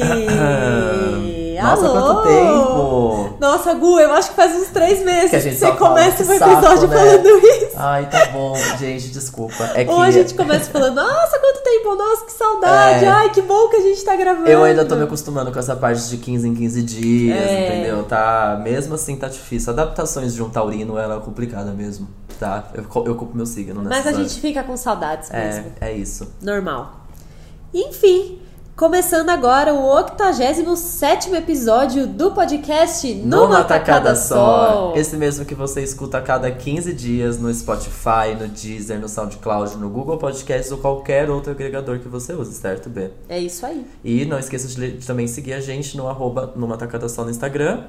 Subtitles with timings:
[1.60, 2.14] Nossa, Alô?
[2.14, 3.36] quanto tempo!
[3.38, 5.90] Nossa, Gu, eu acho que faz uns três meses Que a gente você só fala,
[5.90, 6.96] começa que o saco, episódio né?
[6.96, 7.70] falando isso.
[7.76, 9.64] Ai, tá bom, gente, desculpa.
[9.74, 13.08] É que Ou a gente começa falando, nossa, quanto tempo, nossa, que saudade, É.
[13.08, 14.48] ai, que bom que a gente tá gravando.
[14.48, 17.68] eu ainda tô me acostumando com essa parte de 15 em 15 dias, É.
[17.68, 18.04] entendeu?
[18.04, 19.70] Tá, mesmo assim tá difícil.
[19.72, 22.08] Adaptações de um taurino ela é complicada mesmo,
[22.38, 22.64] tá?
[22.72, 25.72] Eu, eu culpo meu signo nessa Mas a gente fica com saudades mesmo.
[25.80, 26.32] É, é isso.
[26.42, 27.00] Normal.
[27.72, 28.39] Enfim,
[28.80, 34.94] começando agora o 87 episódio do podcast Numa, Tacada Só.
[34.96, 39.76] Esse mesmo que você escuta a cada 15 dias no Spotify, no Deezer, no SoundCloud,
[39.76, 43.10] no Google Podcasts ou qualquer outro agregador que você use, certo, B?
[43.28, 43.84] É isso aí.
[44.02, 47.30] E não esqueça de, de também seguir a gente no arroba numa tacada só no
[47.30, 47.84] Instagram.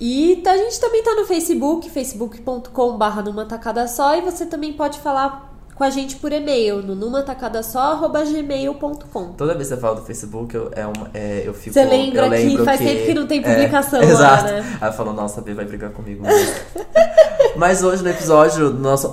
[0.00, 5.00] E a gente também tá no Facebook, facebook.com.br numa tacada só, e você também pode
[5.00, 5.47] falar
[5.78, 9.24] com a gente por e-mail, no numatacadasó.gmail.com.
[9.36, 11.72] Toda vez que você fala do Facebook, eu, é uma, é, eu fico.
[11.72, 14.44] Você lembra eu que faz que- tempo que não tem é, publicação lá, exato.
[14.44, 14.78] né?
[14.80, 16.24] Aí eu falo, nossa, a B vai brigar comigo.
[16.24, 16.54] mesmo.
[17.56, 19.08] Mas hoje no episódio, no nosso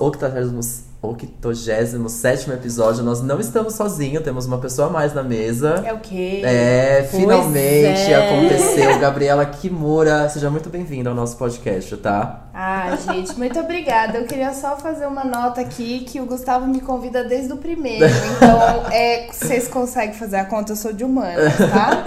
[1.08, 5.84] 87 episódio, nós não estamos sozinhos, temos uma pessoa a mais na mesa.
[5.86, 6.42] É o quê?
[6.44, 8.16] É, Pois finalmente é.
[8.16, 8.98] aconteceu.
[9.00, 12.42] Gabriela Kimura, seja muito bem-vinda ao nosso podcast, tá?
[12.54, 14.18] Ah, gente, muito obrigada.
[14.18, 18.06] Eu queria só fazer uma nota aqui que o Gustavo me convida desde o primeiro.
[18.06, 22.06] Então, é, vocês conseguem fazer a conta, eu sou de humanas, tá?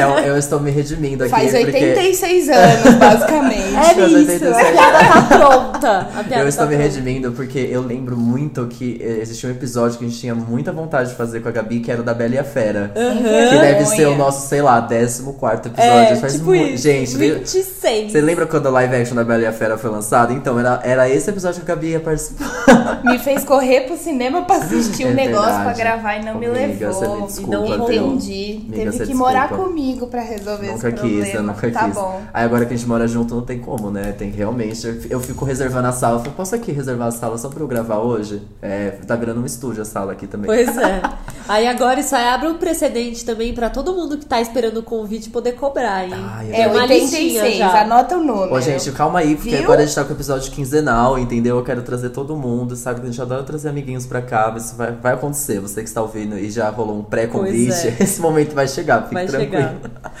[0.00, 1.30] Eu, eu estou me redimindo aqui.
[1.30, 3.76] Faz porque 86 anos, basicamente.
[3.76, 4.44] É isso, 87.
[4.46, 5.98] a piada tá pronta.
[5.98, 6.92] A piada Eu estou tá me pronta.
[6.94, 10.72] redimindo porque eu lembro muito que eh, existia um episódio que a gente tinha muita
[10.72, 12.92] vontade de fazer com a Gabi, que era o da Bela e a Fera.
[12.94, 15.20] Que deve ser o nosso, sei lá, 14
[15.68, 15.76] episódio.
[15.76, 16.54] É, Faz tipo.
[16.76, 18.12] Gente, le- 26.
[18.12, 20.32] você lembra quando a live action da Bela e a Fera foi lançada?
[20.32, 23.02] Então, era, era esse episódio que a Gabi ia participar.
[23.04, 25.64] Me fez correr pro cinema pra assistir um É negócio verdade.
[25.64, 27.26] pra gravar e não me Amiga, você me levou.
[27.26, 27.84] desculpa, não.
[27.84, 28.60] Entendi.
[28.66, 29.64] Amiga, Teve você que morar desculpa.
[29.70, 31.34] comigo pra resolver Nunca esse quis, problema.
[31.38, 31.94] eu nunca tá quis.
[31.94, 32.20] bom.
[32.32, 34.12] Aí agora que a gente mora junto, não tem como, né?
[34.16, 34.86] Tem realmente.
[34.86, 36.16] eu- Eu fico reservando a sala.
[36.16, 38.42] Eu falo, posso aqui reservar a sala só pra eu gravar hoje?
[38.62, 40.46] É, tá virando um estúdio a sala aqui também.
[40.46, 41.02] Pois é.
[41.46, 44.82] Aí agora isso aí abre um precedente também pra todo mundo que tá esperando o
[44.82, 46.14] convite poder cobrar, hein?
[46.14, 47.82] Ai, É, Uma listinha 86, já.
[47.82, 48.54] anota o número.
[48.54, 49.62] Ô, gente, calma aí, porque Viu?
[49.64, 51.58] agora a gente tá com o episódio quinzenal, entendeu?
[51.58, 53.00] Eu quero trazer todo mundo, sabe?
[53.00, 55.60] Que a gente adora trazer amiguinhos pra cá, mas isso vai, vai acontecer.
[55.60, 57.96] Você que está ouvindo e já rolou um pré-convite, é.
[58.02, 59.52] esse momento vai chegar, fique Vai tranquilo.
[59.52, 59.74] chegar.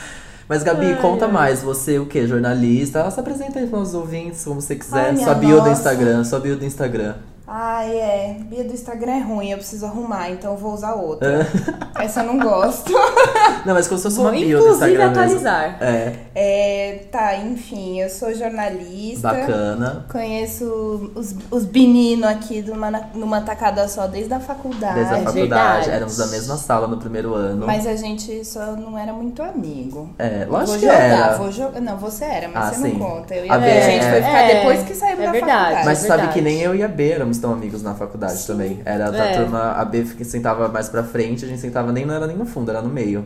[0.46, 1.32] Mas, Gabi, Ai, conta ai.
[1.32, 1.62] mais.
[1.62, 2.26] Você, o quê?
[2.26, 3.02] Jornalista?
[3.06, 5.06] Ah, se apresenta aí para os ouvintes, como você quiser.
[5.08, 5.70] Ai, sua bio do nossa.
[5.70, 7.14] Instagram, sua bio do Instagram.
[7.46, 8.36] Ai, é.
[8.40, 11.46] Bia do Instagram é ruim, eu preciso arrumar, então eu vou usar outra.
[12.00, 12.92] Essa eu não gosto.
[13.64, 15.78] Não, mas como se fosse Vou uma bio do inclusive Instagram atualizar.
[15.80, 15.84] mesmo.
[15.84, 19.28] É, É, tá, enfim, eu sou jornalista.
[19.32, 20.04] bacana.
[20.10, 24.94] Conheço os, os meninos aqui numa, numa tacada só desde a faculdade.
[24.96, 25.40] Desde a é faculdade.
[25.44, 25.90] verdade.
[25.90, 27.66] Éramos da mesma sala no primeiro ano.
[27.66, 30.10] Mas a gente só não era muito amigo.
[30.18, 31.36] É, lógico vou que jogar, era.
[31.36, 31.80] vou jogar.
[31.80, 32.98] Não, você era, mas Ah, você sim.
[32.98, 33.34] não conta.
[33.34, 35.32] Eu e A a, Bia gente é- foi ficar É, depois que saímos é da
[35.32, 35.52] verdade.
[35.54, 35.86] faculdade.
[35.86, 38.80] Mas É sabe que nem eu e a B éramos tão amigos na faculdade também.
[38.84, 39.38] Era da É.
[39.38, 42.46] turma, a B sentava mais pra frente, a gente sentava nem, não era nem no
[42.46, 43.24] fundo, era no meio.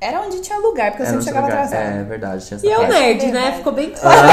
[0.00, 1.64] Era onde tinha lugar, porque eu sempre chegava lugar.
[1.64, 1.90] atrasada.
[2.00, 2.92] É verdade, tinha essa E eu parte.
[2.92, 3.52] nerd, né?
[3.56, 4.28] Ficou bem claro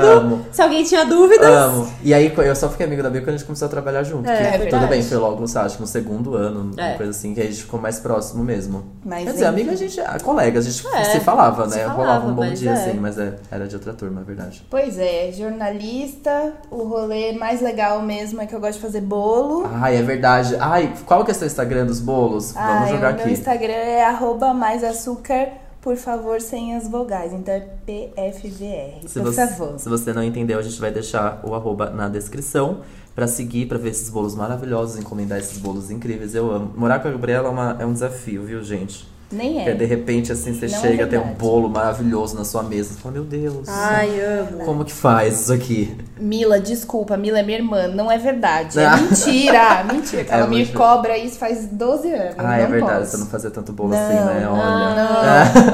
[0.00, 0.46] todo mundo.
[0.52, 1.88] Se alguém tinha dúvidas, Amo.
[2.02, 4.28] E aí eu só fiquei amigo da B quando a gente começou a trabalhar junto.
[4.30, 6.88] É, que é tudo bem, foi logo, sabe, acho que no segundo ano, É.
[6.90, 8.84] uma coisa assim, que a gente ficou mais próximo mesmo.
[9.04, 10.00] Mas Quer dizer, amiga, a gente.
[10.00, 11.84] A colega, a gente É, se falava, se né?
[11.84, 12.72] falava, Rolava um bom dia, é.
[12.72, 14.64] assim, mas é, era de outra turma, é verdade.
[14.70, 19.68] Pois é, jornalista, o rolê mais legal mesmo é que eu gosto de fazer bolo.
[19.74, 20.56] Ai, é verdade.
[20.58, 22.52] Ai, qual que é o seu Instagram dos bolos?
[22.52, 23.32] Vamos Ai, jogar o meu aqui.
[23.32, 25.48] Instagram é arroba mais açúcar,
[25.82, 27.32] por favor, sem as vogais.
[27.32, 29.78] Então é PFVR, Se por você, favor.
[29.78, 32.80] se você não entendeu, a gente vai deixar o arroba na descrição
[33.14, 36.34] pra seguir, pra ver esses bolos maravilhosos, encomendar esses bolos incríveis.
[36.34, 36.72] Eu amo.
[36.76, 39.06] Morar com a Gabriela é, uma- é um desafio, viu, gente?
[39.34, 39.74] Nem Porque é.
[39.74, 42.94] de repente, assim, você Não é chega, tem um bolo maravilhoso na sua mesa.
[42.94, 44.64] Você fala, meu Deus, Ai, amo.
[44.64, 45.96] como que faz isso aqui?
[46.18, 48.78] Mila, desculpa, Mila é minha irmã, não é verdade.
[48.78, 48.96] É Ah.
[48.96, 50.22] mentira, mentira.
[50.22, 52.34] É Ela me muito- cobra isso faz 12 anos.
[52.38, 53.10] Ah, é verdade, posso.
[53.10, 54.48] você não fazia tanto bolo Não, assim, né?
[54.48, 54.94] Olha.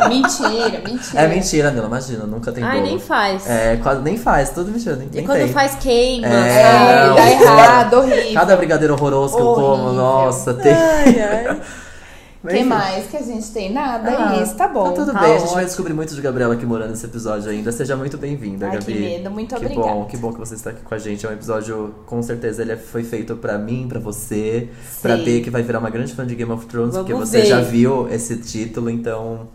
[0.01, 1.21] Não, mentira, mentira.
[1.23, 2.87] É mentira, Mila, imagina, nunca tem Ai, bolo.
[2.87, 3.49] nem faz.
[3.49, 5.49] É, quase nem faz, tudo mentira, nem, E nem quando tem.
[5.49, 6.63] faz queima, É, É,
[7.05, 7.15] sabe?
[7.17, 8.35] dá errado, horrível.
[8.35, 9.93] Cada brigadeiro horroroso que eu como, Horrível.
[9.93, 10.73] nossa, tem.
[10.73, 11.61] Ai, ai.
[12.43, 13.71] O que mais que a gente tem?
[13.71, 14.85] Nada, Ah, é isso, tá bom.
[14.85, 15.67] Tá tudo Tá bem, a gente vai ótimo.
[15.67, 17.71] descobrir muito de Gabriela aqui morando nesse episódio ainda.
[17.71, 18.85] Seja muito bem-vinda, Ai, Gabi.
[18.95, 19.89] que medo, muito que obrigada.
[19.89, 21.27] bom, que bom que você está aqui com a gente.
[21.27, 24.71] É um episódio, com certeza, ele foi feito pra mim, pra você,
[25.03, 25.25] pra Sim.
[25.25, 27.47] B, que vai virar uma grande fã de Game of Thrones, Vamos porque você ver.
[27.47, 29.49] já viu esse título, então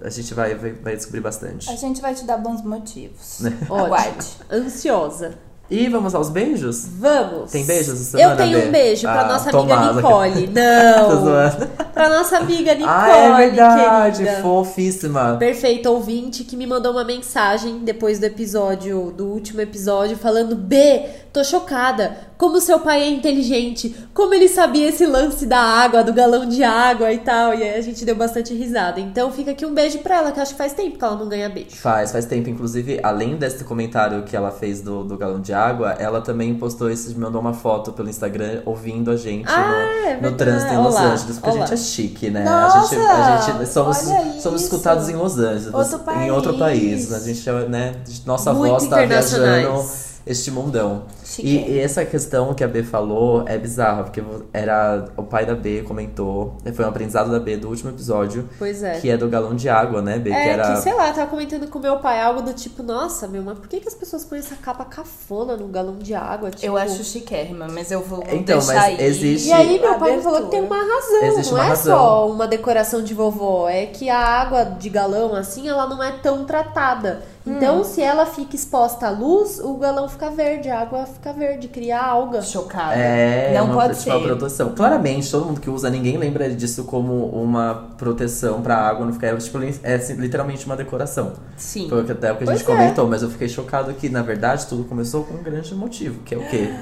[0.00, 1.68] a gente vai, vai, vai descobrir bastante.
[1.70, 3.42] A gente vai te dar bons motivos.
[3.44, 3.76] Ótimo.
[3.76, 4.26] Aguarde.
[4.50, 5.34] Ansiosa.
[5.70, 6.86] E vamos aos beijos?
[6.98, 7.50] Vamos.
[7.50, 9.94] Tem beijos essa semana, Eu tenho um beijo pra Ah, nossa amiga tomada.
[9.94, 10.46] Nicole.
[10.52, 11.90] Não.
[11.94, 14.22] pra nossa amiga Nicole, ah, é verdade.
[14.24, 14.42] querida.
[14.42, 15.36] Fofíssima.
[15.38, 21.06] Perfeito ouvinte que me mandou uma mensagem depois do episódio, do último episódio, falando: B,
[21.32, 22.32] tô chocada.
[22.36, 23.94] Como seu pai é inteligente.
[24.12, 27.54] Como ele sabia esse lance da água, do galão de água e tal.
[27.54, 29.00] E aí a gente deu bastante risada.
[29.00, 31.28] Então fica aqui um beijo pra ela, que acho que faz tempo que ela não
[31.28, 31.76] ganha beijo.
[31.76, 32.50] Faz, faz tempo.
[32.50, 36.90] Inclusive, além desse comentário que ela fez do, do galão de água, ela também postou
[36.90, 40.76] esse, mandou uma foto pelo Instagram ouvindo a gente Ah, no, é no trânsito em
[40.78, 41.38] Los Olá, Angeles.
[41.38, 41.64] Porque olá.
[41.64, 42.44] a gente é chique, né?
[42.44, 44.72] Nossa, a gente, a gente somos, somos isso.
[44.72, 45.74] escutados em Los Angeles.
[45.74, 47.12] Outro Em outro país.
[47.12, 47.94] A gente, é, né?
[48.24, 50.11] Nossa Muito voz tá viajando.
[50.26, 51.02] Este mundão.
[51.38, 54.22] E, e essa questão que a B falou é bizarra, porque
[54.52, 55.06] era.
[55.16, 56.56] O pai da B comentou.
[56.74, 58.48] Foi um aprendizado da B do último episódio.
[58.58, 58.98] Pois é.
[59.00, 60.30] Que é do galão de água, né, B?
[60.30, 60.74] É, que era.
[60.74, 63.68] que sei lá, tava comentando com meu pai algo do tipo, nossa, meu, mas por
[63.68, 66.50] que, que as pessoas põem essa capa cafona num galão de água?
[66.50, 69.02] Tipo, Eu acho chiquérrima, mas eu vou Então, deixar mas aí.
[69.04, 71.68] existe- E aí meu pai me falou que tem uma razão, Existe não uma é
[71.68, 71.96] razão.
[71.98, 76.12] só uma decoração de vovó, é que a água de galão assim, ela não é
[76.22, 77.22] tão tratada.
[77.44, 77.84] Então, Hum.
[77.84, 82.00] se ela fica exposta à luz, o galão fica verde, a água fica verde, cria
[82.00, 82.40] alga.
[82.40, 82.94] Chocada.
[82.94, 84.10] É, não uma, pode tipo, ser.
[84.10, 84.74] uma proteção.
[84.74, 89.36] Claramente, todo mundo que usa, ninguém lembra disso como uma proteção pra água não ficar.
[89.38, 91.32] Tipo, é literalmente uma decoração.
[91.56, 91.88] Sim.
[91.88, 92.80] Foi o que- até o que a gente Pois é.
[92.80, 96.34] comentou, mas eu fiquei chocado que, na verdade, tudo começou com um grande motivo, que
[96.36, 96.72] é o quê?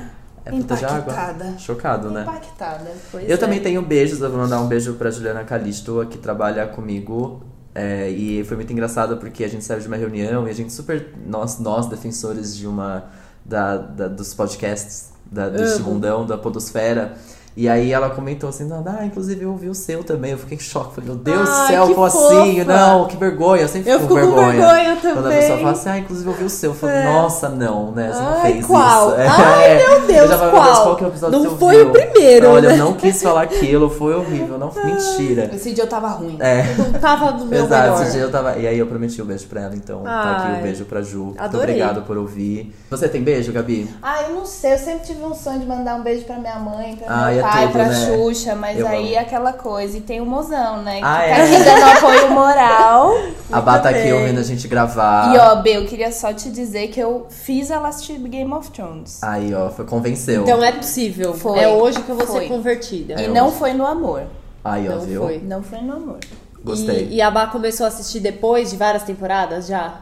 [0.45, 1.13] É proteger a água.
[1.13, 1.55] Impactada.
[1.59, 2.23] Chocado, né?
[2.23, 2.91] Impactada.
[3.11, 3.37] Pois Eu é.
[3.39, 7.43] também tenho beijos, eu vou mandar um beijo pra Juliana Calisto, que trabalha comigo.
[7.75, 10.73] É, e foi muito engraçado porque a gente saiu de uma reunião e a gente
[10.73, 11.09] super.
[11.27, 13.05] Nós, nós defensores de uma.
[13.45, 17.15] Da, da- dos podcasts da, deste mundão, da Podosfera.
[17.57, 20.31] E aí ela comentou assim, não, ah, inclusive eu ouvi o seu também.
[20.31, 20.95] Eu fiquei em choque.
[20.95, 22.65] Falei, meu Deus do Ai, céu, como assim?
[22.65, 23.63] Não, que vergonha.
[23.63, 24.53] Eu sempre Eu fico com com vergonha.
[24.53, 25.39] vergonha Quando a também.
[25.41, 26.71] pessoa fala assim, ah, inclusive eu ouvi o seu.
[26.71, 27.05] Eu falo, É.
[27.05, 28.11] nossa, não, né?
[28.13, 29.09] Você não Ai, fez qual?
[29.09, 29.17] isso.
[29.19, 29.77] Ai, É.
[29.89, 30.83] meu Deus, Eu já falei, meu Deus, qual?
[30.85, 31.93] qual que é o episódio Não que você foi o ouviu?
[32.03, 32.75] primeiro, Olha, né?
[32.75, 34.57] eu não quis falar aquilo, foi horrível.
[34.59, 35.51] Não, mentira.
[35.53, 36.37] Esse dia eu tava ruim.
[36.41, 36.63] É.
[36.79, 38.03] Não tava no meu Exato, melhor.
[38.03, 38.57] esse dia eu tava.
[38.59, 40.61] E aí eu prometi um beijo pra ela, então tá aqui Ai.
[40.61, 41.19] o beijo pra Ju.
[41.25, 41.75] Muito Adorei.
[41.75, 42.75] obrigado por ouvir.
[42.91, 43.93] Você tem beijo, Gabi?
[44.03, 46.59] Ah, eu não sei, eu sempre tive um sonho de mandar um beijo pra minha
[46.59, 48.07] mãe, pra Ah, meu é pai, tudo, pra né?
[48.07, 49.15] Xuxa, mas Eu aí amo.
[49.15, 49.97] é aquela coisa.
[49.99, 50.99] E tem o mozão, né?
[50.99, 51.43] Que Ah, tá é?
[51.43, 53.13] aqui dando apoio moral.
[53.51, 54.13] a Bata aqui bem.
[54.13, 55.35] ouvindo a gente gravar.
[55.35, 58.71] E ó, B, eu queria só te dizer que eu fiz ela assistir Game of
[58.71, 59.23] Thrones.
[59.23, 60.43] Aí, ó, foi, convenceu.
[60.43, 61.35] Então é possível.
[61.35, 61.59] Foi.
[61.59, 62.43] É hoje que eu vou Foi.
[62.43, 63.21] ser convertida.
[63.21, 64.23] E É não foi no amor.
[64.65, 65.23] Aí, ó, Não viu?
[65.23, 65.39] foi.
[65.39, 66.19] Não foi no amor.
[66.63, 67.09] Gostei.
[67.11, 69.95] E, e a Bá começou a assistir depois de várias temporadas já?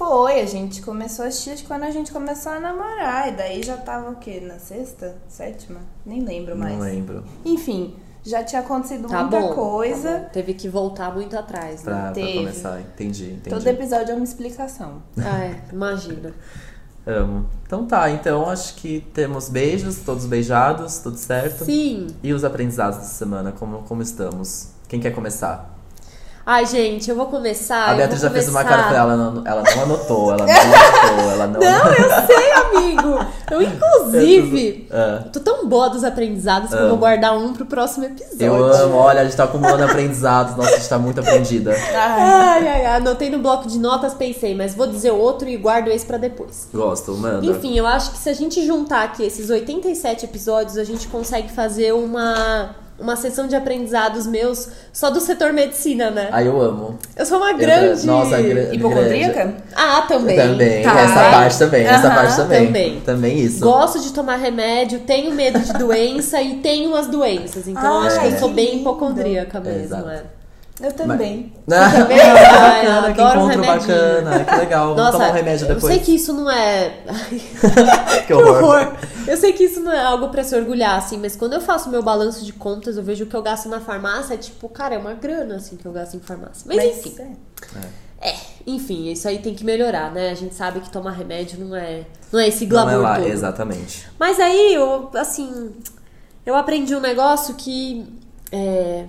[0.00, 3.28] Foi, a gente começou a assistir quando a gente começou a namorar.
[3.28, 4.40] E daí já tava o quê?
[4.40, 5.18] Na sexta?
[5.28, 5.80] Sétima?
[6.06, 6.72] Nem lembro mais.
[6.72, 7.22] Não lembro.
[7.44, 7.94] Enfim,
[8.24, 9.54] já tinha acontecido Tá muita bom.
[9.54, 10.10] coisa.
[10.10, 10.28] tá bom.
[10.32, 11.92] Teve que voltar muito atrás, né?
[11.92, 13.50] Pra, pra começar, entendi, entendi.
[13.50, 15.02] Todo episódio é uma explicação.
[15.22, 16.32] Ah, é, imagina.
[17.06, 17.44] Amo.
[17.66, 21.66] Então tá, então acho que temos beijos, todos beijados, tudo certo?
[21.66, 22.06] Sim.
[22.22, 24.68] E os aprendizados da semana, como, como estamos?
[24.88, 25.78] Quem quer começar?
[26.52, 27.90] Ai, gente, eu vou começar.
[27.90, 29.82] a eu Beatriz já vou fez uma começar- cara pra ela, ela não, ela não
[29.84, 33.26] anotou, ela não anotou, ela não Não, eu sei, amigo.
[33.52, 35.24] Eu, inclusive, Ah.
[35.32, 38.46] tô tão boa dos aprendizados que eu vou guardar um pro próximo episódio.
[38.46, 41.70] Eu amo, olha, a gente tá acumulando aprendizados, nossa, a gente tá muito aprendida.
[41.72, 45.86] Ai, ai, ai, anotei no bloco de notas, pensei, mas vou dizer outro e guardo
[45.88, 46.68] esse pra depois.
[46.74, 47.46] Gosto, manda.
[47.46, 51.50] Enfim, eu acho que se a gente juntar aqui esses 87 episódios, a gente consegue
[51.52, 52.70] fazer uma,
[53.00, 56.28] uma sessão de aprendizados meus só do setor medicina, né?
[56.32, 56.98] Aí eu amo.
[57.16, 58.06] Eu sou uma Eu- grande.
[58.06, 59.54] Nossa, gra- Hipocondríaca?
[59.74, 60.36] Ah, também.
[60.36, 61.00] Também, Tá.
[61.00, 62.66] essa parte também, essa parte também.
[62.66, 63.00] também.
[63.00, 63.60] Também isso.
[63.64, 67.66] Gosto de tomar remédio, tenho medo de doença e tenho as doenças.
[67.66, 70.08] Então Ai, acho que eu sou que bem hipocondríaca mesmo, Exato.
[70.10, 70.22] é.
[70.82, 71.52] Eu também.
[71.66, 72.18] Também?
[72.20, 74.88] Ai, eu bacana, que adoro encontro bacana, que legal.
[74.88, 75.92] Vamos Nossa, tomar um remédio eu depois.
[75.94, 77.00] sei que isso não é.
[78.26, 78.62] que horror.
[78.62, 78.96] horror.
[79.26, 81.90] Eu sei que isso não é algo pra se orgulhar, assim, mas quando eu faço
[81.90, 84.98] meu balanço de contas, eu vejo que eu gasto na farmácia, é tipo, cara, é
[84.98, 86.64] uma grana, assim, que eu gasto em farmácia.
[86.66, 87.14] Mas, enfim.
[87.20, 87.30] é.
[88.22, 88.34] É,
[88.66, 90.30] enfim, isso aí tem que melhorar, né?
[90.30, 93.16] A gente sabe que tomar remédio não é, não é esse Não glamour é lá,
[93.16, 93.28] todo.
[93.28, 94.06] exatamente.
[94.18, 95.72] Mas aí, eu, assim,
[96.44, 98.06] eu aprendi um negócio que.
[98.52, 99.06] É,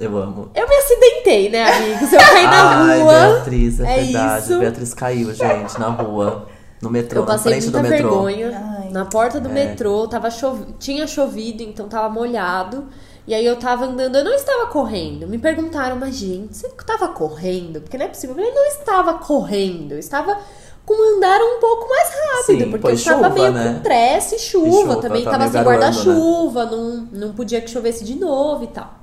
[0.00, 0.50] Eu amo.
[0.54, 2.12] eu me acidentei, né, amigos?
[2.12, 3.12] Eu caí na Ai, rua.
[3.12, 4.44] Beatriz, é, é verdade.
[4.44, 4.58] isso.
[4.58, 6.46] Beatriz caiu, gente, na rua.
[6.80, 8.10] No metrô, Eu passei na frente muita do metrô.
[8.10, 8.78] vergonha.
[8.80, 8.88] Ai.
[8.90, 9.52] Na porta do É.
[9.52, 10.62] metrô, tava chov...
[10.78, 12.86] tinha chovido, então tava molhado.
[13.26, 15.28] E aí eu tava andando, eu não estava correndo.
[15.28, 17.82] Me perguntaram, mas gente, você tava correndo?
[17.82, 18.34] Porque não é possível.
[18.34, 19.92] Eu falei, não estava correndo.
[19.92, 20.38] Eu estava
[20.86, 22.58] com um andar um pouco mais rápido.
[22.64, 23.74] Sim, porque eu estava chuva, meio né?
[23.74, 24.70] com pressa e chuva.
[24.70, 28.99] chuva, também tá tava sem guarda-chuva, não, não podia que chovesse de novo e tal.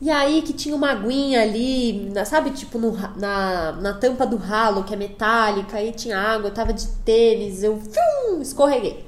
[0.00, 4.36] E aí que tinha uma aguinha ali, na- sabe, tipo no na, na tampa do
[4.36, 9.06] ralo, que é metálica, aí tinha água, eu tava de tênis, eu fium, escorreguei.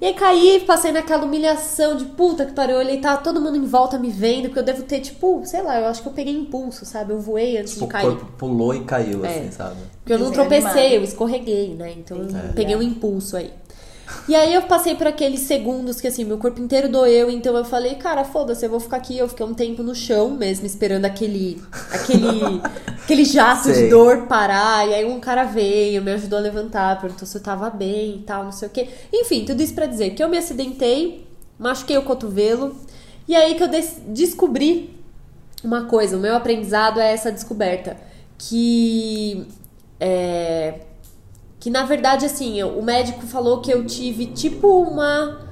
[0.00, 3.58] E aí caí, passei naquela humilhação de puta que pariu, eu olhei, tava todo mundo
[3.58, 6.12] em volta me vendo, porque eu devo ter, tipo, sei lá, eu acho que eu
[6.14, 7.12] peguei impulso, sabe?
[7.12, 8.06] Eu voei antes Tipo, de o cair.
[8.06, 9.28] corpo pulou e caiu, É.
[9.28, 9.76] assim, sabe?
[9.98, 11.92] Porque eu não tropecei, eu escorreguei, né?
[11.98, 12.54] Então eu Entendi.
[12.54, 13.52] peguei um impulso aí.
[14.28, 17.64] E aí eu passei por aqueles segundos que assim, meu corpo inteiro doeu, então eu
[17.64, 19.16] falei, cara, foda-se, eu vou ficar aqui.
[19.18, 21.60] Eu fiquei um tempo no chão mesmo, esperando aquele
[21.92, 22.60] aquele
[23.02, 23.84] aquele jato Sei.
[23.84, 24.86] de dor parar.
[24.88, 28.22] E aí um cara veio, me ajudou a levantar, perguntou se eu tava bem e
[28.22, 28.88] tal, não sei o quê.
[29.12, 31.26] Enfim, tudo isso pra dizer que eu me acidentei,
[31.58, 32.76] machuquei o cotovelo,
[33.26, 34.96] e aí que eu des- descobri
[35.64, 37.96] uma coisa, o meu aprendizado é essa descoberta.
[38.38, 39.46] Que.
[39.98, 40.74] É,
[41.60, 45.48] que na verdade, assim, o médico falou que eu tive tipo uma.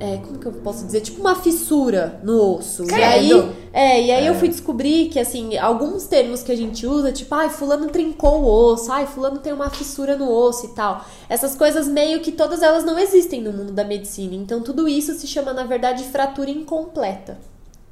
[0.00, 1.02] é, como que eu posso dizer?
[1.02, 2.84] Tipo uma fissura no osso.
[2.90, 3.52] E aí, Credo.
[3.72, 7.32] é, e aí eu fui descobrir que, assim, alguns termos que a gente usa, tipo,
[7.34, 11.04] ai, fulano trincou o osso, ai, fulano tem uma fissura no osso e tal.
[11.28, 14.34] Essas coisas meio que todas elas não existem no mundo da medicina.
[14.34, 17.38] Então tudo isso se chama, na verdade, fratura incompleta.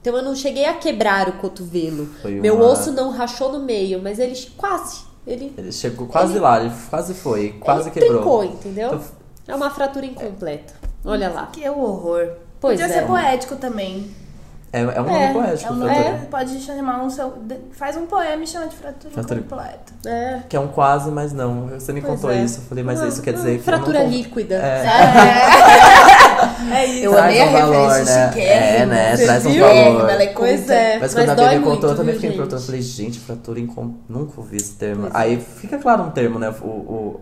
[0.00, 2.06] Então eu não cheguei a quebrar o cotovelo.
[2.22, 5.09] Foi Meu uma- osso não rachou no meio, mas ele quase.
[5.26, 8.14] Ele, Ele chegou quase lá, ele quase foi, quase ele quebrou.
[8.14, 8.86] trincou, entendeu?
[8.88, 9.02] Então-
[9.48, 10.74] É uma fratura incompleta.
[11.04, 11.46] Olha lá.
[11.46, 12.32] Que é o horror.
[12.60, 13.00] Pois Podia é.
[13.00, 14.10] ser poético também.
[14.72, 16.10] É, é um nome É, poético, É um fratura.
[16.12, 17.32] nome- pode chamar um seu.
[17.72, 19.40] Faz um poema e chama de fratura, Fratura.
[19.40, 19.92] incompleta.
[20.06, 20.40] É.
[20.48, 21.66] Que é um quase, mas não.
[21.68, 22.42] Você me Pois contou é.
[22.44, 22.60] isso.
[22.60, 23.64] Eu falei, mas isso quer dizer que.
[23.64, 24.54] Fratura líquida.
[24.54, 24.84] É,
[26.72, 27.04] É isso.
[27.04, 28.40] Eu Traz amei a valor, referência né?
[28.80, 29.16] É, né?
[29.16, 30.10] Você Traz um valor.
[30.10, 30.74] Ela é Pois culta.
[30.74, 30.98] é.
[31.00, 32.62] Mas quando a Bia me muito, contou, eu também fiquei perguntando.
[32.62, 33.94] Eu falei, gente, fratura incom...
[34.08, 35.02] Nunca ouvi esse termo.
[35.02, 35.18] Pois é.
[35.18, 36.54] Aí fica claro um termo, né?
[36.62, 37.20] O, o,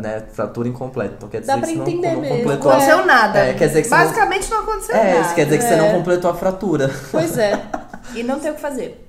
[0.00, 0.22] né?
[0.32, 1.14] Fratura incompleta.
[1.16, 2.36] Então quer dizer Dá que pra você não, entender não mesmo.
[2.38, 2.64] completou.
[2.70, 3.38] Não aconteceu nada.
[3.38, 5.20] É, quer dizer que você não- Basicamente não, aconteceu É, nada.
[5.26, 5.76] isso quer dizer que você É.
[5.76, 6.90] não completou a fratura.
[7.10, 7.60] Pois é.
[8.14, 9.06] E não tem o que fazer.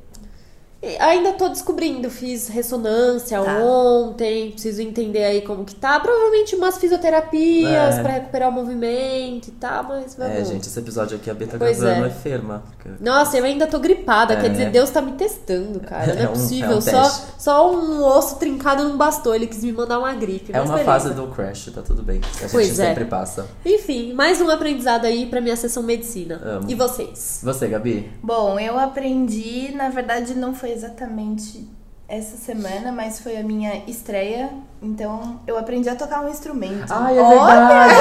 [1.00, 3.60] Ainda tô descobrindo, fiz ressonância Tá.
[3.60, 6.00] ontem, preciso entender aí como que tá.
[6.00, 8.02] Provavelmente umas fisioterapias É.
[8.02, 10.36] pra recuperar o movimento e tal, mas vamos.
[10.38, 12.08] É, gente, esse episódio aqui a tá Pois gravando é.
[12.08, 12.64] é ferma.
[13.00, 14.42] Nossa, eu ainda tô gripada, É.
[14.42, 16.16] quer dizer, Deus tá me testando, cara.
[16.16, 16.72] Não é, É um- possível.
[16.72, 17.04] é um só,
[17.38, 20.52] só um osso trincado não bastou, ele quis me mandar uma gripe.
[20.52, 20.92] É mas uma beleza.
[20.92, 22.22] fase do crash, tá tudo bem.
[22.24, 22.88] A gente Pois é.
[22.88, 23.46] sempre passa.
[23.64, 26.42] Enfim, mais um aprendizado aí pra minha sessão medicina.
[26.44, 26.66] Amo.
[26.70, 27.40] E vocês?
[27.44, 28.12] Você, Gabi?
[28.24, 31.68] Bom, eu aprendi, na verdade não foi exatamente
[32.08, 34.50] essa semana, mas foi a minha estreia.
[34.82, 36.92] Então eu aprendi a tocar um instrumento.
[36.92, 37.30] Ai, é Olha!
[37.30, 37.94] verdade!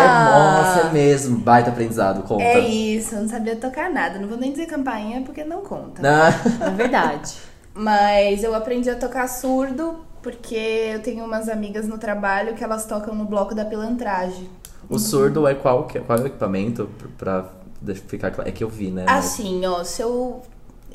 [0.00, 1.38] É, nossa, é mesmo.
[1.38, 2.42] Baita aprendizado, conta.
[2.42, 4.18] É isso, eu não sabia tocar nada.
[4.18, 6.00] Não vou nem dizer campainha porque não conta.
[6.04, 6.30] Ah,
[6.66, 7.34] É verdade.
[7.74, 10.54] Mas eu aprendi a tocar surdo porque
[10.94, 14.48] eu tenho umas amigas no trabalho que elas tocam no bloco da pilantragem.
[14.88, 17.44] o surdo é qual, que- qual é o equipamento pra
[18.08, 18.48] ficar claro?
[18.48, 19.04] É que eu vi, né?
[19.08, 20.40] Assim, ó, se eu.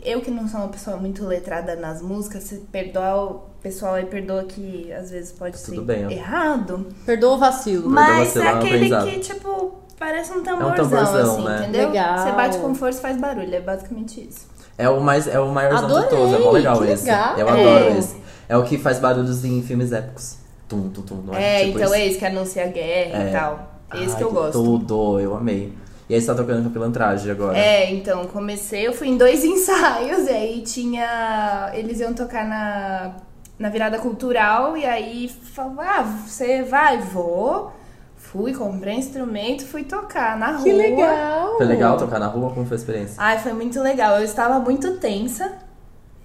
[0.03, 4.05] Eu que não sou uma pessoa muito letrada nas músicas, se perdoar o pessoal aí,
[4.05, 6.87] perdoa que às vezes pode Tudo ser bem, errado.
[7.05, 7.89] Perdoa o vacilo.
[7.89, 11.57] Mas vacilo, é é um aquele que, tipo, parece um tamborzão, tamborzão, assim, né?
[11.63, 11.87] entendeu?
[11.89, 12.17] Legal.
[12.19, 14.47] Você bate com força e faz barulho, é basicamente isso.
[14.77, 17.03] É o mais é o maiorzão de Adorei, todos, é mó legal que esse.
[17.05, 17.37] legal.
[17.37, 17.51] Eu É.
[17.51, 18.15] adoro esse.
[18.47, 20.37] É o que faz barulhos em filmes épicos.
[20.69, 21.65] Tum, tum, tum, não É, é?
[21.65, 21.95] Tipo então isso.
[21.95, 23.29] é esse que anuncia a guerra É.
[23.29, 23.69] e tal.
[23.95, 24.53] Esse Ai, que eu gosto.
[24.53, 25.73] Tudo, eu amei.
[26.09, 27.55] E aí você tá tocando com a pilantragem agora.
[27.55, 31.71] É, então, comecei, eu fui em dois ensaios, e aí tinha.
[31.75, 33.11] Eles iam tocar na,
[33.59, 36.97] na virada cultural, e aí falavam, ah, você vai?
[36.97, 37.71] Vou.
[38.17, 40.63] Fui, comprei instrumento, fui tocar na rua.
[40.63, 41.57] Que legal!
[41.57, 42.51] Foi legal tocar na rua?
[42.51, 43.15] Como foi a experiência?
[43.17, 44.17] Ai, foi muito legal.
[44.17, 45.51] Eu estava muito tensa,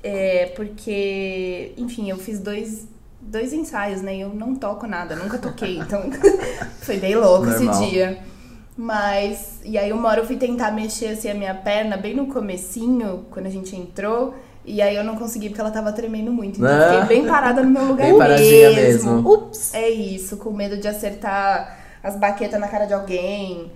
[0.02, 2.86] é, porque, enfim, eu fiz dois,
[3.20, 4.16] dois ensaios, né?
[4.16, 6.02] E eu não toco nada, nunca toquei, então
[6.80, 7.74] foi bem louco Normal.
[7.74, 8.33] esse dia.
[8.76, 12.26] Mas, e aí uma hora eu fui tentar mexer assim a minha perna bem no
[12.26, 16.58] comecinho, quando a gente entrou, e aí eu não consegui porque ela tava tremendo muito.
[16.60, 17.00] Então eu Ah.
[17.02, 19.18] fiquei bem parada no meu lugar Bem paradinha mesmo.
[19.32, 19.72] Ups!
[19.74, 23.70] É isso, com medo de acertar as baquetas na cara de alguém.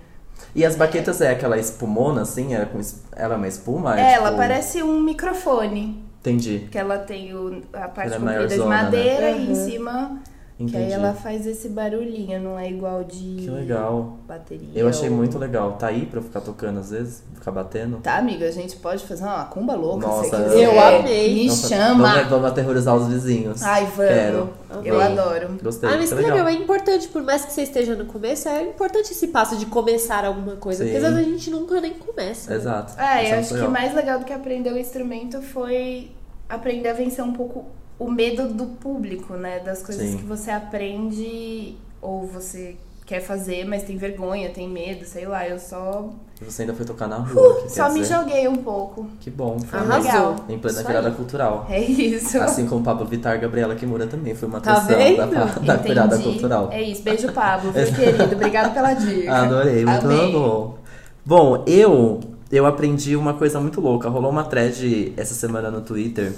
[0.53, 2.53] E as baquetas é aquela espumona, assim?
[2.55, 3.99] É com es- Ela é uma espuma?
[3.99, 6.03] É, ela tipo- parece um microfone.
[6.19, 6.67] Entendi.
[6.69, 8.65] Que ela tem o, a parte Ela é comprida de né?
[8.65, 10.19] madeira e em Uhum.
[10.67, 10.69] Cima.
[10.69, 10.77] Que Entendi.
[10.77, 14.17] aí ela faz esse barulhinho, não é igual de Que legal.
[14.27, 14.69] bateria.
[14.75, 15.73] Eu achei ou- muito legal.
[15.73, 17.23] Tá aí pra eu ficar tocando às vezes?
[17.33, 17.97] Ficar batendo?
[17.97, 20.63] Tá, amiga, a gente pode fazer uma cumba louca Nossa, se você quiser.
[20.65, 21.33] eu amei.
[21.35, 22.11] Me Nossa, chama.
[22.13, 23.63] Vamos, vamos aterrorizar os vizinhos.
[23.63, 24.11] Ai, vamos.
[24.11, 24.49] Quero.
[24.83, 25.47] Eu adoro.
[25.63, 25.89] Gostei.
[25.89, 26.47] Ah, mas que que legal.
[26.47, 30.25] é importante, por mais que você esteja no começo, é importante esse passo de começar
[30.25, 30.83] alguma coisa.
[30.83, 31.09] Porque às Sim.
[31.13, 32.51] vezes a gente nunca nem começa.
[32.51, 32.57] né?
[32.57, 32.99] Exato.
[32.99, 33.71] É, Isso eu é acho que legal.
[33.71, 36.11] mais legal do que aprender o instrumento foi
[36.49, 37.65] aprender a vencer um pouco
[37.99, 39.59] o medo do público, né?
[39.59, 40.17] Das coisas Sim.
[40.17, 42.75] que você aprende ou você
[43.05, 45.47] quer fazer, mas tem vergonha, tem medo, sei lá.
[45.47, 46.09] Eu só,
[46.41, 49.07] Você ainda foi tocar na rua, que só me dizer, joguei um pouco.
[49.19, 50.11] Que bom, foi Arrasou.
[50.11, 50.35] Legal.
[50.47, 51.65] em plena virada cultural.
[51.71, 52.39] É isso.
[52.39, 55.31] Assim como Pablo Vittar e Gabriela Kimura também foi uma Tá atração vendo?
[55.31, 56.69] da, da virada cultural.
[56.71, 57.01] É isso.
[57.01, 57.73] Beijo, Pablo.
[57.73, 58.35] Foi querido.
[58.35, 59.33] Obrigado pela dica.
[59.35, 60.31] Adorei, muito Amei.
[60.31, 60.77] bom.
[61.25, 62.19] Bom, eu
[62.51, 64.07] eu aprendi uma coisa muito louca.
[64.07, 66.31] Rolou uma thread essa semana no Twitter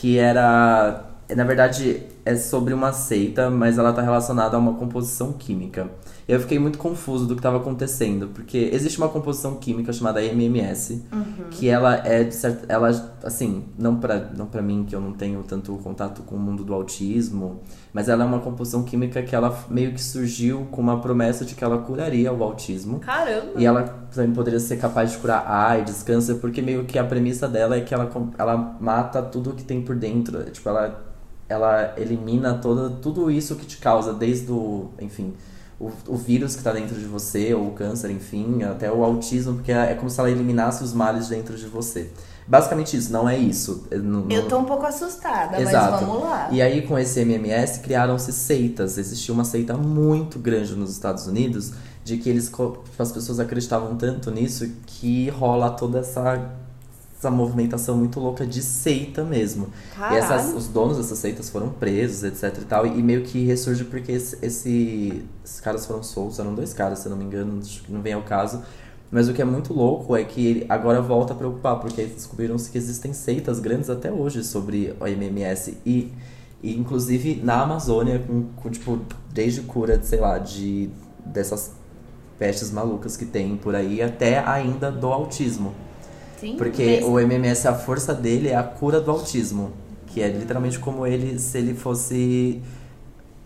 [0.00, 5.34] que era, na verdade, é sobre uma seita, mas ela tá relacionada a uma composição
[5.34, 5.90] química.
[6.30, 10.22] E eu fiquei muito confuso do que estava acontecendo, porque existe uma composição química chamada
[10.22, 11.02] MMS,
[11.50, 12.88] que ela é de certa, ela
[13.24, 16.62] assim, não pra, não para mim que eu não tenho tanto contato com o mundo
[16.62, 21.00] do autismo, mas ela é uma composição química que ela meio que surgiu com uma
[21.00, 23.00] promessa de que ela curaria o autismo.
[23.00, 23.54] Caramba.
[23.56, 23.82] E ela
[24.14, 27.80] também poderia ser capaz de curar AIDS, câncer, porque meio que a premissa dela é
[27.80, 28.08] que ela,
[28.38, 30.44] ela mata tudo que tem por dentro.
[30.44, 31.02] Tipo, ela,
[31.48, 35.34] ela elimina toda, tudo isso que te causa, desde o, enfim,
[35.80, 39.54] o, o vírus que tá dentro de você, ou o câncer, enfim, até o autismo,
[39.54, 42.10] porque é como se ela eliminasse os males dentro de você.
[42.46, 43.86] Basicamente isso, não é isso.
[43.90, 45.92] Eu não- Eu não- tô um pouco assustada, Exato.
[45.92, 46.48] mas vamos lá.
[46.50, 48.98] E aí, com esse MMS, criaram-se seitas.
[48.98, 51.72] Existia uma seita muito grande nos Estados Unidos
[52.04, 56.50] de que eles, co- as pessoas acreditavam tanto nisso que rola toda essa,
[57.20, 59.68] essa movimentação muito louca de seita mesmo.
[60.10, 60.56] E essas, Caralho.
[60.56, 62.86] os donos dessas seitas foram presos, etc e tal.
[62.86, 66.38] E meio que ressurge porque esse, esse- esses caras foram soltos.
[66.38, 68.62] Eram dois caras, se eu não me engano, acho que não vem ao caso.
[69.10, 72.14] Mas o que é muito louco é que ele agora volta a preocupar, porque eles
[72.14, 75.76] descobriram-se que existem seitas grandes até hoje sobre o MMS.
[75.84, 76.10] E,
[76.62, 78.98] e inclusive na Amazônia, com, com, tipo,
[79.30, 80.88] desde cura, de, sei lá, de
[81.26, 81.72] dessas
[82.38, 85.74] pestes malucas que tem por aí, até ainda do autismo.
[86.40, 89.70] Sim, Porque mas- o MMS, a força dele é a cura do autismo.
[90.06, 92.60] Que é literalmente como ele, se ele fosse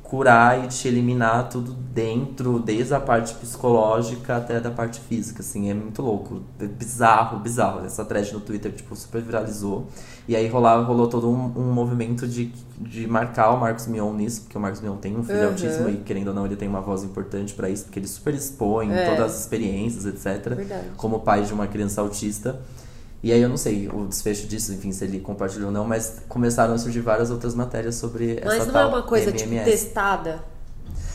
[0.03, 5.71] curar e te eliminar tudo dentro, desde a parte psicológica até da parte física, assim,
[5.71, 6.43] é muito louco.
[6.61, 7.85] É bizarro, bizarro.
[7.85, 9.87] Essa thread no Twitter, tipo, super viralizou.
[10.29, 14.43] E aí rolava, rolou todo um, um movimento de, de marcar o Marcos Mion nisso,
[14.43, 15.49] porque o Marcos Mion tem um filho Uhum.
[15.49, 18.35] autismo e, querendo ou não, ele tem uma voz importante pra isso, porque ele super
[18.35, 19.07] expõe É.
[19.11, 20.85] todas as experiências, etc Verdade.
[20.97, 22.61] como pai de uma criança autista.
[23.25, 26.21] E aí eu não sei o desfecho disso, enfim, se ele compartilhou ou não, mas
[26.29, 29.49] começaram a surgir várias outras matérias sobre Mas essa não tal é uma coisa, tipo,
[29.65, 30.45] testada?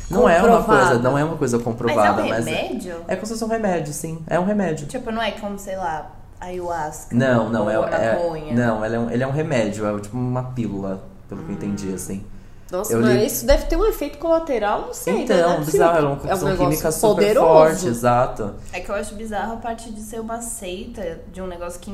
[0.10, 0.88] Não é uma comprovada.
[0.88, 2.95] coisa, não é uma coisa Mas é comprovada, um mas é, remédio?
[3.08, 4.24] é como se fosse um remédio, sim.
[4.26, 4.88] É um remédio.
[4.88, 7.15] Tipo, não é como, sei lá, ayahuasca.
[7.15, 10.17] Não, não, ou é, é não, ele é, um, ele é um remédio, é tipo
[10.17, 11.58] uma pílula, pelo que eu Hum.
[11.58, 12.26] entendi, assim.
[12.71, 15.19] Nossa, Eu mas li- isso deve ter um efeito colateral, não sei, né?
[15.19, 17.47] Não é Então, bizarro, é uma é um química super poderoso.
[17.47, 18.55] forte, exato.
[18.71, 21.91] É que eu acho bizarro a parte de ser uma seita de um negócio que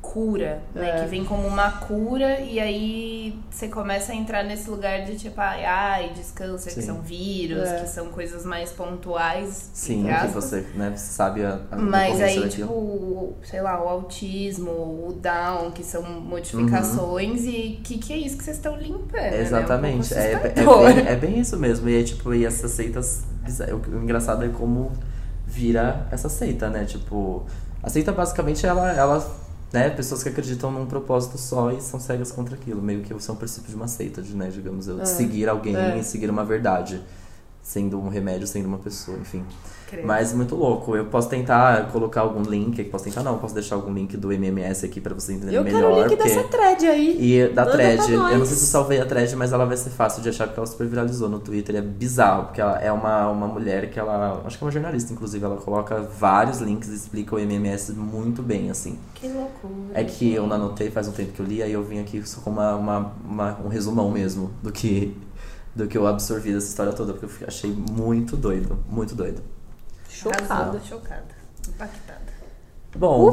[0.00, 0.90] cura, né?
[0.90, 1.02] É.
[1.02, 5.38] Que vem como uma cura e aí você começa a entrar nesse lugar de tipo,
[5.40, 7.80] ai, ai câncer, que são vírus, É.
[7.80, 9.70] que são coisas mais pontuais.
[9.74, 12.48] Sim, que você, né, você sabe a, a Mas aí, daquilo.
[12.68, 17.48] tipo, sei lá, o autismo, o Down, que são modificações, Uhum.
[17.48, 19.12] e que que é isso que vocês estão limpando?
[19.12, 19.40] né?
[19.40, 21.88] Exatamente, É, um é, é, bem, é bem isso mesmo.
[21.88, 23.24] E é tipo, e essas seitas.
[23.72, 24.92] O, o engraçado é como
[25.46, 26.84] vira essa seita, né?
[26.84, 27.44] Tipo,
[27.82, 32.32] a seita basicamente ela, ela né, pessoas que acreditam num propósito só e são cegas
[32.32, 32.80] contra aquilo.
[32.80, 35.76] Meio que são o princípio de uma seita, de, né, digamos, eu, de seguir alguém
[35.76, 35.98] É.
[35.98, 37.00] e seguir uma verdade.
[37.62, 39.44] Sendo um remédio, sendo uma pessoa, enfim.
[40.04, 40.94] Mas muito louco.
[40.96, 44.84] Eu posso tentar colocar algum link, posso tentar não, posso deixar algum link do MMS
[44.84, 45.80] aqui pra você entender Eu melhor.
[45.80, 46.22] quero o link porque...
[46.34, 47.16] dessa thread aí.
[47.20, 49.76] E da Manda thread, eu não sei se eu salvei a thread, mas ela vai
[49.76, 51.76] ser fácil de achar porque ela super viralizou no Twitter.
[51.76, 54.42] É bizarro, porque ela é uma, uma mulher que ela.
[54.44, 55.44] Acho que é uma jornalista, inclusive.
[55.44, 58.98] Ela coloca vários links e explica o MMS muito bem, assim.
[59.14, 59.74] Que loucura.
[59.94, 62.22] É que eu não anotei faz um tempo que eu li, aí eu vim aqui
[62.28, 65.16] só com uma, uma, uma- um resumão mesmo do que,
[65.74, 69.42] do que eu absorvi dessa história toda, porque eu achei muito doido, muito doido.
[70.18, 70.54] Chocada.
[70.54, 71.24] Arrasou, chocada.
[71.68, 72.32] Impactada.
[72.96, 73.32] Bom,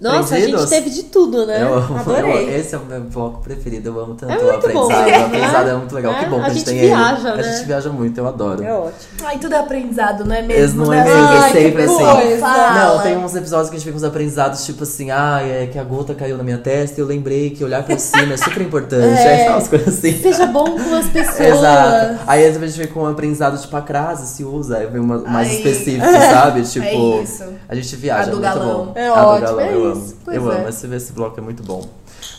[0.00, 0.60] Nossa, a Aprendidos?
[0.60, 1.62] gente teve de tudo, né?
[1.62, 2.44] eu amo, Adorei.
[2.54, 5.06] eu- esse é o meu bloco preferido, eu amo tanto É o bom, aprendizado.
[5.06, 5.18] né?
[5.22, 6.12] O aprendizado é muito legal.
[6.12, 7.36] É, que bom que a a gente tem viaja, ele.
[7.42, 7.48] né?
[7.48, 8.62] A gente viaja muito, eu adoro.
[8.62, 8.94] É ótimo.
[9.24, 10.84] Ai, tudo é aprendizado, não é mesmo?
[10.84, 11.04] não é né?
[11.04, 11.96] mesmo, é Ai, que sempre assim.
[12.04, 12.46] coisa.
[12.74, 15.66] Não, tem uns episódios que a gente fica com os aprendizados, tipo assim, ah, é
[15.66, 18.36] que a gota caiu na minha testa e eu lembrei que olhar pra cima é
[18.36, 19.16] super importante.
[19.26, 19.46] É.
[19.46, 20.12] É, umas coisas assim.
[20.20, 21.40] Seja bom com as pessoas.
[21.40, 22.20] Exato.
[22.26, 24.86] Aí às vezes a gente vem com um aprendizado, tipo, a crase se usa, aí
[24.86, 25.56] vem uma, mais Ai.
[25.56, 26.62] específico, sabe?
[26.62, 27.44] Tipo, É isso.
[27.68, 28.86] a gente viaja, A do muito galão.
[28.86, 28.92] bom.
[28.94, 29.85] É a do ótimo, galão, é.
[29.92, 30.14] Amo.
[30.26, 30.58] Eu é.
[30.58, 31.88] amo, esse, esse bloco é muito bom.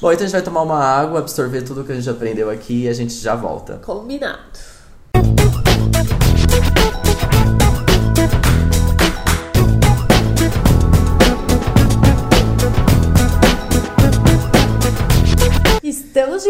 [0.02, 2.84] Bom, então a gente vai tomar uma água, absorver tudo que a gente aprendeu aqui
[2.84, 3.78] e a gente já volta.
[3.78, 4.40] Combinado.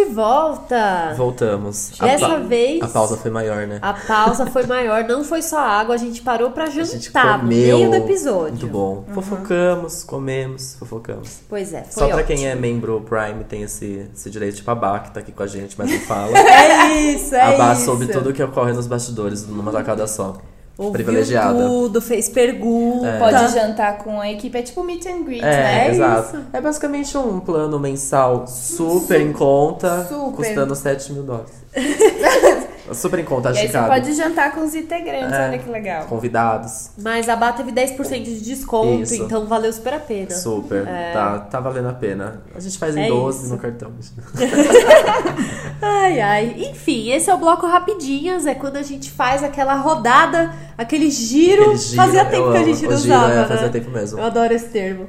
[0.05, 1.13] De volta!
[1.17, 1.91] Voltamos.
[1.99, 3.79] Dessa a, vez- A pausa foi maior, né?
[3.81, 7.39] A pausa foi maior, não foi só água, a gente parou pra A gente jantar
[7.39, 8.51] no meio do episódio.
[8.51, 9.03] Muito bom.
[9.13, 11.39] Fofocamos, comemos, fofocamos.
[11.49, 12.27] Pois é, foi Só pra ótimo.
[12.38, 15.43] quem é membro Prime tem esse, esse direito, tipo a Bá, que tá aqui com
[15.43, 16.31] a gente, mas não fala.
[16.38, 17.86] É isso, é a Bá isso.
[17.86, 20.38] soube tudo que ocorre nos bastidores numa tacada só.
[20.78, 21.58] Ouviu Privilegiada.
[21.58, 23.18] tudo, fez pergunta.
[23.18, 25.44] Pode jantar com a equipe, é tipo meet and greet.
[25.44, 25.88] É, né?
[25.88, 26.38] É exato.
[26.38, 26.46] isso.
[26.54, 30.36] É basicamente um plano mensal super em conta, Super.
[30.36, 31.52] custando 7 mil dólares.
[32.93, 35.47] super em conta, E acho aí você pode jantar com os integrantes, É.
[35.50, 36.06] olha que legal.
[36.06, 39.15] Convidados, Mas a Bá teve 10% de desconto, Isso.
[39.23, 40.32] então valeu super a pena.
[40.32, 40.86] super.
[41.13, 42.41] Tá, tá valendo a pena.
[42.56, 43.54] A gente faz em É 12 isso.
[43.54, 43.91] no cartão.
[45.82, 46.56] Ai, ai.
[46.71, 51.62] Enfim, esse é o bloco Rapidinhas, é quando a gente faz aquela rodada, aquele giro.
[51.63, 53.45] Aquele giro, fazia tempo que a gente não giro, usava, é, né?
[53.45, 54.19] fazia tempo mesmo.
[54.19, 55.08] Eu adoro esse termo.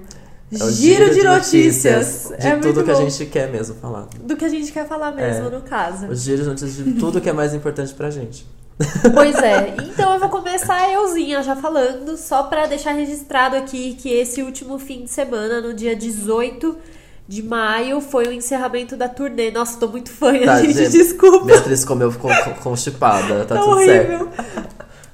[0.50, 2.30] É o giro, de notícias.
[2.38, 3.08] De é tudo que a bom.
[3.08, 4.06] gente quer mesmo falar.
[4.22, 5.50] Do que a gente quer falar mesmo, É.
[5.50, 6.06] no caso.
[6.06, 8.46] O giro de notícias de tudo que é mais importante pra gente.
[9.12, 9.74] Pois é.
[9.82, 14.78] Então eu vou começar euzinha já falando, só pra deixar registrado aqui que esse último
[14.78, 16.76] fim de semana, no dia 18
[17.26, 19.50] de maio, foi o encerramento da turnê.
[19.50, 21.44] Nossa, tô muito fã, Tá, gente, gente, desculpa.
[21.44, 24.28] Beatriz comeu com, com, constipada, tá Tá tudo certo.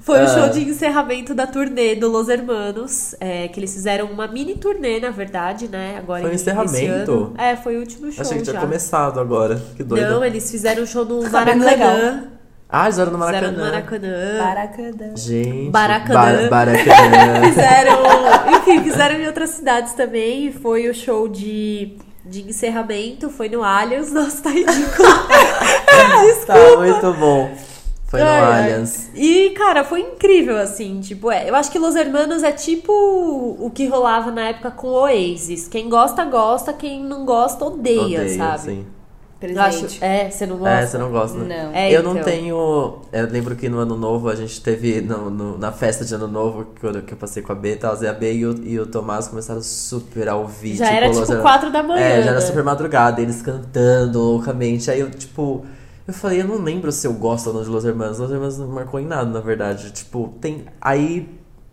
[0.05, 0.27] Foi o Ah.
[0.27, 5.01] show de encerramento da turnê do Los Hermanos, é, que eles fizeram uma mini turnê,
[5.01, 5.97] na verdade, né?
[5.99, 7.33] Agora Foi um esse encerramento?
[7.39, 8.61] É, foi o último show Achei que tinha já.
[8.61, 9.63] começado agora.
[9.77, 10.07] Que doido.
[10.11, 12.25] Não, eles fizeram um show no Tá Maracanã.
[12.69, 13.65] Ah, eles eram no Fizeram Maracanã.
[13.65, 14.39] no Maracanã.
[14.45, 15.17] Baracadã.
[15.17, 15.71] Gente.
[15.71, 16.15] Baracanã.
[16.15, 17.43] Bar- Baracanã.
[17.49, 17.99] Fizeram,
[18.59, 20.53] enfim, fizeram em outras cidades também.
[20.53, 24.13] Foi o show de, de encerramento, foi no Allianz.
[24.13, 25.09] Nossa, tá ridículo.
[26.47, 27.51] tá muito bom.
[28.15, 28.63] Foi no Ai, ai.
[28.73, 29.11] Allianz.
[29.15, 33.71] E, cara, foi incrível, assim, tipo, é, eu acho que Los Hermanos é tipo o
[33.75, 35.67] que rolava na época com o Oasis.
[35.67, 38.61] Quem gosta, gosta, quem não gosta, odeia, Odeio, sabe?
[38.63, 38.87] sim.
[39.43, 40.75] Eu acho, é, você não gosta?
[40.75, 41.65] É, você não gosta, né?
[41.65, 41.73] Não.
[41.75, 42.25] É, eu não então.
[42.25, 42.57] tenho.
[43.13, 45.03] Eu lembro que no ano novo a gente teve.
[45.03, 47.73] No, no- na festa de ano novo, que eu, que eu passei com a B
[47.73, 50.77] e tal, a B e o, e o Tomás começaram super a ouvir.
[50.77, 54.19] Já era, Los tipo, Her- 4 da manhã, É, já era super madrugada, eles cantando
[54.19, 54.91] loucamente.
[54.91, 55.67] Aí eu, tipo.
[56.07, 58.19] Eu falei, eu não lembro se eu gosto ou não de Los Hermanos.
[58.19, 59.91] Los Hermanos não marcou em nada, na verdade.
[59.91, 60.67] Tipo, tem.
[60.81, 61.29] Aí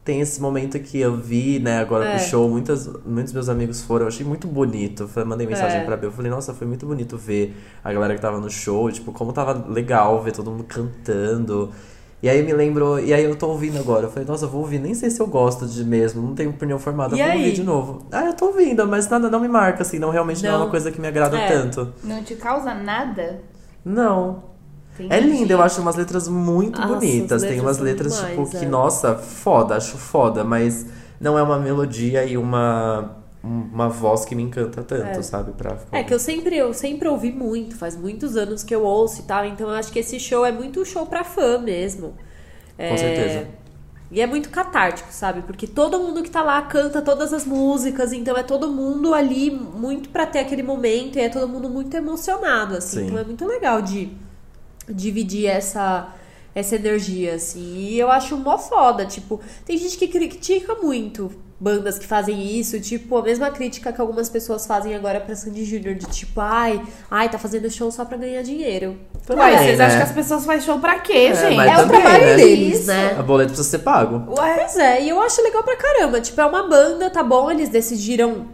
[0.06, 2.16] tem esse momento que eu vi, né, agora É.
[2.18, 5.08] pro show, muitas, muitos meus amigos foram, eu achei muito bonito.
[5.16, 5.84] Eu mandei mensagem É.
[5.84, 8.90] pra B, eu falei, nossa, foi muito bonito ver a galera que tava no show,
[8.92, 11.70] tipo, como tava legal ver todo mundo cantando.
[12.24, 14.06] E aí me lembrou, e aí eu tô ouvindo agora.
[14.06, 16.50] Eu falei, nossa, eu vou ouvir, nem sei se eu gosto de mesmo, não tenho
[16.52, 17.40] opinião formada, E eu vou aí?
[17.40, 18.06] ouvir de novo.
[18.12, 20.62] Ah, eu tô ouvindo, mas nada não me marca, assim, não realmente não, é Não.
[20.62, 21.48] uma coisa que me agrada É.
[21.48, 21.94] tanto.
[22.04, 23.42] Não te causa nada?
[23.84, 24.52] Não.
[24.94, 25.14] Entendi.
[25.14, 27.32] É lindo, eu acho umas letras muito Nossa, bonitas.
[27.32, 28.70] as Tem letras umas letras, demais, tipo, que, é.
[28.70, 30.86] nossa, foda, acho foda, mas
[31.20, 35.22] não é uma melodia e uma, uma voz que me encanta tanto, É.
[35.24, 35.54] sabe?
[35.54, 38.84] Pra ficar É que eu sempre, eu sempre ouvi muito, faz muitos anos que eu
[38.84, 42.14] ouço e tal, então eu acho que esse show é muito show pra fã mesmo.
[42.78, 43.48] É, Com certeza.
[44.12, 45.42] E é muito catártico, sabe?
[45.42, 49.50] Porque todo mundo que tá lá canta todas as músicas, então é todo mundo ali
[49.50, 53.00] muito pra ter aquele momento e é todo mundo muito emocionado, assim.
[53.00, 53.06] Sim.
[53.06, 54.12] Então é muito legal de
[54.90, 56.14] dividir essa
[56.54, 57.78] essa energia, assim.
[57.78, 62.80] E eu acho mó foda, tipo, tem gente que critica muito bandas que fazem isso,
[62.82, 66.82] tipo, a mesma crítica que algumas pessoas fazem agora pra Sandy Júnior, de tipo, ai,
[67.10, 68.98] ai, tá fazendo show só pra ganhar dinheiro.
[69.30, 69.86] Ué, vocês né?
[69.86, 71.56] acham que as pessoas fazem show pra quê, gente?
[71.56, 72.36] mas É o também, trabalho né?
[72.36, 73.16] deles, né?
[73.16, 74.34] A boleto precisa ser pago.
[74.40, 76.20] Ué, Pois é, e eu acho legal pra caramba.
[76.20, 77.52] Tipo, é uma banda, tá bom?
[77.52, 78.48] Eles decidiram,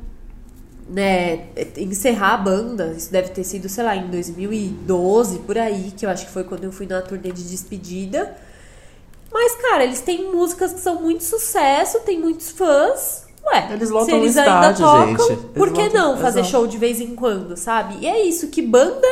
[0.89, 1.46] né,
[1.78, 2.93] encerrar a banda.
[2.98, 6.43] Isso deve ter sido, sei lá, em 2012, por aí, que eu acho que foi
[6.43, 8.36] quando eu fui na turnê de despedida.
[9.32, 13.26] Mas, cara, eles têm músicas que são muito sucesso, tem muitos fãs.
[13.46, 15.32] Ué, Eles lotam se eles ainda estádio, tocam, gente.
[15.32, 16.52] Eles por que lotam- não fazer exato.
[16.52, 17.98] show de vez em quando, sabe?
[18.02, 19.08] E é isso, que banda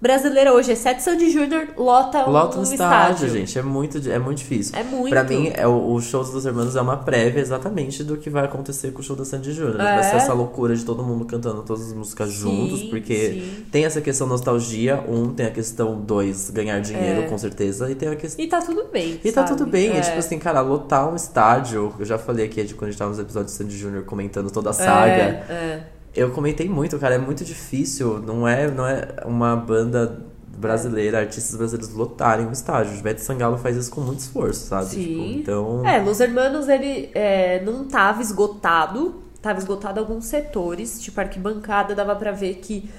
[0.00, 3.58] brasileira hoje, exceto Sandy Júnior, lota Lota um um estádio, gente.
[3.58, 4.74] É muito, é muito difícil.
[4.78, 5.10] É muito.
[5.10, 8.44] Pra mim, é o, o show dos Hermanos é uma prévia exatamente do que vai
[8.44, 9.76] acontecer com o show da Sandy Júnior.
[9.76, 10.16] Vai ser É.
[10.16, 13.64] essa loucura de todo mundo cantando todas as músicas juntos, porque sim.
[13.70, 17.26] tem essa questão nostalgia, um, tem a questão dois, ganhar dinheiro, É.
[17.26, 18.44] com certeza, e tem a questão.
[18.44, 19.20] E tá tudo bem.
[19.24, 19.58] E tá sabe?
[19.58, 19.98] tudo bem, é.
[19.98, 20.00] É.
[20.00, 21.92] tipo assim, cara, lotar um estádio.
[21.98, 24.50] Eu já falei aqui de quando a gente tava nos episódios de Sandy Júnior comentando
[24.50, 25.12] toda a saga.
[25.12, 25.82] É, é.
[26.14, 28.20] Eu comentei muito, cara, é muito difícil.
[28.20, 30.26] Não é, não é uma banda
[30.60, 32.92] brasileira, artistas brasileiros lotarem um estádio.
[32.92, 34.86] O Ivete Sangalo faz isso com muito esforço, sabe?
[34.86, 35.02] Sim.
[35.02, 35.86] Tipo, então.
[35.86, 39.22] É, Los Hermanos, ele é, não tava esgotado.
[39.40, 41.00] Tava esgotado alguns setores.
[41.00, 42.90] Tipo, arquibancada dava pra ver que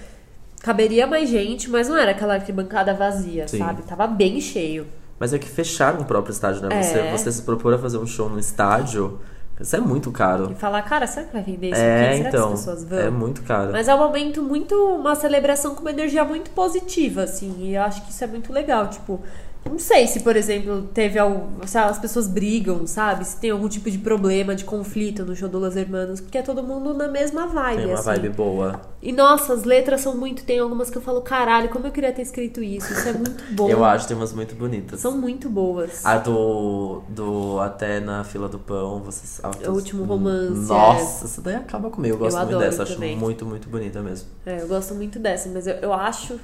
[0.62, 3.60] caberia mais gente, mas não era aquela arquibancada vazia, Sim.
[3.60, 3.84] sabe?
[3.84, 4.88] Tava bem cheio.
[5.19, 6.80] Mas é que fecharam o próprio estádio, né?
[6.80, 6.82] É.
[6.82, 9.19] Você, você se propor a fazer um show no estádio,
[9.60, 10.52] Isso é muito caro.
[10.52, 12.18] E falar, cara, será que vai vender isso É, aqui?
[12.18, 12.48] Será então.
[12.48, 13.00] que as pessoas vão?
[13.00, 13.72] É muito caro.
[13.72, 14.74] Mas é um momento muito.
[14.76, 17.56] uma celebração com uma energia muito positiva, assim.
[17.60, 18.88] E eu acho que isso é muito legal.
[18.88, 19.22] Tipo,
[19.69, 21.65] não sei se, por exemplo, teve algum.
[21.67, 23.24] Se as pessoas brigam, sabe?
[23.26, 26.41] Se tem algum tipo de problema, de conflito no show do Los Hermanos, porque é
[26.41, 28.04] todo mundo na mesma vibe, Tem uma assim.
[28.06, 28.82] vibe boa.
[29.02, 30.43] E nossa, as letras são muito.
[30.43, 32.91] Tem algumas que eu falo, caralho, como eu queria ter escrito isso.
[32.91, 33.69] Isso é muito bom.
[33.69, 35.00] Eu acho, tem umas muito bonitas.
[35.00, 36.06] São muito boas.
[36.06, 39.39] A do, do Até na Fila do Pão, vocês.
[39.43, 42.15] ah, O Último Romance, Nossa, essa daí acaba comigo.
[42.15, 43.12] Eu gosto Eu muito adoro dessa, também.
[43.13, 44.28] acho muito, muito bonita mesmo.
[44.45, 46.39] É, eu gosto muito dessa, mas eu, eu acho.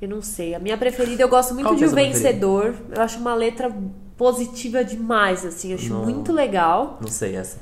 [0.00, 0.54] Eu não sei.
[0.54, 2.18] A minha preferida, eu gosto muito Qual de é O preferida?
[2.18, 2.74] Vencedor.
[2.94, 3.72] Eu acho uma letra
[4.16, 5.70] positiva demais, assim.
[5.70, 6.04] Eu acho Não.
[6.04, 6.98] muito legal.
[7.00, 7.58] Não sei essa.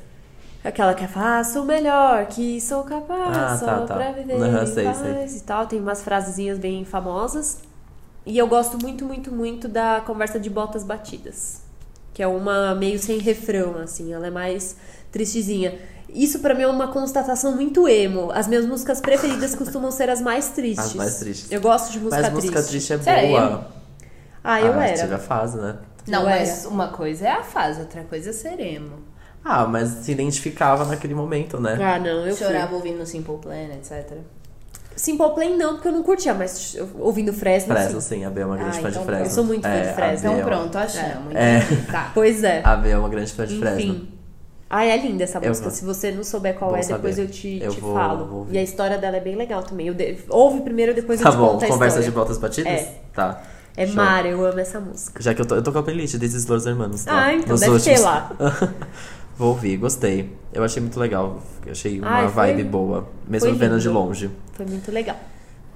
[0.64, 3.94] Aquela que é faço o melhor, que sou capaz, Ah, só tá, tá.
[3.97, 5.66] pra viver em sei, paz e tal.
[5.66, 7.59] Tem umas frasezinhas bem famosas.
[8.25, 11.61] E eu gosto muito, muito, muito da Conversa de Botas Batidas.
[12.14, 14.12] Que é uma meio sem refrão, assim.
[14.12, 14.77] Ela é mais
[15.12, 15.79] tristezinha.
[16.14, 18.31] Isso pra mim é uma constatação muito emo.
[18.33, 20.87] As minhas músicas preferidas costumam ser as mais tristes.
[20.87, 21.50] As mais tristes.
[21.50, 22.46] Eu gosto de música Mas triste.
[22.50, 23.66] música triste é Você era boa.
[24.44, 24.96] Ah, eu ah, era.
[25.03, 25.77] Tive a fase, né?
[26.07, 28.98] Não, Eu mas uma coisa é a fase, outra coisa é ser emo.
[29.44, 31.79] Ah, mas se identificava naquele momento, né?
[31.81, 32.46] Ah, não, eu fui.
[32.46, 34.12] Chorava ouvindo Simple Plan, etc.
[34.96, 38.16] Simple Plan não, porque eu não curtia, mas ouvindo Fresno, Fresno, sim.
[38.20, 39.27] sim, a B é uma grande Ah, fã então de Fresno.
[39.27, 40.18] eu sou muito fã de É, a Fresno.
[40.18, 41.35] Então é uma- pronto, achamos.
[41.35, 41.61] É.
[41.90, 42.11] Tá.
[42.14, 42.61] Pois é.
[42.64, 44.07] A B é uma grande fã de Fresno.
[44.76, 45.70] Ai, é linda essa música.
[45.70, 47.28] Se você não souber qual Bom é, depois saber.
[47.28, 48.24] eu te, Eu te vou- falo.
[48.26, 49.87] vou e a história dela é bem legal também.
[49.87, 50.18] Eu de...
[50.28, 52.72] Ouve primeiro, depois Tá eu te bom, conto a conversa de botas batidas?
[52.72, 52.94] É.
[53.14, 53.40] Tá.
[53.76, 53.94] É Show.
[53.96, 55.22] Mara, eu amo essa música.
[55.22, 57.04] Já que eu tô, eu tô com a playlist desses Los Hermanos.
[57.04, 57.24] Tá?
[57.26, 57.98] Ah, então Nos deve últimos.
[58.00, 58.32] ter lá.
[59.38, 60.32] Vou ouvir, gostei.
[60.52, 61.40] Eu achei muito legal.
[61.66, 63.06] Eu achei uma Ai, foi- vibe boa.
[63.28, 64.30] Mesmo vendo de longe.
[64.52, 65.16] Foi muito legal.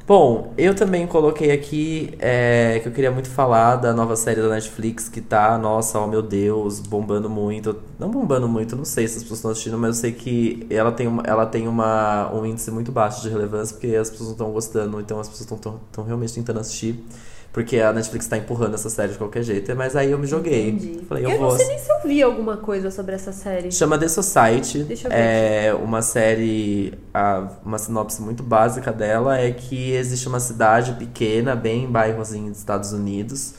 [0.09, 4.49] Bom, eu também coloquei aqui é, que eu queria muito falar da nova série da
[4.49, 7.77] Netflix que tá, nossa, oh meu Deus, bombando muito.
[7.99, 10.91] Não bombando muito, não sei se as pessoas estão assistindo, mas eu sei que ela
[10.93, 14.35] tem, uma, ela tem uma, um índice muito baixo de relevância porque as pessoas não
[14.35, 17.05] estão gostando, então as pessoas estão realmente tentando assistir.
[17.59, 19.75] Porque a Netflix tá empurrando essa série de qualquer jeito.
[19.75, 20.69] Mas aí eu me joguei.
[20.69, 21.05] Entendi.
[21.09, 21.51] Falei, eu, Eu, vou.
[21.51, 23.73] não sei nem se eu vi alguma coisa sobre essa série.
[23.73, 24.85] Chama The Society.
[24.85, 26.95] Deixa eu ver é uma série,
[27.65, 32.93] uma sinopse muito básica dela é que existe uma cidade pequena, bem bairrozinho dos Estados
[32.93, 33.55] Unidos.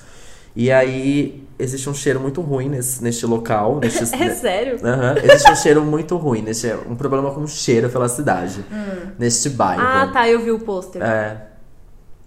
[0.56, 3.82] E aí existe um cheiro muito ruim nesse, neste local.
[3.82, 4.80] Neste, É sério?
[4.82, 8.64] Aham, Existe um cheiro muito ruim, neste, um problema com o cheiro pela cidade.
[9.20, 9.82] Neste bairro.
[9.84, 11.02] Ah, tá, eu vi o pôster.
[11.04, 11.49] É,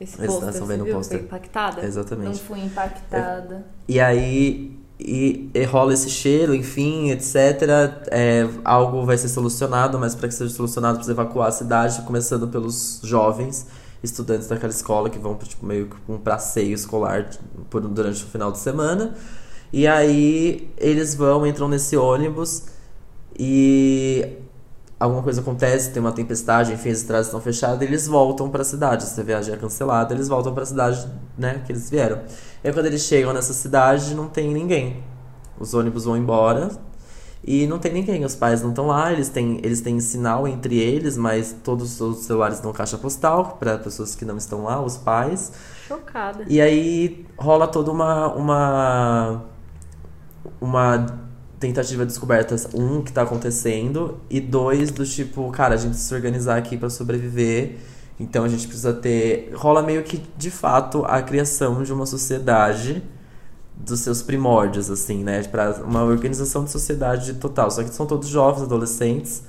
[0.02, 1.18] Esse Eles pôster, estão vendo o pôster.
[1.18, 1.82] Foi impactada?
[1.82, 2.40] Não exatamente.
[2.40, 3.64] fui impactada.
[3.88, 7.36] E aí e, e rola esse cheiro, enfim, etc.
[8.10, 12.48] É, algo vai ser solucionado, mas para que seja solucionado precisa evacuar a cidade, começando
[12.48, 13.66] pelos jovens
[14.02, 17.30] estudantes daquela escola que vão tipo, meio que um passeio escolar
[17.70, 19.14] por, durante o final de semana.
[19.72, 22.64] E aí eles vão, entram nesse ônibus
[23.38, 24.28] e
[25.02, 28.62] alguma coisa acontece, tem uma tempestade, enfim, as estradas estão fechadas, e eles voltam pra
[28.62, 29.04] cidade.
[29.04, 32.20] Se a viagem é cancelada, eles voltam pra cidade, né, que eles vieram.
[32.62, 35.02] E aí, quando eles chegam nessa cidade, não tem ninguém.
[35.58, 36.70] Os ônibus vão embora
[37.44, 38.24] e não tem ninguém.
[38.24, 42.18] Os pais não estão lá, eles têm, eles têm sinal entre eles, mas todos os
[42.24, 45.52] celulares dão caixa postal para pessoas que não estão lá, os pais.
[45.86, 46.44] Chocada.
[46.48, 49.42] E aí rola toda uma uma
[50.60, 51.06] uma
[51.62, 56.08] tentativa de descoberta, um que tá acontecendo e dois do tipo, cara, a gente precisa
[56.08, 57.76] se organizar aqui para sobreviver.
[58.18, 63.02] Então a gente precisa ter rola meio que de fato a criação de uma sociedade
[63.76, 67.70] dos seus primórdios assim, né, para uma organização de sociedade total.
[67.70, 69.44] Só que são todos jovens, adolescentes.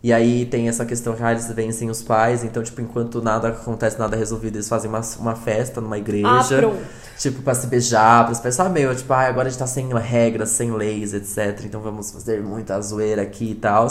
[0.00, 3.48] E aí tem essa questão que ah, eles vencem os pais, então, tipo, enquanto nada
[3.48, 6.28] acontece, nada é resolvido, eles fazem uma, uma festa numa igreja.
[6.28, 6.78] Ah, pronto.
[7.18, 9.92] Tipo, pra se beijar, pra se pensar, meio, tipo, ah, agora a gente tá sem
[9.94, 11.64] regras, sem leis, etc.
[11.64, 13.88] Então vamos fazer muita zoeira aqui e tal.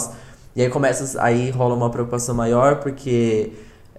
[0.55, 3.51] E aí começa, aí rola uma preocupação maior, porque.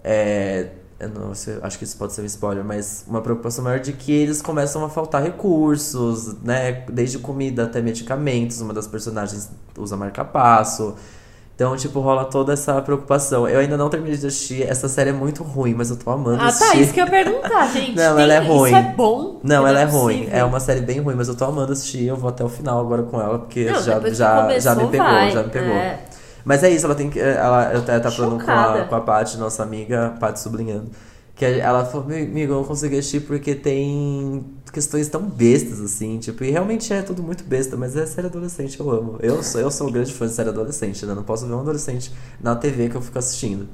[0.02, 3.78] É, eu não sei, acho que isso pode ser um spoiler, mas uma preocupação maior
[3.78, 6.84] de que eles começam a faltar recursos, né?
[6.90, 8.60] Desde comida até medicamentos.
[8.60, 10.96] Uma das personagens usa marca-passo.
[11.58, 13.48] Então, tipo, rola toda essa preocupação.
[13.48, 14.62] Eu ainda não terminei de assistir.
[14.62, 16.72] Essa série é muito ruim, mas eu tô amando Ah, assistir.
[16.72, 17.96] tá, isso que eu ia perguntar, gente.
[17.96, 18.68] Não, Tem- ela é ruim.
[18.70, 19.40] Isso é bom?
[19.42, 20.18] Não, ela é ruim.
[20.18, 20.38] possível.
[20.38, 22.04] É uma série bem ruim, mas eu tô amando assistir.
[22.06, 24.86] Eu vou até o final agora com ela, porque Não, já, já, começou, já me
[24.86, 25.30] pegou, vai.
[25.32, 25.74] já me pegou.
[25.74, 25.98] É.
[26.44, 27.18] Mas é isso, ela tem que.
[27.18, 30.92] Ela, eu até tá falando com a, com a Paty, nossa amiga, Paty sublinhando.
[31.34, 36.42] Que ela falou, amigo, eu não consegui assistir porque tem questões tão bestas, assim, tipo,
[36.44, 39.18] e realmente é tudo muito besta, mas é série adolescente, eu amo.
[39.20, 41.14] Eu sou, eu sou um grande fã de série adolescente, né?
[41.14, 43.66] Não posso ver um adolescente na TV que eu fico assistindo.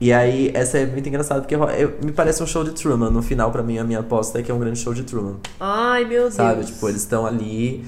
[0.00, 3.10] E aí, essa é muito engraçada, porque eu- eu- me parece um show de Truman.
[3.10, 5.36] No final, pra mim, a minha aposta é que é um grande show de Truman.
[5.58, 6.34] Ai, meu Deus.
[6.34, 6.64] Sabe?
[6.64, 7.84] Tipo, eles estão ali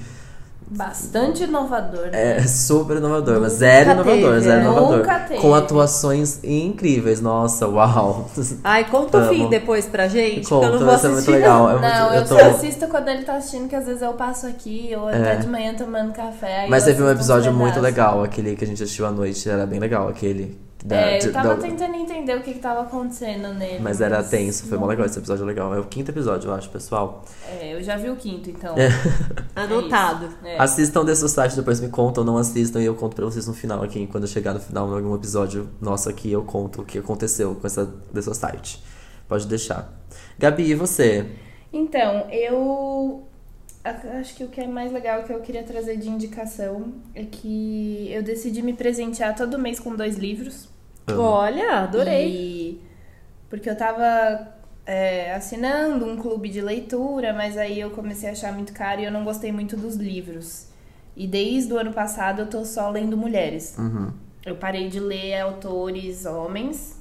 [0.73, 2.09] Bastante inovador.
[2.13, 2.47] É né?
[2.47, 4.63] super inovador, mas zero inovador, teve, zero é.
[4.63, 4.97] inovador.
[4.99, 5.41] Nunca teve.
[5.41, 8.29] Com atuações incríveis, nossa, uau.
[8.63, 11.29] Ai, conta o fim depois pra gente, que eu Conta, não vou vai ser assistir.
[11.31, 11.69] muito legal.
[11.69, 14.13] É muito, Não, eu tô- só assisto quando ele tá assistindo, que às vezes eu
[14.13, 15.35] passo aqui, ou até É.
[15.35, 16.67] de manhã tomando café.
[16.69, 17.83] Mas eu teve um episódio muito pedaços.
[17.83, 20.57] legal, aquele que a gente assistiu à noite, era bem legal, aquele.
[20.83, 23.79] Da- É, de- eu tava da- tentando entender o que, que tava acontecendo nele.
[23.79, 25.73] Mas era tenso, foi mó legal esse episódio legal.
[25.75, 27.23] É o quinto episódio, eu acho, pessoal.
[27.47, 28.75] É, eu já vi o quinto, então.
[28.77, 28.89] É.
[29.55, 30.29] Anotado.
[30.43, 30.57] É.
[30.59, 33.83] Assistam The Society, depois me contam, não assistam e eu conto pra vocês no final
[33.83, 34.07] aqui.
[34.07, 37.53] Quando eu chegar no final, em algum episódio nosso aqui, eu conto o que aconteceu
[37.55, 38.81] com essa The Society.
[39.27, 39.91] Pode deixar.
[40.39, 41.25] Gabi, e você?
[41.71, 43.23] Então, eu
[44.19, 48.09] acho que o que é mais legal que eu queria trazer de indicação é que
[48.11, 50.69] eu decidi me presentear todo mês com dois livros.
[51.09, 52.27] Olha, adorei.
[52.29, 52.81] E-
[53.49, 54.47] porque eu tava
[54.85, 59.05] é, assinando um clube de leitura, mas aí eu comecei a achar muito caro e
[59.05, 60.67] eu não gostei muito dos livros.
[61.15, 63.75] E desde o ano passado eu tô só lendo mulheres.
[63.77, 64.11] Uhum.
[64.45, 66.97] Eu parei de ler autores homens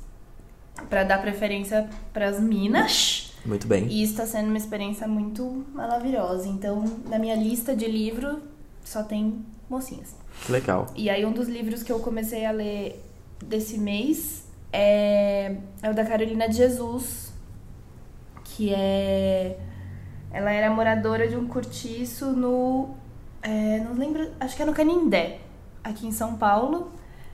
[0.88, 3.32] pra dar preferência pras minas.
[3.46, 3.86] Muito bem.
[3.86, 6.48] E está sendo uma experiência muito maravilhosa.
[6.48, 8.40] Então, na minha lista de livro
[8.84, 10.14] só tem mocinhas.
[10.44, 10.86] Que legal.
[10.96, 13.02] E aí um dos livros que eu comecei a ler
[13.44, 17.32] desse mês é, é o da Carolina de Jesus,
[18.44, 19.58] que é
[20.32, 22.94] ela era moradora de um cortiço no
[23.42, 25.40] é, não lembro, acho que é no Canindé,
[25.82, 26.92] aqui em São Paulo.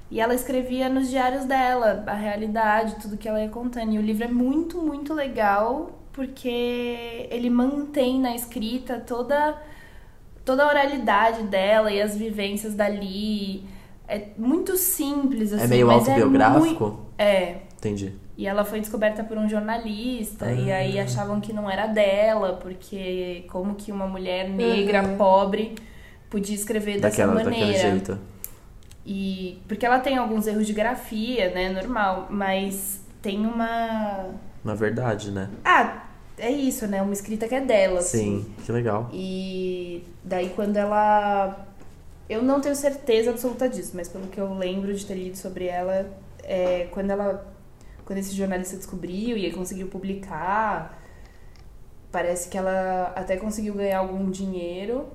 [0.09, 3.93] E ela escrevia nos diários dela a realidade, tudo que ela ia contando.
[3.93, 9.61] E o livro é muito, muito legal porque ele mantém na escrita toda
[10.45, 13.65] toda a oralidade dela e as vivências dali.
[14.09, 15.65] É muito simples, assim.
[15.65, 16.85] é meio mas autobiográfico?
[17.19, 17.57] É, muito...
[17.57, 17.57] é.
[17.79, 18.13] Entendi.
[18.39, 20.77] E ela foi descoberta por um jornalista, e Ah.
[20.77, 25.17] aí achavam que não era dela, porque como que uma mulher negra, Uhum.
[25.17, 25.75] pobre,
[26.29, 27.91] podia escrever dessa Daquela, daquele maneira.
[27.91, 28.19] jeito.
[29.05, 34.31] E porque ela tem alguns erros de grafia, né, normal, mas tem uma
[34.65, 35.49] Na verdade, né?
[35.65, 36.03] Ah,
[36.37, 38.43] é isso, né, uma escrita que é dela, assim.
[38.45, 39.09] Sim, que legal.
[39.13, 41.65] E daí quando ela.
[42.29, 45.67] Eu não tenho certeza absoluta disso, mas pelo que eu lembro de ter lido sobre
[45.67, 46.11] ela,
[46.43, 47.55] é, quando ela.
[48.05, 51.03] Quando esse jornalista descobriu e conseguiu publicar,
[52.13, 55.09] parece que ela até conseguiu ganhar algum dinheiro,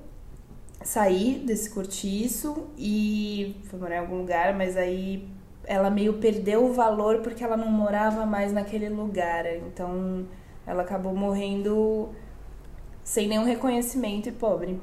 [0.84, 5.26] sair desse cortiço e foi morar em algum lugar, mas aí
[5.64, 9.46] ela meio perdeu o valor porque ela não morava mais naquele lugar.
[9.46, 10.26] Então
[10.66, 12.10] ela acabou morrendo
[13.02, 14.80] sem nenhum reconhecimento e pobre.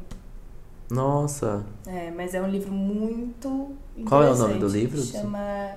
[0.89, 1.63] Nossa.
[1.85, 3.75] É, mas é um livro muito
[4.07, 5.01] Qual é o nome do livro?
[5.01, 5.75] Chama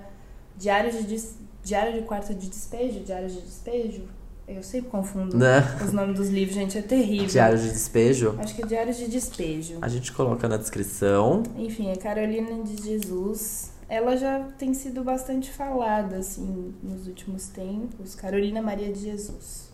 [0.57, 1.37] Diário de, Des...
[1.63, 4.05] Diário de Quarto de Despejo, Diário de Despejo.
[4.49, 5.61] Eu sempre confundo Né?
[5.85, 7.27] os nomes dos livros, gente, é terrível.
[7.29, 8.35] Diário de despejo.
[8.39, 9.79] Acho que é Diário de Despejo.
[9.81, 11.43] A gente coloca na descrição.
[11.57, 13.71] Enfim, é Carolina de Jesus.
[13.89, 18.15] Ela já tem sido bastante falada, assim, nos últimos tempos.
[18.15, 19.71] Carolina Maria de Jesus.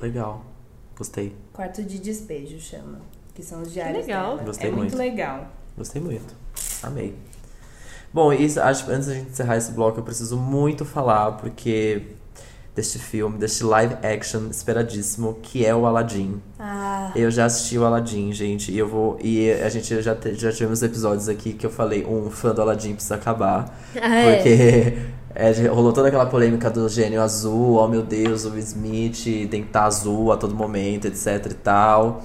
[0.00, 0.44] Legal.
[0.96, 1.34] Gostei.
[1.52, 3.00] Quarto de Despejo chama.
[3.38, 4.32] Que são os diários legal.
[4.32, 4.42] dela.
[4.46, 4.98] Gostei é muito, muito.
[4.98, 5.46] legal.
[5.76, 6.34] Gostei muito.
[6.82, 7.14] Amei.
[8.12, 12.02] Bom, isso, acho que antes da gente encerrar esse bloco, eu preciso muito falar, porque
[12.74, 16.42] deste filme, deste live action esperadíssimo, que é o Aladdin.
[16.58, 19.16] Ah, Eu já assisti o Aladdin, gente, e eu vou.
[19.22, 22.60] E a gente já, te- já tivemos episódios aqui que eu falei, um fã do
[22.60, 23.72] Aladdin precisa acabar.
[24.02, 24.34] Ah, é.
[24.36, 24.98] Porque
[25.64, 29.68] é, rolou toda aquela polêmica do gênio azul, oh meu Deus, o Smith tem que
[29.68, 32.20] estar azul a todo momento, etc e tal.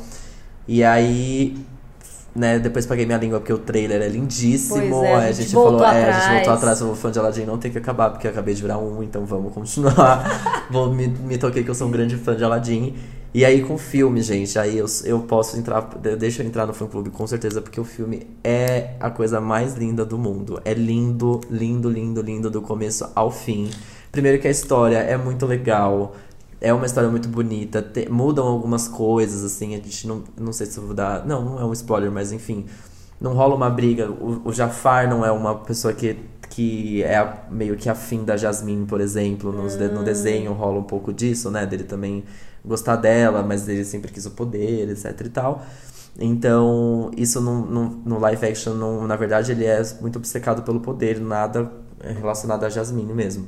[0.67, 1.57] E aí,
[2.35, 4.89] né, depois paguei minha língua porque o trailer é lindíssimo.
[4.89, 6.33] Pois é, a aí a gente gente falou, é, a gente atrás.
[6.33, 8.77] voltou atrás, o fã de Aladdin não tem que acabar, porque eu acabei de virar
[8.77, 10.67] um, então vamos continuar.
[10.71, 12.95] Vou, me, me toquei que eu sou um grande fã de Aladdin.
[13.33, 15.81] E aí com o filme, gente, aí eu, eu posso entrar,
[16.19, 19.73] deixa eu entrar no fã clube com certeza, porque o filme é a coisa mais
[19.73, 20.61] linda do mundo.
[20.63, 23.71] É lindo, lindo, lindo, lindo do começo ao fim.
[24.11, 26.15] Primeiro que a história é muito legal.
[26.63, 30.65] É uma história muito bonita, te- mudam algumas coisas, assim, a gente não, não sei
[30.65, 31.25] se eu vou dar.
[31.25, 32.65] Não, não é um spoiler, mas enfim.
[33.19, 34.09] Não rola uma briga.
[34.09, 36.17] O, o Jafar não é uma pessoa que,
[36.49, 39.51] que é a- meio que afim da Jasmine, por exemplo.
[39.51, 41.65] Nos de- no desenho rola um pouco disso, né?
[41.65, 42.23] Dele também
[42.65, 45.63] gostar dela, mas ele sempre quis o poder, etc e tal.
[46.19, 50.79] Então, isso no, no, no live action, não- na verdade, ele é muito obcecado pelo
[50.79, 51.71] poder, nada
[52.01, 53.47] relacionado a Jasmine mesmo.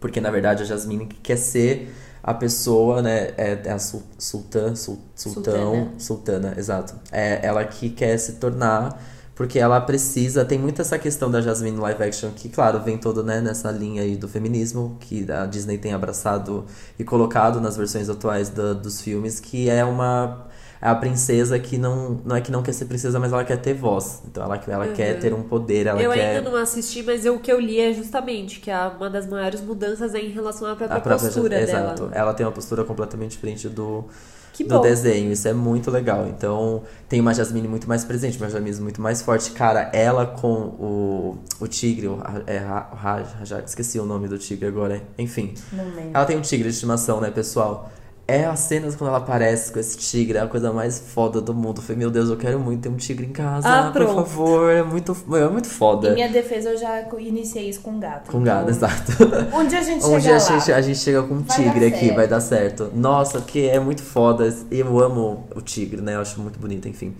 [0.00, 1.90] Porque, na verdade, a Jasmine que quer ser
[2.26, 3.28] a pessoa, né?
[3.38, 5.94] É, é a sul, sultã, sul, sultão, Sultana.
[5.98, 6.94] sultana, exato.
[7.12, 9.00] É ela que quer se tornar,
[9.34, 10.44] porque ela precisa.
[10.44, 14.02] Tem muito essa questão da Jasmine live action, que, claro, vem todo né, nessa linha
[14.02, 16.66] aí do feminismo, que a Disney tem abraçado
[16.98, 20.46] e colocado nas versões atuais da- dos filmes, que é uma.
[20.86, 23.56] É a princesa que não, não é que não quer ser princesa, mas ela quer
[23.56, 24.22] ter voz.
[24.30, 26.36] Então ela, ela quer ter um poder, ela eu quer.
[26.36, 29.26] ainda não assisti, mas eu- o que eu li é justamente que a- uma das
[29.26, 32.02] maiores mudanças é em relação à própria, a própria postura Exato.
[32.04, 32.12] dela.
[32.14, 34.04] Ela tem uma postura completamente diferente do,
[34.52, 34.80] Que do bom.
[34.80, 35.32] desenho.
[35.32, 36.26] Isso é muito legal.
[36.28, 39.50] Então, tem uma Jasmine muito mais presente, uma Jasmine muito mais forte.
[39.50, 45.02] Cara, ela com o, o tigre, o, é, Rajak, esqueci o nome do tigre agora.
[45.18, 45.52] Enfim.
[45.72, 46.10] Não lembro.
[46.14, 47.90] Ela tem um tigre de estimação, né, pessoal?
[48.28, 51.54] É as cenas quando ela aparece com esse tigre, é a coisa mais foda do
[51.54, 51.78] mundo.
[51.78, 54.14] Eu falei, meu Deus, eu quero muito ter um tigre em casa, Ah, por pronto.
[54.16, 54.68] favor.
[54.72, 56.10] É muito, é muito foda.
[56.10, 58.28] Em minha defesa, eu já iniciei isso com gato.
[58.32, 59.12] Com Então, exato.
[59.54, 60.58] Um dia a gente Um chega dia a lá.
[60.58, 62.16] gente, a gente chega com um Vai tigre aqui, certo.
[62.16, 62.90] vai dar certo.
[62.94, 64.52] Nossa, porque é muito foda.
[64.72, 66.16] Eu amo o tigre, né?
[66.16, 67.14] Eu acho muito bonito, enfim.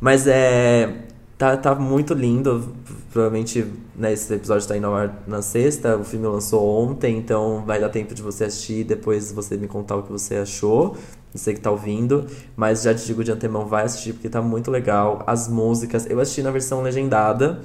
[0.00, 0.90] Mas é.
[1.38, 2.74] Tá, tá muito lindo.
[3.12, 5.96] Provavelmente né, esse episódio tá indo ao ar na sexta.
[5.96, 9.68] O filme lançou ontem, então vai dar tempo de você assistir e depois você me
[9.68, 10.96] contar o que você achou.
[11.34, 12.26] Você que tá ouvindo.
[12.56, 15.22] Mas já te digo de antemão, vai assistir porque tá muito legal.
[15.26, 16.06] As músicas.
[16.08, 17.60] Eu assisti na versão legendada.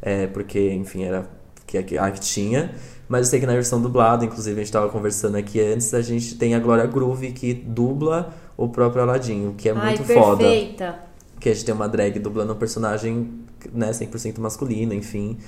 [0.00, 1.28] É, porque, enfim, era
[1.66, 2.74] que a que, tinha.
[3.06, 6.00] Mas eu sei que na versão dublada, inclusive a gente tava conversando aqui antes, a
[6.00, 10.04] gente tem a Glória Groove que dubla o próprio Aladdin, o que é Ai, muito
[10.04, 10.38] foda.
[10.38, 11.09] perfeita.
[11.40, 13.32] Que a gente tem uma drag dublando um personagem,
[13.72, 15.38] né, 100% masculino, enfim.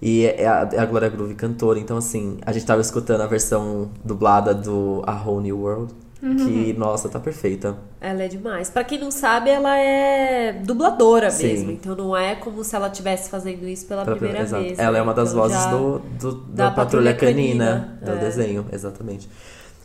[0.00, 3.26] E é a, é a Glória Groove cantora, então assim, a gente tava escutando a
[3.26, 7.76] versão dublada do A Whole New World, que, nossa, tá perfeita.
[7.98, 8.68] Ela é demais.
[8.68, 11.46] Pra quem não sabe, ela é dubladora Sim.
[11.46, 11.70] mesmo.
[11.72, 14.78] Então não é como se ela estivesse fazendo isso pela Pela primeira vez.
[14.78, 14.98] Ela né?
[14.98, 18.16] é uma das Então vozes do, do, da da Patrulha, Patrulha Canina, Canina, do é.
[18.16, 19.28] desenho, exatamente.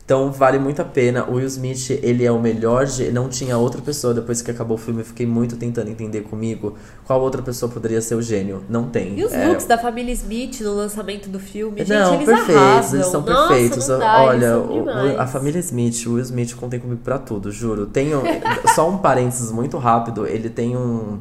[0.06, 1.24] Então vale muito a pena.
[1.28, 2.86] O Will Smith, ele é o melhor.
[3.12, 5.00] Não tinha outra pessoa depois que acabou o filme.
[5.00, 8.62] Eu fiquei muito tentando entender comigo qual outra pessoa poderia ser o gênio.
[8.68, 9.18] Não tem.
[9.18, 12.54] E os É, looks da família Smith no lançamento do filme, gente, não, eles perfeitos,
[12.62, 12.94] arrasam.
[13.00, 13.86] eles são Nossa, perfeitos.
[13.88, 14.88] Dá, Olha, o-
[15.20, 17.86] a família Smith, o Will Smith contém comigo pra tudo, juro.
[17.86, 18.22] Tenho
[18.76, 21.18] só um parênteses muito rápido, ele tem um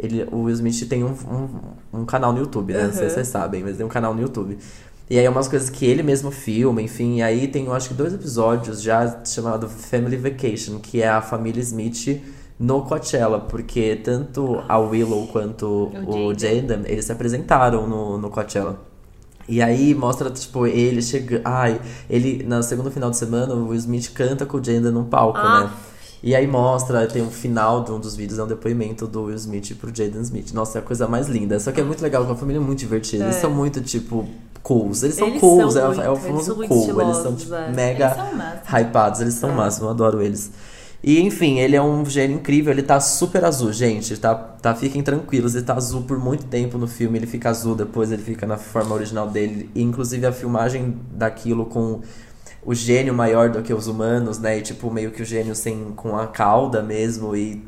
[0.00, 1.08] ele, o Will Smith tem um,
[1.92, 2.84] um, um canal no YouTube, né?
[2.84, 3.10] Não sei se Uhum.
[3.14, 4.56] vocês sabem, mas tem um canal no YouTube.
[5.10, 7.16] E aí é umas coisas que ele mesmo filma, enfim.
[7.16, 11.22] E aí tem, eu acho que dois episódios já chamado Family Vacation, que é a
[11.22, 12.20] família Smith
[12.60, 18.80] no Coachella, porque tanto a Willow quanto o Jaden, eles se apresentaram no, no Coachella.
[19.48, 21.40] E aí mostra, tipo, ele chega.
[21.42, 21.80] Ai,
[22.10, 25.38] ele, no segundo final de semana, o Will Smith canta com o Jaden num palco,
[25.38, 25.64] Ah.
[25.64, 25.70] né?
[26.22, 29.36] E aí mostra, tem um final de um dos vídeos, é um depoimento do Will
[29.36, 30.52] Smith pro Jaden Smith.
[30.52, 31.60] Nossa, é a coisa mais linda.
[31.60, 33.24] Só que é muito legal, com a família é muito divertida.
[33.24, 33.40] Eles É.
[33.40, 34.26] são muito, tipo,
[34.62, 35.04] cools.
[35.04, 37.00] Eles são Eles cools, são é, o- muito, é o eles famoso muito cool.
[37.00, 37.70] Eles são, tipo, é.
[37.72, 39.20] mega Eles hypados.
[39.20, 40.50] Eles são máximo, eu adoro eles.
[41.00, 44.16] E enfim, ele é um gênio incrível, ele tá super azul, gente.
[44.18, 47.76] Tá, tá, fiquem tranquilos, ele tá azul por muito tempo no filme, ele fica azul,
[47.76, 49.70] depois ele fica na forma original dele.
[49.76, 52.00] E, inclusive a filmagem daquilo com
[52.68, 54.58] o gênio maior do que os humanos, né?
[54.58, 57.34] E tipo, meio que o gênio sem com a cauda mesmo.
[57.36, 57.62] E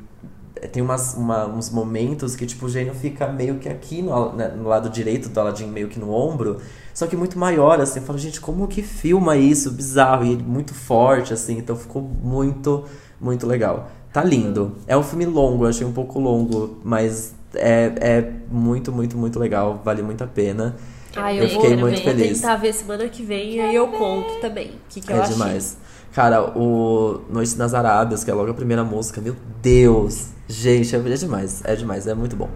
[0.73, 4.49] tem umas, uma- uns momentos que, tipo, o gênio fica meio que aqui no, né,
[4.49, 6.59] no lado direito do Aladdin, meio que no ombro,
[6.93, 8.01] só que muito maior, assim.
[8.01, 9.71] Eu falo, gente, como que filma isso?
[9.71, 10.25] Bizarro.
[10.25, 11.59] E muito forte, assim.
[11.59, 12.85] Então ficou muito,
[13.21, 13.91] muito legal.
[14.13, 14.77] Tá lindo.
[14.87, 19.81] É um filme longo, achei um pouco longo, mas é, é muito, muito, muito legal.
[19.85, 20.77] Vale muito a pena.
[21.17, 22.41] Ai, eu eu, fiquei vou, muito vou feliz.
[22.41, 24.69] tentar ver semana que vem e aí eu conto também.
[24.69, 25.33] O que, que eu É achei.
[25.33, 25.77] demais.
[26.13, 30.29] Cara, o Noite nas Arábias, que é logo a primeira música, meu Deus!
[30.49, 32.51] Gente, é, é demais, é demais, é muito bom.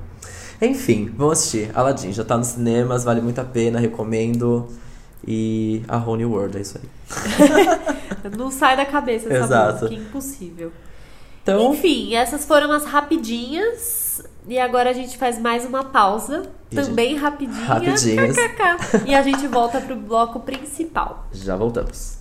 [0.60, 1.70] Enfim, vamos assistir.
[1.74, 4.68] Aladdin já tá nos cinemas, vale muito a pena, recomendo.
[5.26, 8.30] E a New World, é isso aí.
[8.36, 9.84] Não sai da cabeça essa Exato.
[9.84, 10.72] música, impossível.
[11.42, 14.03] Então, Enfim, essas foram as rapidinhas.
[14.46, 17.64] E agora a gente faz mais uma pausa, E também rapidinha.
[17.64, 18.36] Rapidinhas.
[18.36, 19.04] KKK.
[19.06, 21.26] E a gente volta pro bloco principal.
[21.32, 22.18] já voltamos.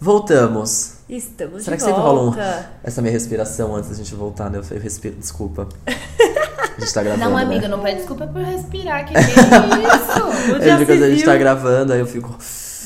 [0.00, 0.95] Voltamos.
[1.08, 2.70] Estamos Será de que sempre rola um- volta.
[2.82, 4.58] Essa minha respiração antes da gente voltar, né?
[4.70, 5.68] Eu respiro, desculpa.
[5.86, 7.24] A gente tá gravando.
[7.24, 7.42] Não, né?
[7.42, 9.06] amiga, não pede desculpa por respirar.
[9.06, 9.30] Que é isso?
[10.60, 12.36] É porque a gente tá gravando, aí eu fico.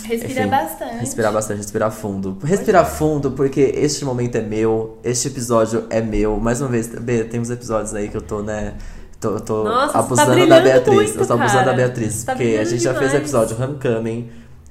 [0.04, 0.96] Respira Enfim, bastante.
[0.96, 2.36] Respirar bastante, respirar fundo.
[2.42, 6.36] Respirar fundo, porque este momento é meu, este episódio é meu.
[6.38, 8.74] Mais uma vez, B, tem uns episódios aí que eu tô, né?
[9.20, 10.94] Tô, eu tô Nossa, tá abusando da brilhando Beatriz.
[10.94, 11.64] muito, eu tô abusando cara.
[11.70, 12.24] da Beatriz.
[12.24, 13.14] Tá porque a gente já fez o demais.
[13.22, 14.30] episódio Homecoming.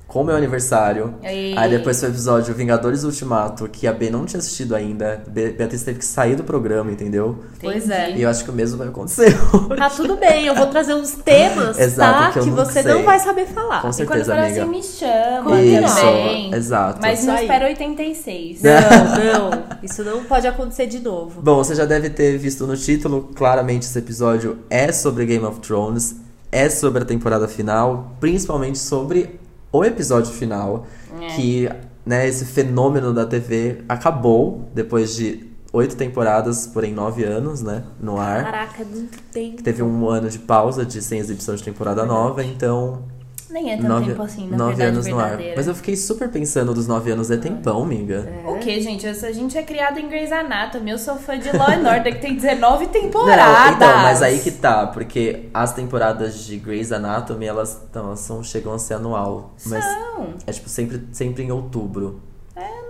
[0.10, 1.14] Com o meu aniversário.
[1.24, 1.56] Ei.
[1.56, 5.22] Aí depois foi o episódio Vingadores Ultimato, que a B não tinha assistido ainda.
[5.28, 7.38] Be Beatriz teve que sair do programa, entendeu?
[7.62, 8.12] Pois é.
[8.18, 9.78] E eu acho que o mesmo vai acontecer hoje.
[9.78, 12.32] Tá tudo bem, eu vou trazer uns temas, Exato, tá?
[12.32, 12.92] que Que não você sei.
[12.92, 13.82] não vai saber falar.
[13.84, 13.96] Com E quando
[14.26, 14.62] certeza, amiga.
[14.64, 17.00] assim, me chama Isso, exato.
[17.02, 18.62] Mas não espera 86.
[18.64, 19.64] Não, não.
[19.84, 21.40] Isso não pode acontecer de novo.
[21.42, 25.60] Bom, você já deve ter visto no título, claramente esse episódio é sobre Game of
[25.60, 26.16] Thrones,
[26.52, 29.39] é sobre a temporada final, principalmente sobre
[29.72, 30.86] o episódio final,
[31.22, 31.28] É.
[31.36, 31.70] que,
[32.06, 38.20] né, esse fenômeno da TV acabou depois de oito temporadas, porém nove anos, né, no
[38.20, 38.44] ar.
[38.44, 39.62] Caraca, muito tempo.
[39.62, 43.04] Teve um ano de pausa de sem exibição de temporada nova, então
[43.50, 45.40] Nem é tanto nove, tempo assim, na nove verdade anos no ar.
[45.56, 48.32] Mas eu fiquei super pensando dos nove anos, é tempão, amiga.
[48.46, 49.06] O que, gente?
[49.08, 50.92] Eu- A gente é criado em Grey's Anatomy.
[50.92, 53.76] Eu sou fã de Law and Order, que tem 19 Não, temporadas.
[53.76, 58.44] então, mas aí que tá, porque as temporadas de Grey's Anatomy, elas, então, elas são,
[58.44, 59.54] chegam a ser anual.
[59.66, 62.22] Mas Não, é tipo sempre, sempre em outubro.
[62.56, 62.89] é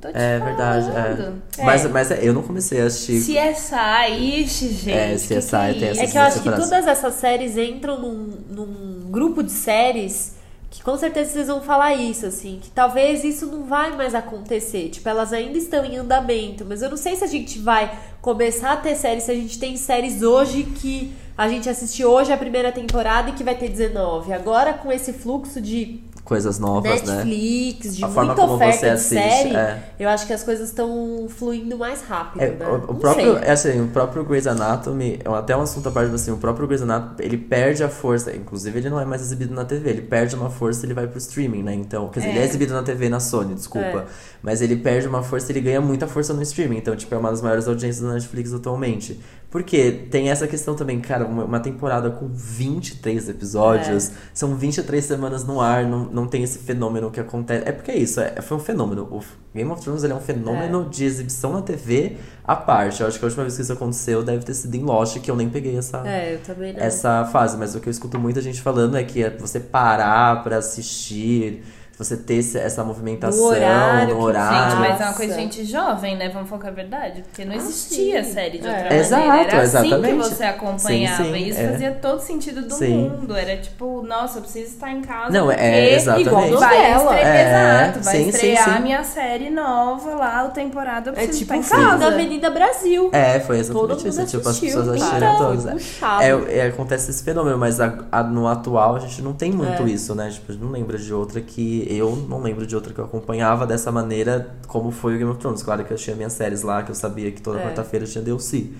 [0.00, 0.44] Tô te É falando.
[0.56, 1.60] verdade, é.
[1.60, 1.64] É.
[1.64, 3.20] Mas, mas é, eu não comecei a assistir.
[3.20, 4.90] CSI, ixi, gente.
[4.90, 6.00] É, que que CSI é tem isso?
[6.02, 10.38] É que eu acho que todas essas séries entram num, num grupo de séries
[10.70, 14.88] que com certeza vocês vão falar isso, assim, que talvez isso não vai mais acontecer.
[14.88, 17.92] Tipo, elas ainda estão em andamento, mas eu não sei se a gente vai
[18.22, 22.32] começar a ter séries, se a gente tem séries hoje que a gente assiste hoje
[22.32, 24.32] a primeira temporada e que vai ter 19.
[24.32, 27.24] Agora, com esse fluxo de Coisas novas, né?
[27.24, 29.82] Netflix, de A forma como você assiste, série, é.
[29.98, 32.66] eu acho que as coisas estão fluindo mais rápido, É, né?
[32.66, 33.42] o, o próprio, sei.
[33.48, 36.66] é assim, o próprio Grey's Anatomy, é até um assunto à parte, assim, o próprio
[36.68, 40.02] Grey's Anatomy, ele perde a força, inclusive ele não é mais exibido na TV, ele
[40.02, 41.74] perde uma força e ele vai pro streaming, né?
[41.74, 42.44] Então, quer dizer, ele é É.
[42.44, 44.04] exibido na TV na Sony, desculpa, É.
[44.42, 47.18] mas ele perde uma força e ele ganha muita força no streaming, então, tipo, é
[47.18, 49.18] uma das maiores audiências da Netflix atualmente.
[49.50, 55.60] Porque tem essa questão também, cara, uma, temporada com 23 episódios, são 23 semanas no
[55.60, 57.68] ar, não, não tem esse fenômeno que acontece.
[57.68, 59.02] É porque é isso, é, foi um fenômeno.
[59.10, 59.20] O
[59.52, 63.00] Game of Thrones é um fenômeno de exibição na TV à parte.
[63.00, 65.28] Eu acho que a última vez que isso aconteceu deve ter sido em Lost, que
[65.28, 66.38] eu nem peguei essa, É,
[66.86, 67.56] essa fase.
[67.56, 71.64] Mas o que eu escuto muita gente falando é que é você parar pra assistir,
[72.04, 74.70] você ter essa movimentação No horário no horário.
[74.70, 76.28] Gente, mas é uma coisa de gente jovem, né?
[76.28, 77.22] Vamos focar a verdade.
[77.22, 78.32] Porque não Ah, existia sim.
[78.32, 78.70] série de É.
[78.72, 79.50] outra Exato, maneira.
[79.52, 80.16] Era assim que exatamente.
[80.28, 81.24] você acompanhava.
[81.24, 81.68] Sim, sim, e isso é.
[81.72, 83.08] fazia todo sentido do Sim.
[83.10, 83.36] mundo.
[83.36, 85.30] Era tipo, nossa, eu preciso estar em casa.
[85.32, 86.26] Não, é, porque exatamente.
[86.28, 88.70] igual Vai estrear, É, exato, vai estrear sim.
[88.70, 91.98] a minha série nova lá, o temporada, eu É preciso tipo estar o em casa.
[91.98, 93.10] da Avenida Brasil.
[93.12, 94.26] É, foi exatamente isso.
[94.26, 95.64] Tipo, as pessoas assistiram Então, todas.
[95.64, 95.76] né?
[96.20, 99.82] É, é, acontece esse fenômeno, mas a- a- no atual a gente não tem muito
[99.82, 99.86] É.
[99.86, 100.28] isso, né?
[100.30, 101.86] Tipo, a gente não lembra de outra que.
[101.92, 105.40] Eu não lembro de outra que eu acompanhava dessa maneira como foi o Game of
[105.40, 105.60] Thrones.
[105.62, 107.62] Claro que eu tinha minhas séries lá, que eu sabia que toda É.
[107.64, 108.70] quarta-feira tinha DLC.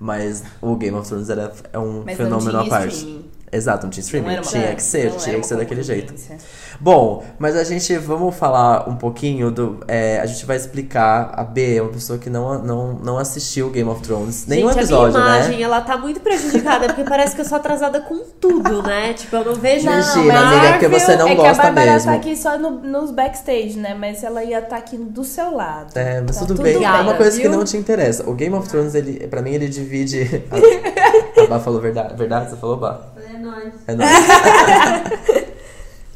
[0.00, 2.94] Mas o Game of Thrones era, é um Mas fenômeno à parte.
[2.96, 3.24] streaming.
[3.52, 4.36] Exato, não tinha streaming.
[4.36, 6.12] Não tinha que ser, tinha que ser daquele jeito.
[6.80, 9.80] Bom, mas a gente vamos falar um pouquinho do.
[9.88, 11.32] é, a gente vai explicar.
[11.34, 14.46] A B é uma pessoa que não, não, não assistiu Game of Thrones.
[14.46, 15.38] Nenhum Gente, episódio, a minha né?
[15.46, 19.14] imagem, ela tá muito prejudicada, porque parece que eu sou atrasada com tudo, né?
[19.14, 20.56] Tipo, eu não vejo Imagina, nada.
[20.56, 22.10] amiga, porque você não é gosta que a Bárbara mesmo.
[22.10, 23.94] tá aqui só no- nos backstage, né?
[23.98, 25.96] Mas ela ia estar aqui do seu lado.
[25.96, 26.78] É, mas Tá tudo, tudo bem.
[26.78, 27.56] bem, é uma coisa que viu?
[27.56, 28.28] não te interessa.
[28.28, 30.44] O Game of Thrones, ele, pra mim, ele divide.
[31.48, 32.14] Bá falou verdade.
[32.16, 32.50] Verdade?
[32.50, 33.00] Você falou, Bá?
[33.16, 33.74] É nóis.
[33.86, 34.10] É nóis.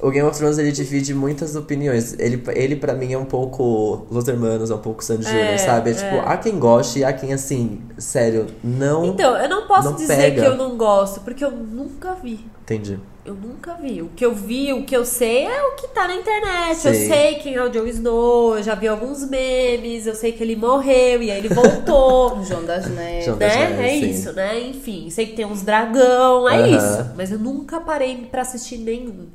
[0.02, 2.18] O Game of Thrones ele divide muitas opiniões.
[2.18, 5.58] Ele, ele para mim é um pouco Los Hermanos, é um pouco Sandy É, Júnior,
[5.58, 5.90] sabe?
[5.90, 5.96] É é.
[5.96, 9.96] tipo, há quem goste e há quem assim, sério, não Então, eu não posso Não
[9.96, 10.40] dizer pega.
[10.40, 12.46] que eu não gosto, porque eu nunca vi.
[12.62, 12.98] entendi.
[13.30, 14.02] Eu nunca vi.
[14.02, 16.84] O que eu vi, o que eu sei é o que tá na internet.
[16.84, 17.34] Eu Sei.
[17.36, 21.22] quem é o Jon Snow, eu já vi alguns memes, eu sei que ele morreu
[21.22, 22.38] e aí ele voltou.
[22.40, 23.26] O João das Neves.
[23.26, 23.68] João das né?
[23.68, 24.10] Neves, É sim.
[24.10, 24.60] isso, né?
[24.60, 26.76] Enfim, sei que tem uns dragão, é Aham.
[26.76, 27.10] isso.
[27.16, 29.28] Mas eu nunca parei pra assistir nenhum.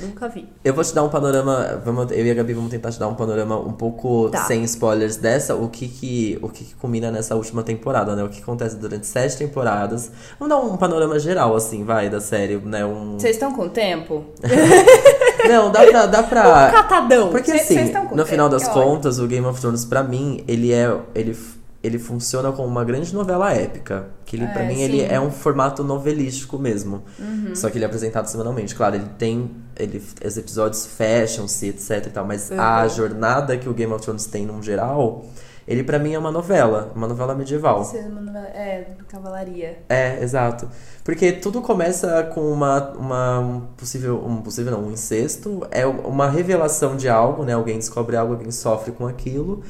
[0.00, 0.48] Nunca vi.
[0.64, 3.06] Eu vou te dar um panorama, vamos, eu e a Gabi vamos tentar te dar
[3.08, 4.44] um panorama um pouco Tá.
[4.44, 8.24] sem spoilers dessa, o que que, o que que culmina nessa última temporada, né?
[8.24, 10.10] O que acontece durante sete temporadas.
[10.38, 12.84] Vamos dar um panorama geral, assim, vai, da série, né?
[12.84, 13.18] Um...
[13.18, 14.24] Vocês estão com tempo?
[15.48, 16.06] Não, dá pra...
[16.06, 16.70] Dá pra...
[16.70, 17.30] Catadão.
[17.30, 18.94] Porque Cês- assim, cês no final tempo, das que ótimo.
[18.94, 20.92] contas, o Game of Thrones, pra mim, ele é.
[21.14, 21.36] Ele,
[21.86, 24.06] ele funciona como uma grande novela épica.
[24.24, 25.06] Que ele, pra É, mim, ele sim.
[25.08, 27.02] é um formato novelístico mesmo.
[27.18, 27.54] Uhum.
[27.54, 28.74] Só que ele é apresentado semanalmente.
[28.74, 29.50] Claro, ele tem.
[29.76, 32.24] Ele, os episódios fecham-se, etc e tal.
[32.26, 32.88] Mas a Uhum.
[32.88, 35.24] jornada que o Game of Thrones tem num geral,
[35.68, 36.92] ele pra mim é uma novela.
[36.94, 37.84] Uma novela medieval.
[37.84, 39.78] Você não- É, Cavalaria.
[39.88, 40.68] É, exato.
[41.04, 46.28] Porque tudo começa com uma, uma um possível, um possível não, um incesto, é uma
[46.30, 47.52] revelação de algo, né?
[47.52, 49.62] Alguém descobre algo, alguém sofre com aquilo,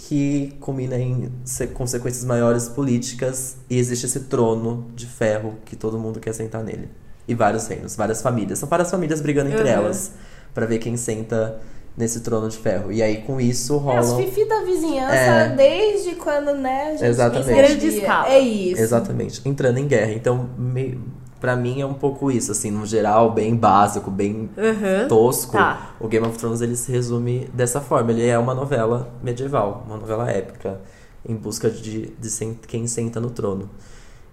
[0.00, 5.98] que culmina em se- consequências maiores políticas e existe esse trono de ferro que todo
[5.98, 6.88] mundo quer sentar nele.
[7.26, 8.58] E vários reinos, várias famílias.
[8.58, 9.68] São várias famílias brigando entre Uhum.
[9.68, 10.12] elas
[10.54, 11.60] pra ver quem senta
[11.96, 12.92] nesse trono de ferro.
[12.92, 14.16] E aí com isso É, os rolam.
[14.24, 15.48] fifi da vizinhança, É.
[15.56, 16.84] desde quando, né?
[16.86, 17.54] A gente Exatamente.
[17.54, 18.28] Grande escala.
[18.28, 18.80] É isso.
[18.80, 20.12] Exatamente, entrando em guerra.
[20.12, 20.98] Então, me,
[21.40, 25.08] pra mim é um pouco isso, assim, no geral, bem básico, bem Aham.
[25.08, 25.52] tosco.
[25.52, 25.92] Tá.
[26.00, 28.10] O Game of Thrones ele se resume dessa forma.
[28.12, 30.80] Ele é uma novela medieval, uma novela épica,
[31.28, 33.68] em busca de, de quem senta no trono.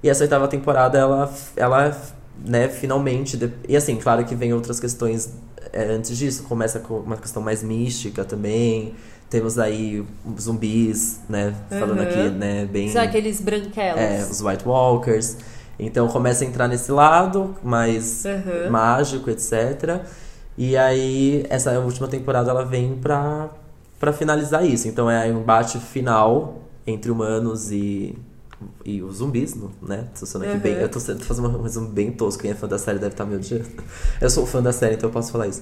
[0.03, 1.97] E essa oitava temporada, ela, ela
[2.43, 3.39] né, finalmente.
[3.68, 5.34] E assim, claro que vem outras questões
[5.74, 6.43] é, antes disso.
[6.43, 8.93] Começa com uma questão mais mística também.
[9.30, 10.06] Temos aí
[10.39, 11.56] zumbis, né?
[11.70, 12.03] Falando Uhum.
[12.03, 12.66] aqui, né?
[12.72, 12.89] Bem.
[12.89, 13.99] São aqueles branquelos.
[13.99, 15.38] É, os White Walkers.
[15.78, 18.70] Então começa a entrar nesse lado mais Uhum.
[18.72, 20.02] mágico, etc.
[20.58, 23.50] E aí, essa última temporada ela vem pra,
[24.00, 24.88] pra finalizar isso.
[24.88, 28.18] Então é um embate final entre humanos e,
[28.86, 30.06] e os zumbis, né?
[30.18, 30.60] Tô sendo aqui Uhum.
[30.60, 30.74] bem.
[30.76, 32.42] Eu tô, sendo- tô fazendo um resumo bem tosco.
[32.44, 33.66] Quem é fã da série deve estar me odiando.
[34.22, 35.62] Eu sou fã da série, então eu posso falar isso.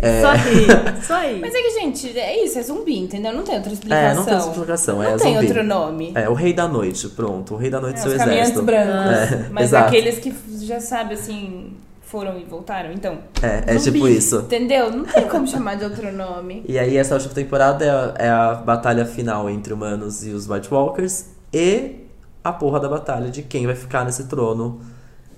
[0.00, 0.66] É, Isso aí,
[1.00, 1.40] isso aí.
[1.40, 3.32] Mas é que, gente, é isso, é zumbi, entendeu?
[3.32, 4.14] Não tem outra é, explicação.
[4.14, 4.94] não tem essa explicação.
[4.96, 5.46] Não é tem zumbi.
[5.46, 6.12] outro nome.
[6.14, 7.54] É, o Rei da Noite, pronto.
[7.54, 8.62] O Rei da Noite É, seu os exército.
[8.62, 8.92] brancos.
[9.32, 9.88] É, mas exato.
[9.88, 10.32] aqueles que
[10.64, 11.72] já sabe, assim,
[12.02, 12.92] foram e voltaram.
[12.92, 13.92] Então, É, é Zumbi.
[13.98, 14.36] tipo isso.
[14.38, 14.90] entendeu?
[14.92, 16.64] Não tem como chamar de outro nome.
[16.68, 20.48] E aí essa última temporada é a, é a batalha final entre humanos e os
[20.48, 22.06] White Walkers e
[22.44, 24.80] a porra da batalha de quem vai ficar nesse trono.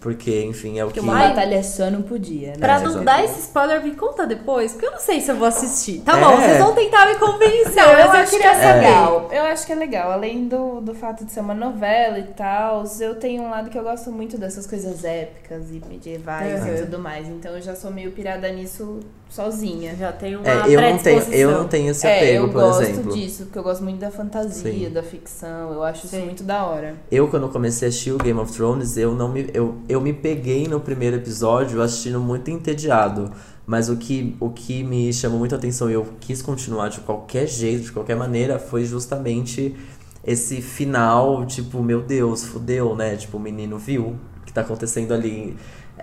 [0.00, 1.04] Porque, enfim, é o Porque que.
[1.06, 2.56] uma batalha só não podia, né?
[2.58, 3.04] Pra É, não exato.
[3.04, 6.00] dar esse spoiler, me conta depois, porque eu não sei se eu vou assistir.
[6.00, 6.20] Tá É.
[6.24, 7.74] bom, vocês vão tentar me convencer.
[7.76, 8.80] Não, mas eu eu acho que queria é saber.
[8.86, 9.28] legal.
[9.30, 10.10] Eu acho que é legal.
[10.12, 13.78] Além do, do fato de ser uma novela e tal, eu tenho um lado que
[13.78, 16.74] eu gosto muito dessas coisas épicas e medievais Uhum.
[16.74, 17.28] e tudo mais.
[17.28, 19.94] Então eu já sou meio pirada nisso sozinha.
[19.96, 22.60] Já tem uma É, eu, não tenho, eu não tenho esse é, apego, eu por
[22.62, 23.12] gosto exemplo.
[23.14, 24.90] disso, porque eu gosto muito da fantasia, Sim.
[24.90, 25.72] da ficção.
[25.72, 26.24] Eu acho isso Sim.
[26.24, 26.96] muito da hora.
[27.10, 29.48] Eu, quando comecei a assistir o Game of Thrones, eu não me.
[29.54, 33.30] Eu, eu me peguei no primeiro episódio assistindo muito entediado.
[33.66, 37.46] Mas o que, o que me chamou muita atenção e eu quis continuar de qualquer
[37.46, 39.76] jeito, de qualquer maneira, foi justamente
[40.24, 43.16] esse final, tipo, meu Deus, fudeu, né?
[43.16, 45.56] Tipo, o menino viu o que tá acontecendo ali.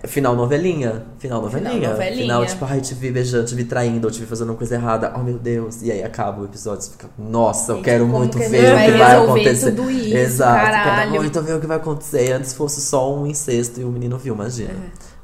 [0.06, 1.04] Final novelinha.
[1.18, 1.90] Final novelinha.
[1.90, 2.22] novelinha.
[2.22, 4.74] Final, tipo, ai, te vi beijando, te vi traindo, ou te vi fazendo uma coisa
[4.76, 5.12] errada.
[5.16, 5.82] Oh, meu Deus.
[5.82, 9.16] E aí acaba o episódio, você fica, nossa, eu quero muito ver o que vai
[9.16, 9.70] acontecer.
[9.72, 11.10] tudo isso, Exato, quero caralho?
[11.14, 12.32] muito ver o que vai acontecer.
[12.32, 14.70] Antes fosse só um incesto e o menino viu, imagina.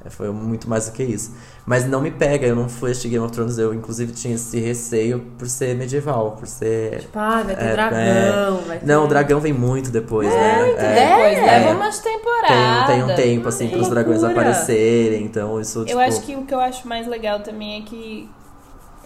[0.04, 1.32] É, Foi muito mais do que isso.
[1.66, 4.60] Mas não me pega, eu não fui assistir Game of Thrones, eu inclusive tinha esse
[4.60, 7.00] receio por ser medieval, por ser.
[7.00, 8.86] Tipo, ah, vai ter É, dragão, vai ter...
[8.86, 10.62] Não, o dragão vem muito depois, né?
[10.62, 11.42] Muito É, depois, é.
[11.46, 12.86] leva umas tem, temporadas.
[12.86, 15.92] tem um tempo, assim, Que pros dragões aparecerem, então isso, tipo.
[15.92, 18.28] Eu acho que o que eu acho mais legal também é que,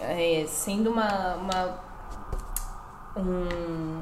[0.01, 1.79] é, sendo uma, uma.
[3.15, 4.01] Um.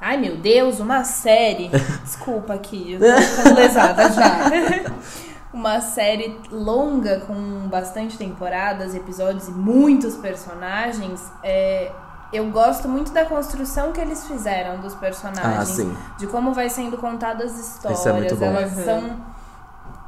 [0.00, 1.68] Ai meu Deus, uma série.
[2.04, 4.48] Desculpa aqui, eu tô ficando lesada já.
[5.52, 11.22] Uma série longa com bastante temporadas, episódios e muitos personagens.
[11.42, 11.90] é,
[12.30, 15.96] eu gosto muito da construção que eles fizeram dos Ah, personagens sim.
[16.18, 18.00] de como vai sendo contadas as histórias.
[18.00, 18.44] Isso é muito bom.
[18.44, 18.84] Elas Uhum.
[18.84, 19.28] são.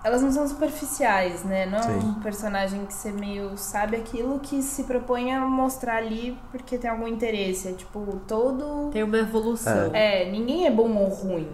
[0.05, 1.65] Elas não são superficiais, né?
[1.67, 1.99] Não é Sim.
[1.99, 6.91] um personagem que você meio sabe aquilo que se propõe a mostrar ali porque tem
[6.91, 7.69] algum interesse.
[7.69, 8.91] É tipo, todo.
[8.93, 9.91] Tem uma evolução.
[9.95, 11.49] É, ninguém é bom ou ruim.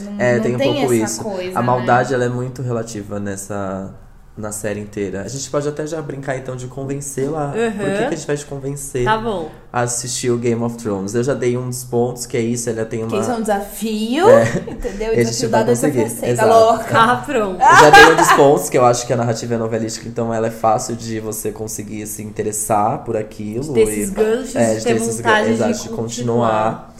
[0.00, 1.22] Não, É, não tem um pouco essa isso.
[1.22, 1.58] coisa.
[1.58, 1.66] A né?
[1.66, 3.94] maldade, ela é muito relativa nessa.
[4.38, 5.22] Na série inteira.
[5.22, 7.54] A gente pode até já brincar então de convencê-la.
[7.56, 7.70] Uhum.
[7.72, 9.48] Por que, que a gente vai te convencer Tá bom.
[9.72, 11.14] a assistir o Game of Thrones?
[11.14, 13.08] Eu já dei uns pontos, que é isso, ela tem uma.
[13.08, 14.26] Que isso é um desafio,
[14.68, 15.14] entendeu?
[15.14, 16.84] E a gente desafio vai dado é conseguir, você, tá louca?
[16.92, 17.62] Ah, pronto.
[17.62, 20.34] Eu já dei um dos pontos, que eu acho que a narrativa é novelística, então
[20.34, 23.72] ela é fácil de você conseguir se interessar por aquilo.
[23.72, 25.96] ter esses e- ganchos, é, de ter esses ganchos, de continuar.
[25.96, 26.95] continuar.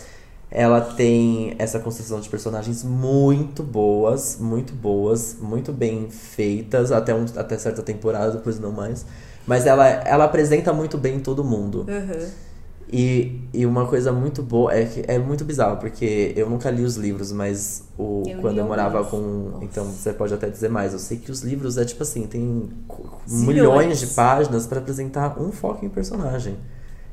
[0.51, 7.25] Ela tem essa construção de personagens muito boas, muito boas, muito bem feitas, até, um,
[7.37, 9.05] até certa temporada, depois não mais.
[9.47, 11.85] Mas ela, ela apresenta muito bem todo mundo.
[11.89, 12.29] Uhum.
[12.93, 16.85] E, e uma coisa muito boa é que é muito bizarro, porque eu nunca li
[16.85, 19.11] os livros, mas o, Eu quando eu morava alguns.
[19.11, 19.59] com.
[19.61, 20.93] Então você pode até dizer mais.
[20.93, 22.71] Eu sei que os livros é tipo assim, tem
[23.29, 23.47] Zilhões.
[23.47, 26.57] milhões de páginas pra apresentar um foco em personagem.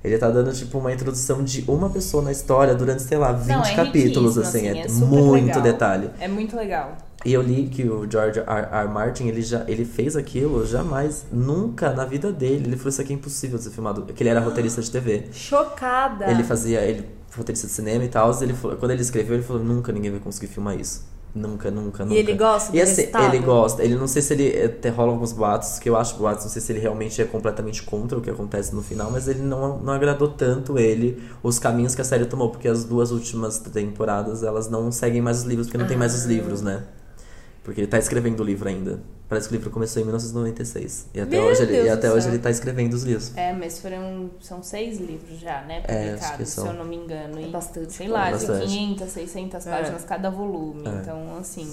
[0.03, 3.47] Ele tá dando tipo uma introdução de uma pessoa na história durante, sei lá, 20
[3.47, 5.61] Não, é capítulos, assim, assim, é, é muito legal.
[5.61, 6.09] detalhe.
[6.19, 6.97] É muito legal.
[7.25, 8.45] E eu li que o George R.
[8.45, 8.87] R.
[8.89, 12.67] Martin, ele já ele fez aquilo jamais, nunca na vida dele.
[12.67, 15.27] Ele falou isso aqui é impossível de ser filmado, porque ele era roteirista de TV.
[15.31, 16.29] Chocada.
[16.29, 19.91] Ele fazia, ele roteirista de cinema e tal, ele quando ele escreveu, ele falou, nunca
[19.91, 21.12] ninguém vai conseguir filmar isso.
[21.35, 22.15] Nunca, nunca, nunca.
[22.15, 23.83] E ele gosta do E assim, ele gosta.
[23.83, 26.61] Ele não sei se ele até rola alguns boatos, que eu acho boatos, não sei
[26.61, 29.93] se ele realmente é completamente contra o que acontece no final, mas ele não, não
[29.93, 34.69] agradou tanto ele os caminhos que a série tomou, porque as duas últimas temporadas elas
[34.69, 36.27] não seguem mais os livros, porque não tem mais os Ah.
[36.27, 36.83] livros, né?
[37.63, 38.99] Porque ele tá escrevendo o livro ainda.
[39.29, 41.07] Parece que o livro começou em 1996.
[41.13, 42.13] E até, Meu hoje, ele, e até céu.
[42.15, 43.35] hoje ele tá escrevendo os livros.
[43.37, 44.29] É, mas foram.
[44.41, 45.81] São seis livros já, né?
[45.87, 46.65] É, Publicados, são.
[46.65, 47.39] se eu não me engano.
[47.39, 48.67] É E, bastante Sei lá, É de bastante.
[48.67, 50.85] 500, 600 páginas cada volume.
[50.87, 50.91] É.
[51.01, 51.67] Então, assim.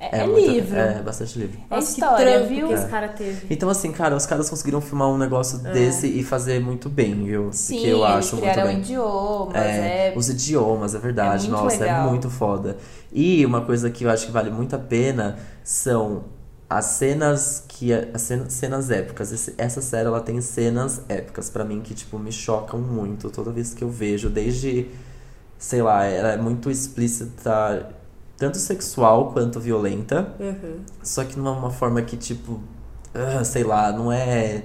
[0.00, 0.78] É, é muito- livro.
[0.78, 1.58] É, bastante livro.
[1.68, 2.68] É que história, trampo viu?
[2.68, 2.88] que esse É.
[2.88, 3.46] cara teve.
[3.50, 5.72] Então, assim, cara, os caras conseguiram filmar um negócio É.
[5.72, 7.48] desse e fazer muito bem, viu?
[7.52, 8.78] Sim, que eu eles acho muito bem.
[8.78, 10.14] idiomas, É, é.
[10.16, 11.48] os idiomas, é verdade.
[11.48, 12.06] É Nossa, legal.
[12.06, 12.76] é muito foda.
[13.12, 16.24] E uma coisa que eu acho que vale muito a pena são
[16.70, 19.32] as cenas que as cenas, cenas épicas.
[19.32, 23.50] Esse- essa série ela tem cenas épicas pra mim que tipo me chocam muito toda
[23.50, 24.86] vez que eu vejo, desde
[25.58, 27.88] sei lá, ela é muito explícita,
[28.38, 30.32] tanto sexual quanto violenta.
[30.38, 30.76] Uhum.
[31.02, 32.60] Só que não é uma forma que, tipo,
[33.12, 34.62] ah, sei lá, não é.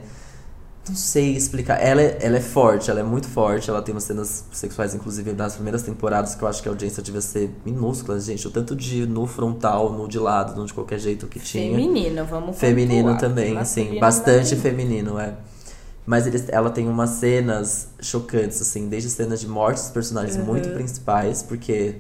[0.88, 1.82] Não sei explicar.
[1.82, 3.70] Ela é, ela é forte, ela é muito forte.
[3.70, 7.02] Ela tem umas cenas sexuais, inclusive, nas primeiras temporadas, que eu acho que a audiência
[7.02, 8.46] devia ser minúscula, gente.
[8.48, 11.72] O tanto de no frontal, no de lado, no de qualquer jeito que tinha.
[11.72, 13.82] Feminino, vamos Feminino pontuar, também, porque sim.
[13.82, 15.34] masculino Bastante feminino, é.
[16.06, 20.70] Mas eles, ela tem umas cenas chocantes, assim, desde cenas de morte dos personagens muito
[20.72, 21.96] principais, porque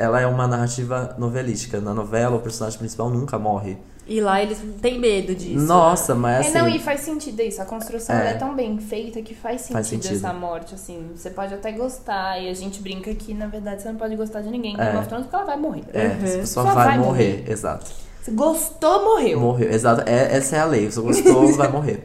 [0.00, 1.80] ela é uma narrativa novelística.
[1.80, 3.76] Na novela, o personagem principal nunca morre.
[4.06, 5.64] E lá eles têm medo disso.
[5.64, 6.58] Nossa, mas assim.
[6.58, 7.62] É, não, e faz sentido isso.
[7.62, 8.30] A construção É.
[8.30, 10.16] é tão bem feita que faz sentido, Faz sentido.
[10.16, 11.10] essa morte, assim.
[11.14, 14.40] Você pode até gostar, e a gente brinca que, na verdade, você não pode gostar
[14.40, 14.90] de ninguém É.
[15.02, 15.84] Thrones porque ela vai morrer.
[15.92, 16.12] É, Uhum.
[16.12, 17.44] a pessoa Só vai, vai morrer.
[17.48, 17.86] Exato.
[18.22, 19.38] Se gostou, morreu.
[19.40, 19.70] Morreu.
[19.70, 20.02] Exato.
[20.10, 20.90] É, essa é a lei.
[20.90, 22.02] Se você gostou, vai morrer.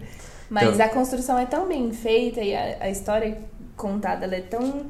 [0.48, 3.36] Mas Então- a construção é tão bem feita e a, a história
[3.76, 4.84] contada ela é tão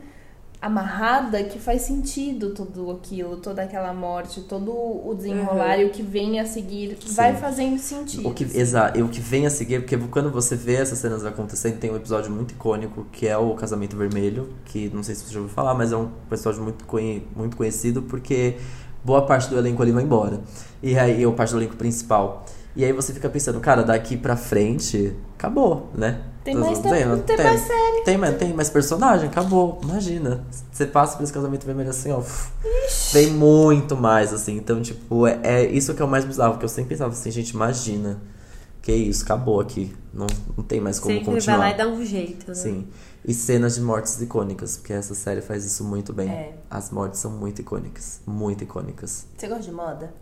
[0.62, 6.02] amarrada que faz sentido tudo aquilo, toda aquela morte, todo o desenrolar e o que
[6.02, 8.28] vem a seguir vai fazendo sentido.
[8.28, 11.24] O que, exato, e o que vem a seguir, porque quando você vê essas cenas
[11.26, 15.26] acontecendo, tem um episódio muito icônico que é o Casamento Vermelho, que não sei se
[15.26, 18.58] você já ouviu falar, mas é um episódio muito, conhe- muito conhecido porque
[19.04, 20.40] boa parte do elenco ali vai embora.
[20.82, 22.44] E aí, ou parte do elenco principal.
[22.76, 26.22] E aí você fica pensando, cara, daqui pra frente, acabou, né?
[26.44, 28.02] Tem mais tempo, tem mais série.
[28.04, 29.80] Tem, mais- tem mais personagem, acabou.
[29.82, 30.44] Imagina.
[30.72, 32.20] Você passa por esse casamento vermelho assim, ó.
[32.20, 32.52] uf,
[33.14, 34.56] Vem muito mais, assim.
[34.58, 36.52] Então, tipo, é, é isso que é o mais bizarro.
[36.54, 38.20] Porque eu sempre pensava assim, gente, imagina.
[38.82, 39.96] Que isso, acabou aqui.
[40.14, 41.58] Não, não tem mais como Sempre continuar.
[41.58, 42.54] vai lá e dá um jeito, né?
[42.54, 42.88] Sim.
[43.28, 46.30] E cenas de mortes icônicas, porque essa série faz isso muito bem.
[46.30, 46.54] É.
[46.70, 48.22] As mortes são muito icônicas.
[48.28, 49.26] Muito icônicas.
[49.36, 50.14] Você gosta de moda?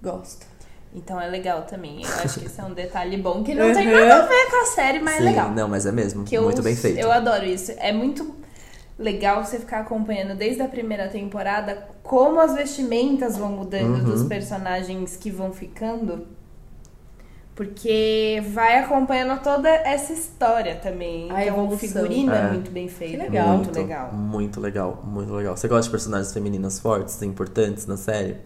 [0.00, 0.46] Gosto.
[0.94, 2.02] Então é legal também.
[2.02, 3.72] Eu acho que esse é um detalhe bom que não Uhum.
[3.74, 5.50] tem nada a ver com a série, mas Sim, é legal.
[5.50, 6.24] não, mas é mesmo.
[6.24, 6.98] Que eu, muito bem feito.
[6.98, 7.72] Eu adoro isso.
[7.78, 8.34] É muito
[8.98, 14.04] legal você ficar acompanhando desde a primeira temporada como as vestimentas vão mudando Uhum.
[14.04, 16.26] dos personagens que vão ficando.
[17.54, 21.30] Porque vai acompanhando toda essa história também.
[21.30, 21.78] A então o evolução.
[21.78, 22.38] figurino é.
[22.38, 22.48] É.
[22.48, 23.12] muito bem feito.
[23.12, 23.48] Que legal.
[23.58, 24.12] Muito legal.
[24.12, 25.56] Muito legal, muito legal.
[25.56, 28.36] Você gosta de personagens femininas fortes, importantes na série?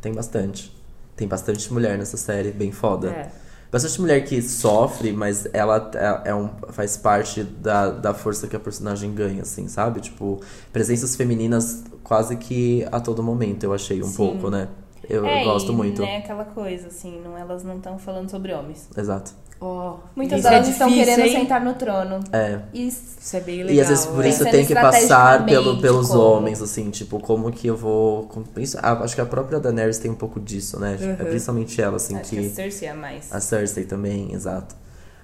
[0.00, 0.76] Tem bastante.
[1.18, 3.10] Tem bastante mulher nessa série, bem foda.
[3.10, 3.28] É.
[3.72, 5.90] Bastante mulher que sofre, mas ela
[6.24, 10.00] é, é um, faz parte da, da força que a personagem ganha, assim, sabe?
[10.00, 10.40] Tipo,
[10.72, 14.16] presenças femininas quase que a todo momento, eu achei um Sim.
[14.16, 14.68] pouco, né?
[15.10, 16.02] Eu, eu é, gosto e, muito.
[16.02, 18.88] Né, aquela coisa, assim, não, elas não estão falando sobre homens.
[18.96, 19.32] Exato.
[19.60, 21.32] Ó, Muitas isso delas é estão querendo hein?
[21.40, 22.20] sentar no trono.
[22.32, 22.60] É.
[22.72, 23.74] E Isso é bem legal.
[23.74, 24.28] E às vezes por é.
[24.28, 26.20] isso tem que passar pelo, pelos como.
[26.22, 28.28] homens, assim, tipo, como que eu vou.
[28.56, 30.96] isso- ah, acho que a própria Daenerys tem um pouco disso, né?
[31.00, 31.28] É Uhum.
[31.30, 32.46] principalmente ela, assim, acho que que.
[32.46, 33.32] a Cersei é mais.
[33.32, 34.76] A Cersei também, exato.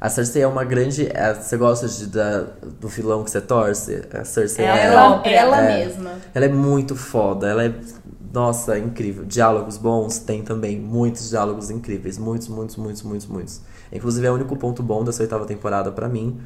[0.05, 1.09] A Cersei é uma grande.
[1.15, 2.45] é, você gosta de, da,
[2.79, 4.03] do vilão que você torce?
[4.13, 5.35] A Cersei É, é, Ela, É.
[5.35, 5.79] ela É.
[5.87, 6.11] mesma.
[6.35, 7.49] ela é muito foda.
[7.49, 7.75] Ela é.
[8.31, 9.25] Nossa, incrível.
[9.25, 10.79] Diálogos bons tem também.
[10.79, 12.19] Muitos diálogos incríveis.
[12.19, 13.61] Muitos, muitos, muitos, muitos, muitos.
[13.91, 16.39] Inclusive, é o único ponto bom dessa oitava temporada pra mim.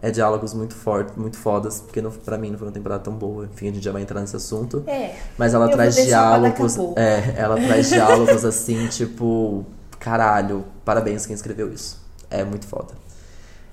[0.00, 3.12] É diálogos muito fortes, muito fodas, porque não, pra mim não foi uma temporada tão
[3.12, 3.44] boa.
[3.52, 4.82] Enfim, a gente já vai entrar nesse assunto.
[4.86, 5.16] É.
[5.36, 6.78] Mas ela traz diálogos.
[6.96, 9.66] É, ela traz diálogos assim, tipo.
[10.00, 12.01] Caralho, parabéns quem escreveu isso.
[12.32, 12.94] É muito foda.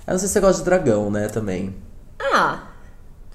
[0.05, 1.73] Eu não sei se você gosta de dragão, né, também.
[2.19, 2.63] Ah,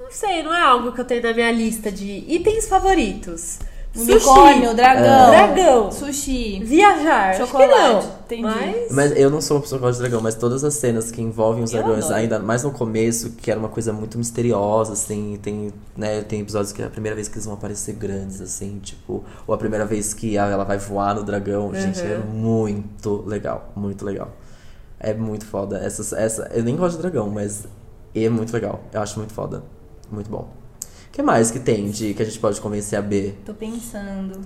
[0.01, 3.59] não sei, não é algo que eu tenho na minha lista de itens favoritos.
[3.97, 5.31] Unicórnio, dragão.
[5.31, 5.93] Dragão.
[5.93, 6.61] Sushi.
[6.65, 7.31] Viajar.
[7.31, 8.15] acho que Chocolate, não.
[8.25, 8.43] entendi.
[8.43, 8.91] Mas...
[8.91, 11.23] Mas eu não sou uma pessoa que gosta de dragão, mas todas as cenas que
[11.23, 12.21] envolvem os Eu dragões, adoro.
[12.21, 16.73] ainda mais no começo, que era uma coisa muito misteriosa, assim, tem, né, tem episódios
[16.73, 19.85] que é a primeira vez que eles vão aparecer grandes, assim, tipo, ou a primeira
[19.87, 24.33] vez que ela vai voar no dragão, gente, é muito legal, muito legal.
[25.07, 25.77] É muito foda.
[25.77, 27.69] Essa, essa, eu nem gosto de dragão, mas
[28.15, 28.83] é muito legal.
[28.91, 29.63] Eu acho muito foda.
[30.11, 30.51] Muito bom.
[31.09, 33.35] O que mais que tem de que a gente pode convencer a B?
[33.45, 34.41] Tô pensando.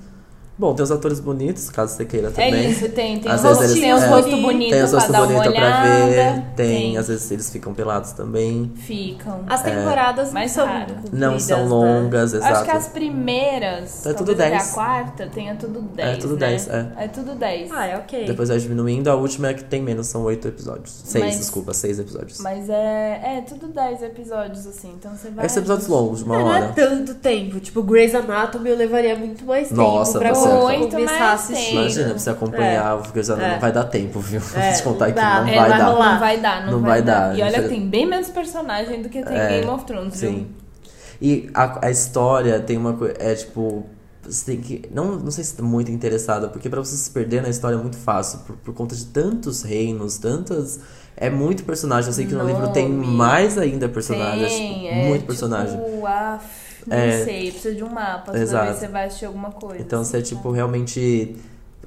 [0.59, 2.71] Bom, tem os atores bonitos, caso você queira É também.
[2.71, 4.07] isso, tem, tem Às os vezes tem os é.
[4.09, 6.43] rostos Tem bonitos Tem os rostos bonitos pra ver.
[6.57, 8.73] Tem, às vezes eles ficam pelados também.
[8.77, 9.45] Ficam.
[9.49, 10.95] As temporadas mais não são raro.
[11.13, 11.69] Não são né?
[11.69, 12.53] longas, exato.
[12.55, 14.71] Acho que as primeiras, É tudo talvez até 10.
[14.71, 16.39] a quarta, tenha tudo 10, É tudo né?
[16.41, 16.93] 10, é.
[16.99, 17.71] É tudo 10.
[17.73, 18.25] Ah, é ok.
[18.27, 21.03] Depois vai diminuindo, a última é que tem menos, são oito episódios.
[21.05, 22.41] Seis, Mas- desculpa, seis episódios.
[22.41, 25.47] Mas é, é tudo 10 episódios, assim, então você vai...
[25.47, 26.73] Esses episódios longos, de uma Não é hora.
[26.75, 27.61] tanto tempo.
[27.61, 31.41] Tipo, Grey's Anatomy eu levaria muito mais Nossa, tempo pra você- Muito começar a mais
[31.41, 31.65] assistir.
[31.67, 31.77] tempo.
[31.81, 33.53] Imagina, pra você acompanhar, porque já É.
[33.55, 34.41] não vai dar tempo, viu?
[34.55, 35.41] É, Vou te contar não que dá.
[35.43, 35.85] não É, vai vai dar.
[35.87, 37.29] Não vai dar, não, Não vai, vai dar.
[37.31, 40.31] dar, E olha tem bem menos personagem do que tem É, Game of Thrones, viu?
[40.31, 40.47] Sim.
[41.21, 43.15] E a, a história tem uma coisa.
[43.19, 43.87] É tipo.
[44.23, 44.83] Você tem que.
[44.95, 47.79] Não, não sei se tá muito interessada, porque pra você se perder na história é
[47.79, 48.41] muito fácil.
[48.41, 50.81] Por, por conta de tantos reinos, tantas.
[51.17, 52.09] É muito personagem.
[52.11, 54.53] Eu sei que no livro tem mais ainda personagens.
[54.53, 55.77] Tem, tipo, é, muito personagem.
[55.81, 56.39] Tipo, ah,
[56.89, 57.25] não É.
[57.25, 58.67] sei, precisa de um mapa toda Exato.
[58.67, 59.81] vez você vai assistir alguma coisa.
[59.81, 61.37] Então assim, você, tipo, realmente.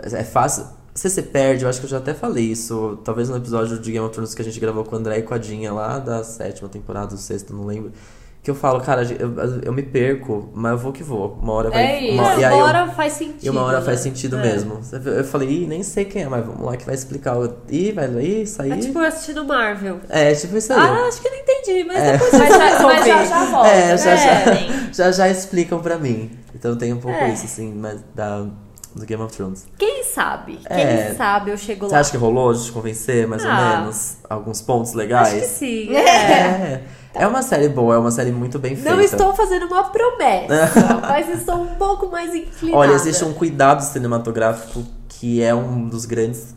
[0.01, 0.65] É fácil.
[0.93, 2.99] Você se perde, eu acho que eu já até falei isso.
[3.05, 5.21] Talvez no episódio de Game of Thrones que a gente gravou com o André e
[5.23, 7.91] com a Dinha lá da sétima temporada, do sexto, não lembro.
[8.43, 9.35] Que eu falo, cara, eu,
[9.65, 11.37] eu me perco, mas eu vou que vou.
[11.39, 12.09] Uma hora vai.
[12.09, 13.45] É uma, e aí eu- Agora faz sentido.
[13.45, 13.85] E uma hora né?
[13.85, 14.41] faz sentido É.
[14.41, 14.79] mesmo.
[15.05, 17.37] Eu falei, ih, nem sei quem é, mas vamos lá que vai explicar.
[17.37, 18.71] o- Ih, vai ih, isso aí.
[18.71, 19.99] É tipo eu assistindo Marvel.
[20.09, 20.79] É, tipo isso aí.
[20.79, 22.11] Ah, acho que eu não entendi, mas É.
[22.13, 23.69] depois Mas já, mas já, já volta.
[23.69, 24.89] É, já, né?
[24.91, 26.31] já, já já explicam pra mim.
[26.55, 27.29] Então tem um pouco É.
[27.31, 28.39] isso, assim, mas da,
[28.95, 29.67] do Game of Thrones.
[29.77, 30.59] Quem sabe?
[30.65, 31.05] É.
[31.09, 32.01] Quem sabe eu chego Você lá.
[32.01, 33.77] acha que rolou de te convencer, mais ou Ah.
[33.81, 34.17] menos?
[34.27, 35.33] Alguns pontos Acho legais?
[35.33, 35.95] que sim.
[35.95, 36.81] É.
[37.13, 38.91] É uma série boa, é uma série muito bem feita.
[38.91, 42.77] Não estou fazendo uma promessa, mas estou um pouco mais inclinada.
[42.77, 44.83] Olha, existe um cuidado cinematográfico
[45.21, 46.55] que é um dos grandes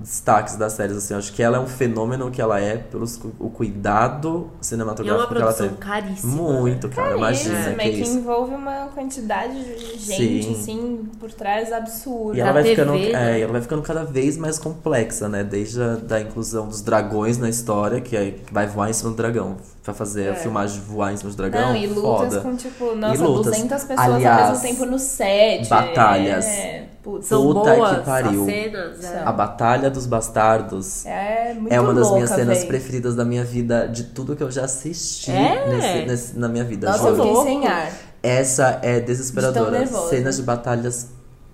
[0.00, 1.14] destaques das séries, assim.
[1.14, 3.06] Eu acho que ela é um fenômeno que ela é pelo
[3.38, 5.78] o cuidado E é cinematográfico uma que ela produção teve.
[5.80, 6.32] caríssima.
[6.52, 7.16] Muito, cara.
[7.16, 8.18] Imagina Isso, que meio que isso.
[8.18, 10.52] envolve uma quantidade de gente, Sim.
[10.52, 12.36] assim, por trás absurda.
[12.36, 13.34] E ela, vai TV, ficando, né?
[13.34, 15.44] é, e ela vai ficando cada vez mais complexa, né?
[15.44, 19.16] Desde a da inclusão dos dragões na história, que, é, vai voar em cima do
[19.16, 19.58] dragão.
[19.84, 20.34] Pra fazer a É.
[20.34, 21.68] filmagem de voar em cima do dragão.
[21.68, 22.02] Não, e lutas
[22.34, 22.40] foda.
[22.40, 23.52] com, tipo, nossa, lutas.
[23.52, 25.68] 200 pessoas ao Aliás, mesmo tempo no set.
[25.68, 26.44] batalhas.
[26.46, 28.40] É, putz, São Puta que boas pariu.
[28.42, 29.04] as cenas.
[29.04, 29.22] é.
[29.24, 31.04] A Batalha dos Bastardos.
[31.06, 32.66] é muito É uma das louca, minhas cenas véi.
[32.66, 35.68] preferidas da minha vida, de tudo que eu já assisti É?
[35.68, 36.88] nesse- nesse- na minha vida.
[36.90, 37.16] Nossa, eu juro.
[37.16, 37.48] fiquei louco.
[37.48, 37.92] sem ar.
[38.22, 39.70] Essa é De desesperadora.
[39.80, 40.10] nervosa.
[40.10, 41.08] Cenas de batalhas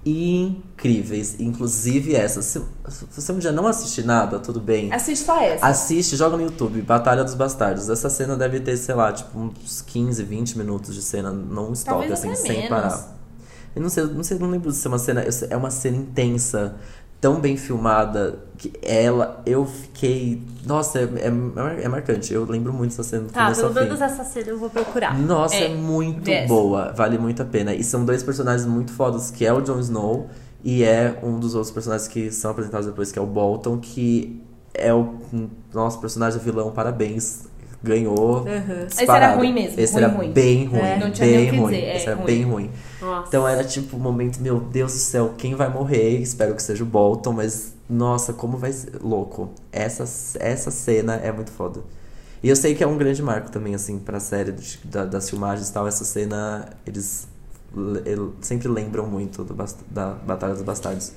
[0.05, 2.40] incríveis, inclusive essa.
[2.42, 4.92] Se, se você um dia não assistir nada, tudo bem.
[4.92, 5.66] Assiste só essa.
[5.66, 7.88] Assiste, joga no YouTube, Batalha dos Bastardos.
[7.88, 11.99] Essa cena deve ter, sei lá, tipo, uns 15, 20 minutos de cena não stop,
[12.01, 12.68] Talvez assim, sem menos.
[12.68, 13.18] parar.
[13.79, 15.24] Eu não sei, não sei, não lembro se é uma cena.
[15.49, 16.74] É uma cena intensa,
[17.20, 19.41] tão bem filmada, que ela.
[19.47, 20.43] Eu fiquei.
[20.66, 22.35] Nossa, é, é, é marcante.
[22.35, 25.16] Eu lembro muito dessa cena Tá, pelo menos essa cena eu vou procurar.
[25.16, 26.49] Nossa, é, É, muito yes.
[26.49, 26.93] boa.
[26.93, 27.72] Vale muito a pena.
[27.72, 30.29] E são dois personagens muito fodas, que é o Jon Snow
[30.64, 34.43] e é um dos outros personagens que são apresentados depois, que é o Bolton, que
[34.74, 35.14] é o
[35.72, 37.45] nosso personagem vilão, parabéns.
[37.83, 38.41] Ganhou.
[38.41, 38.87] Uhum.
[38.91, 40.33] Esse era ruim mesmo, Esse ruim, era ruim.
[40.33, 40.81] bem ruim.
[40.81, 40.99] É.
[40.99, 41.72] Não tinha bem ruim.
[41.74, 42.26] dizer, é Esse era ruim.
[42.26, 42.70] bem ruim.
[43.01, 43.29] Nossa.
[43.29, 46.18] Então era tipo um momento, meu Deus do céu, quem vai morrer?
[46.20, 49.51] Espero que seja o Bolton, mas nossa, como vai ser louco.
[49.72, 50.03] Essa,
[50.41, 51.81] essa cena é muito foda.
[52.43, 55.29] E eu sei que é um grande marco também, assim, pra série de- da- das
[55.31, 55.87] filmagens e tal.
[55.89, 57.26] Essa cena, eles
[57.74, 59.55] le- el- sempre lembram muito do
[59.91, 61.12] da Batalha dos Bastardos.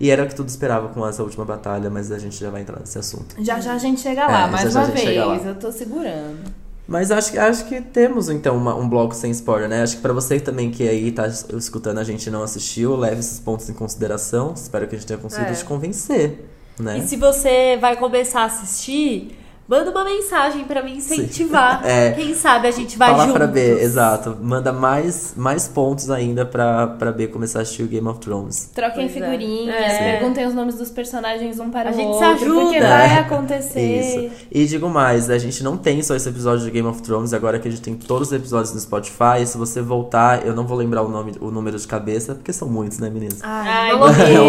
[0.00, 2.60] E era o que tudo esperava com essa última batalha, mas a gente já vai
[2.62, 3.34] entrar nesse assunto.
[3.40, 4.88] Já já a gente chega lá, É, mais já já uma
[5.26, 5.34] lá.
[5.34, 5.46] vez.
[5.46, 6.38] Eu tô segurando.
[6.86, 9.82] Mas acho, que- acho que temos, então, uma- um bloco sem spoiler, né?
[9.82, 12.96] Acho que pra você também que aí tá es- escutando a gente e não assistiu,
[12.96, 14.54] leve esses pontos em consideração.
[14.54, 15.54] Espero que a gente tenha conseguido É.
[15.54, 16.96] te convencer, né?
[16.98, 19.36] E se você vai começar a assistir,
[19.68, 21.82] manda uma mensagem pra me incentivar.
[21.88, 22.12] É.
[22.12, 23.36] Quem sabe a gente vai Fala juntos.
[23.38, 24.36] pra B, exato.
[24.40, 28.70] Manda mais, mais pontos ainda pra, pra B começar a assistir o Game of Thrones.
[28.74, 29.24] Troquem Pois é.
[29.26, 30.12] figurinhas, É.
[30.18, 32.44] perguntem os nomes dos personagens um para A o gente se outro.
[32.44, 32.60] ajuda.
[32.62, 32.80] Porque É.
[32.88, 33.80] vai acontecer.
[34.26, 34.34] Isso.
[34.50, 37.58] E digo mais, a gente não tem só esse episódio de Game of Thrones, agora
[37.58, 39.44] que a gente tem todos os episódios no Spotify.
[39.46, 42.68] Se você voltar, eu não vou lembrar o nome, o número de cabeça, porque são
[42.68, 43.38] muitos, né, meninas?
[43.42, 44.06] Ai, Ai, É uma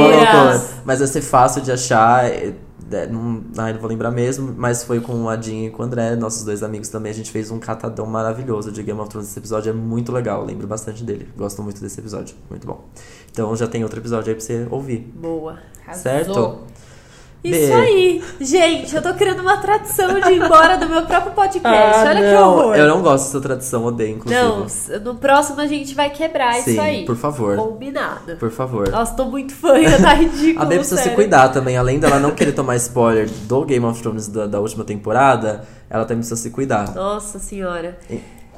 [0.08, 0.62] loucura.
[0.86, 2.24] Mas vai ser fácil de achar.
[2.92, 5.86] É, não, ai, não vou lembrar mesmo, mas foi com o Adinho e com o
[5.86, 7.12] André, nossos dois amigos também.
[7.12, 9.30] A gente fez um catadão maravilhoso de Game of Thrones.
[9.30, 11.30] Esse episódio é muito legal, lembro bastante dele.
[11.38, 12.86] Gosto muito desse episódio, muito bom.
[13.32, 15.60] Então já tem outro episódio aí pra você ouvir, Boa.
[15.86, 16.04] Arrasou.
[16.04, 16.60] certo?
[17.44, 18.24] Isso aí.
[18.42, 22.00] Gente, eu tô criando uma tradição de ir embora do meu próprio podcast.
[22.00, 22.76] Olha que Ah, não, horror.
[22.76, 24.42] Eu não gosto dessa tradição, odeio, inclusive.
[24.42, 24.66] Não,
[25.06, 27.06] no próximo a gente vai quebrar Sim, isso aí.
[27.06, 27.56] por favor.
[27.56, 28.36] Combinado.
[28.36, 28.90] Por favor.
[28.90, 30.62] Nossa, tô muito fã, tá ridículo.
[30.62, 31.16] A B precisa se sério.
[31.16, 34.84] cuidar também, além dela não querer tomar spoiler do Game of Thrones da, da última
[34.84, 36.94] temporada, ela também precisa se cuidar.
[36.94, 37.98] Nossa senhora.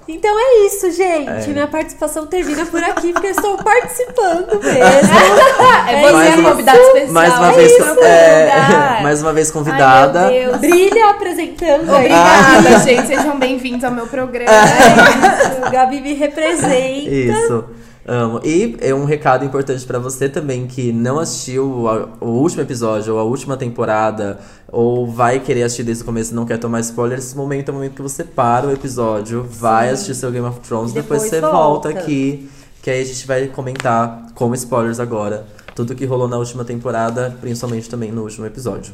[0.07, 1.29] Então é isso, gente.
[1.29, 1.47] É.
[1.53, 4.81] Minha participação termina por aqui, porque eu estou participando mesmo.
[5.87, 7.11] É você Mais a uma- convidada especial.
[7.13, 9.01] Mais uma é vez, isso, é, lugar.
[9.03, 10.19] mais uma vez convidada.
[10.27, 10.59] Ai, meu Deus.
[10.59, 12.05] Brilha apresentando aí.
[12.05, 13.07] Obrigada, gente.
[13.07, 14.51] Sejam bem-vindos ao meu programa.
[14.51, 16.75] É isso, Gabi me representa.
[16.75, 17.65] Isso.
[18.05, 18.41] Amo.
[18.43, 21.85] E é um recado importante pra você também que não assistiu
[22.19, 26.35] o último episódio ou a última temporada ou vai querer assistir desde o começo e
[26.35, 29.89] não quer tomar spoiler, esse momento é o momento que você para o episódio, vai
[29.89, 31.89] assistir seu Game of Thrones, E depois, depois você volta.
[31.89, 31.89] volta.
[31.89, 32.49] aqui,
[32.81, 35.45] que aí a gente vai comentar com spoilers agora
[35.75, 38.93] tudo que rolou na última temporada, principalmente também no último episódio.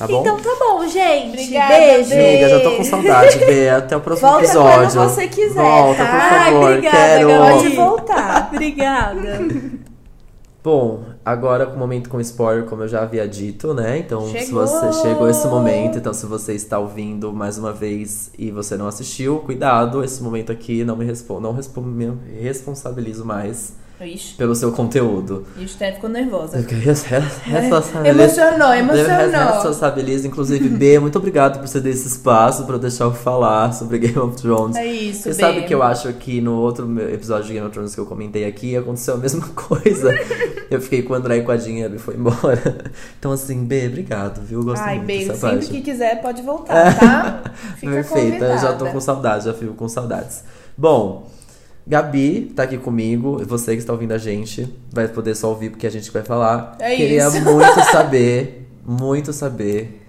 [0.00, 0.20] Tá bom?
[0.22, 1.28] Então tá bom, gente.
[1.28, 2.14] Obrigada, Beijo.
[2.14, 3.68] Amiga, já tô com saudade, Bê.
[3.68, 4.92] Até o próximo Volta episódio.
[4.92, 6.10] quando você quiser, Volta, tá?
[6.10, 6.68] por Ai, favor.
[6.70, 7.28] obrigada, Quero.
[7.28, 8.48] Pode voltar.
[8.54, 9.40] Obrigada.
[10.62, 13.98] Bom, agora com o momento com spoiler, como eu já havia dito, né?
[13.98, 14.66] Então, se Chegou!
[14.66, 18.86] você chegou esse momento, então se você está ouvindo mais uma vez e você não
[18.86, 23.72] assistiu, cuidado, esse momento aqui não me responde, não respo- me responsabilizo mais
[24.02, 25.46] Ixi, pelo seu conteúdo.
[25.58, 26.56] ixi, até ficou nervosa.
[27.44, 29.52] Responsabilizo- Emocionou, emocionou.
[29.54, 33.72] responsabilizo, inclusive, B, muito obrigado por você dar esse espaço pra eu deixar eu falar
[33.72, 34.76] sobre Game of Thrones.
[34.76, 35.34] É isso, Você Bê.
[35.34, 38.44] sabe que eu acho que no outro episódio de Game of Thrones que eu comentei
[38.46, 40.14] aqui, aconteceu a mesma coisa.
[40.70, 42.60] eu fiquei com o André e com a Dinha e foi embora.
[43.18, 44.62] Então, assim, B, obrigado, viu?
[44.64, 45.68] Gosto Ai, muito dessa sempre parte.
[45.70, 47.42] que quiser pode voltar, tá?
[47.76, 48.90] Fica Perfeita, eu já tô convidada.
[48.92, 50.42] com saudade, já fico com saudades.
[50.76, 51.29] Bom,
[51.90, 55.88] Gabi tá aqui comigo, você que está ouvindo a gente, vai poder só ouvir porque
[55.88, 56.76] a gente vai falar.
[56.78, 57.42] É Queria isso.
[57.42, 60.00] muito saber, muito saber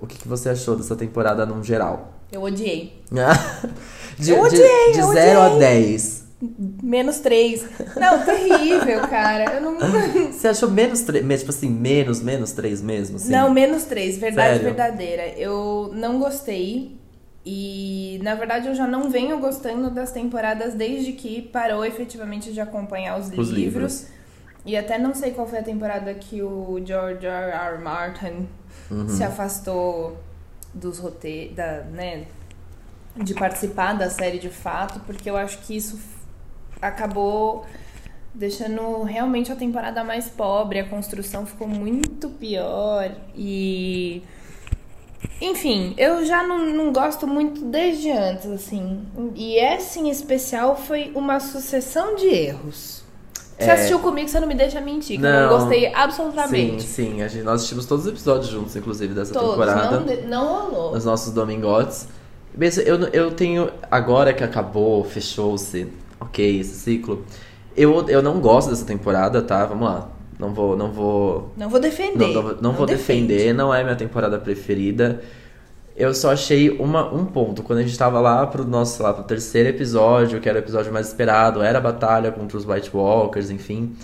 [0.00, 2.14] o que, que você achou dessa temporada num geral.
[2.32, 3.02] Eu odiei.
[4.18, 5.58] de, Eu odiei, de, eu 0 a odiei.
[5.60, 6.26] 10.
[6.82, 7.66] Menos três.
[7.96, 9.56] Não, terrível, cara.
[9.56, 9.76] Eu não.
[10.32, 13.16] Você achou menos 3, tipo assim, menos, menos 3 mesmo?
[13.16, 13.30] Assim?
[13.30, 14.64] Não, menos três, verdade Sério?
[14.64, 15.28] verdadeira.
[15.36, 16.98] Eu não gostei.
[17.48, 22.60] E, na verdade, eu já não venho gostando das temporadas desde que parou efetivamente de
[22.60, 24.08] acompanhar os, Os livros.
[24.64, 27.52] E até não sei qual foi a temporada que o George R.
[27.52, 27.78] R.
[27.82, 28.48] Martin
[28.90, 29.08] Uhum.
[29.08, 30.16] se afastou
[30.74, 32.26] dos roteiros, da, né,
[33.16, 35.98] de participar da série de fato, porque eu acho que isso
[36.80, 37.64] acabou
[38.34, 44.22] deixando realmente a temporada mais pobre, a construção ficou muito pior e
[45.40, 49.00] enfim, eu já não, não gosto muito desde antes, assim.
[49.34, 53.04] E essa em especial foi uma sucessão de erros.
[53.58, 53.72] Você É.
[53.72, 56.82] assistiu comigo, você não me deixa mentir, que eu não gostei Sim, absolutamente.
[56.82, 57.22] sim.
[57.22, 60.00] A gente, nós assistimos todos os episódios juntos, inclusive, dessa Todos, temporada.
[60.00, 60.92] não, não rolou.
[60.92, 62.06] Nos nossos domingotes.
[62.84, 63.70] Eu, eu tenho.
[63.90, 65.86] Agora que acabou, fechou-se,
[66.20, 67.24] ok, esse ciclo.
[67.76, 69.64] Eu, eu não gosto dessa temporada, tá?
[69.66, 70.08] Vamos lá.
[70.38, 70.76] Não vou.
[70.76, 71.52] Não vou.
[71.56, 72.34] Não vou defender.
[72.34, 73.28] Não, não- não vou defende.
[73.28, 75.22] defender, não é minha temporada preferida.
[75.96, 77.62] Eu só achei uma, um ponto.
[77.62, 80.92] Quando a gente tava lá pro nosso lá, pro terceiro episódio, que era o episódio
[80.92, 83.96] mais esperado, era a batalha contra os White Walkers, enfim.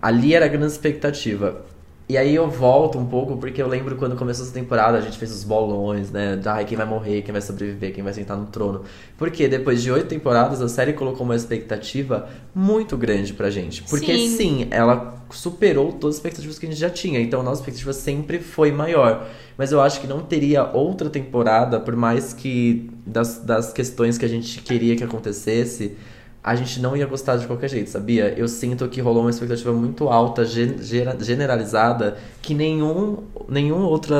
[0.00, 1.62] Ali era a grande expectativa.
[2.06, 5.16] E aí eu volto um pouco, porque eu lembro quando começou essa temporada, a gente
[5.16, 6.38] fez os bolões, né?
[6.44, 8.82] Ai, quem vai morrer, quem vai sobreviver, quem vai sentar no trono.
[9.16, 13.82] Porque depois de oito temporadas, a série colocou uma expectativa muito grande pra gente.
[13.84, 14.36] Porque Sim.
[14.36, 17.18] sim, ela superou todas as expectativas que a gente já tinha.
[17.20, 19.26] Então a nossa expectativa sempre foi maior.
[19.56, 24.26] Mas eu acho que não teria outra temporada, por mais que das, das questões que
[24.26, 25.96] a gente queria que acontecesse,
[26.44, 28.34] a gente não ia gostar de qualquer jeito, sabia?
[28.36, 34.14] Eu sinto que rolou uma expectativa muito alta, generalizada, que nenhum, nenhum outro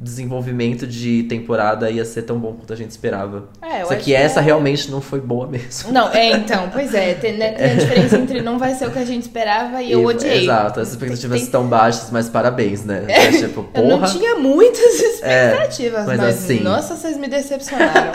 [0.00, 3.48] desenvolvimento de temporada ia ser tão bom quanto a gente esperava.
[3.62, 5.92] É, eu Só que essa é- realmente não foi boa mesmo.
[5.92, 7.14] Não, é, então, pois é.
[7.14, 9.92] Tem, né, tem a diferença entre não vai ser o que a gente esperava e
[9.92, 10.42] eu E- odiei.
[10.44, 13.04] Exato, as expectativas Tem- estão baixas, mas parabéns, né?
[13.08, 14.12] É, tipo, Eu não porra.
[14.12, 18.12] tinha muitas expectativas, mas mas, assim- nossa, vocês me decepcionaram.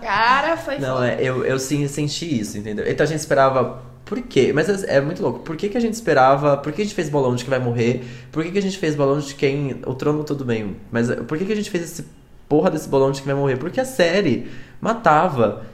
[0.00, 1.08] Cara, foi Não, foda.
[1.08, 2.84] é, eu, eu sim senti isso, entendeu?
[2.88, 3.93] Então a gente esperava.
[4.04, 4.52] Por quê?
[4.54, 5.40] Mas é, é muito louco.
[5.40, 6.56] Por que, que a gente esperava?
[6.56, 8.04] Por que a gente fez bolão de que vai morrer?
[8.30, 9.80] Por que, que a gente fez bolão de quem.
[9.86, 10.76] O trono tudo bem.
[10.92, 12.04] Mas é, por que, que a gente fez esse
[12.48, 13.56] porra desse bolão de que vai morrer?
[13.56, 14.48] Porque a série
[14.80, 15.64] matava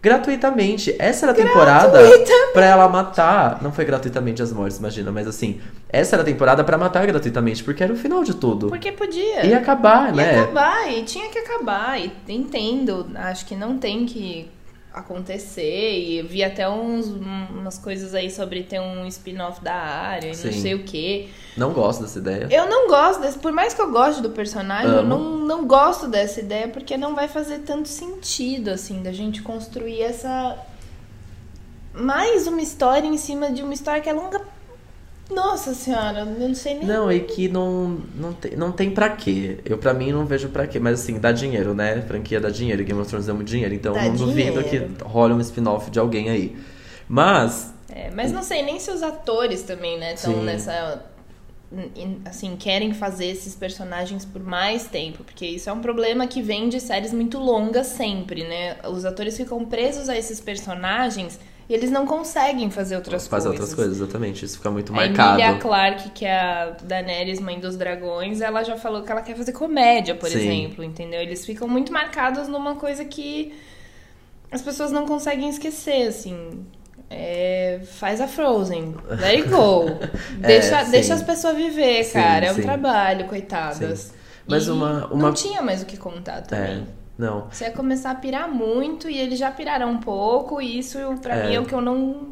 [0.00, 0.94] gratuitamente.
[0.98, 2.00] Essa era a temporada
[2.52, 3.60] pra ela matar.
[3.60, 5.60] Não foi gratuitamente as mortes, imagina, mas assim.
[5.88, 8.68] Essa era a temporada pra matar gratuitamente, porque era o final de tudo.
[8.68, 9.44] Porque podia.
[9.44, 10.40] Ia acabar, Ia né?
[10.42, 12.00] acabar, e tinha que acabar.
[12.00, 14.48] E entendo, acho que não tem que
[14.92, 15.98] acontecer.
[15.98, 20.30] E vi até uns, um- umas coisas aí sobre ter um spin-off da área e
[20.30, 21.28] não sei o quê.
[21.56, 22.48] Não gosto dessa ideia.
[22.50, 25.08] Eu não gosto desse, por mais que eu goste do personagem, eu Amo.
[25.08, 30.02] não, não gosto dessa ideia porque não vai fazer tanto sentido, assim, da gente construir
[30.02, 30.56] essa.
[31.92, 34.40] Mais uma história em cima de uma história que é longa
[35.30, 36.86] Nossa senhora, eu não sei nem.
[36.86, 39.58] Não, e que não, não, tem, não tem pra quê.
[39.64, 40.78] Eu, pra mim, não vejo pra quê.
[40.80, 42.02] Mas, assim, dá dinheiro, né?
[42.02, 42.82] Franquia dá dinheiro.
[42.84, 43.74] Game of Thrones dá muito dinheiro.
[43.74, 44.88] Então, Dá não duvido dinheiro.
[44.94, 46.56] que role um spin-off de alguém aí.
[47.08, 51.04] Mas, É, mas não sei nem se os atores também, né, estão nessa.
[52.24, 56.68] Assim, querem fazer esses personagens por mais tempo, porque isso é um problema que vem
[56.68, 58.76] de séries muito longas sempre, né?
[58.90, 61.38] Os atores ficam presos a esses personagens
[61.70, 63.60] e eles não conseguem fazer outras fazer coisas.
[63.60, 64.44] outras coisas, exatamente.
[64.44, 65.40] Isso fica muito A marcado.
[65.40, 69.36] Emilia Clarke, que é a Daenerys, mãe dos dragões, ela já falou que ela quer
[69.36, 70.38] fazer comédia, por Sim.
[70.40, 71.20] exemplo, entendeu?
[71.20, 73.54] Eles ficam muito marcados numa coisa que
[74.50, 76.66] as pessoas não conseguem esquecer, assim.
[77.08, 79.84] É, faz a Frozen, let it go.
[80.38, 80.90] deixa, É, sim.
[80.90, 82.46] deixa as pessoas viver, Sim, cara.
[82.46, 82.62] É um sim.
[82.62, 84.12] trabalho, coitadas.
[84.46, 86.82] Mas E uma- uma- Não tinha mais o que contar também.
[86.82, 87.48] É, não.
[87.50, 91.36] Você ia começar a pirar muito e eles já piraram um pouco, e isso pra
[91.36, 91.48] É.
[91.48, 92.28] mim é o que eu não,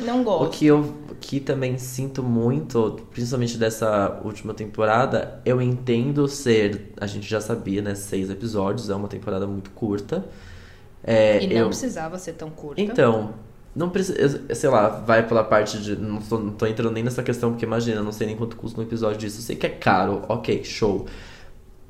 [0.00, 0.50] não O gosto.
[0.50, 0.78] que eu
[1.10, 6.92] o que também sinto muito, principalmente dessa última temporada, eu entendo ser.
[7.00, 7.94] A gente já sabia, né?
[7.94, 10.24] Seis episódios, é uma temporada muito curta.
[11.04, 12.80] É, E não eu, precisava ser tão curta.
[12.80, 13.34] Então,
[13.74, 14.42] não precisa.
[14.54, 15.96] Sei lá, vai pela parte de.
[15.96, 18.80] Não tô, não tô entrando nem nessa questão, porque imagina, não sei nem quanto custa
[18.80, 19.38] um episódio disso.
[19.38, 21.06] Eu sei que é caro, ok, show.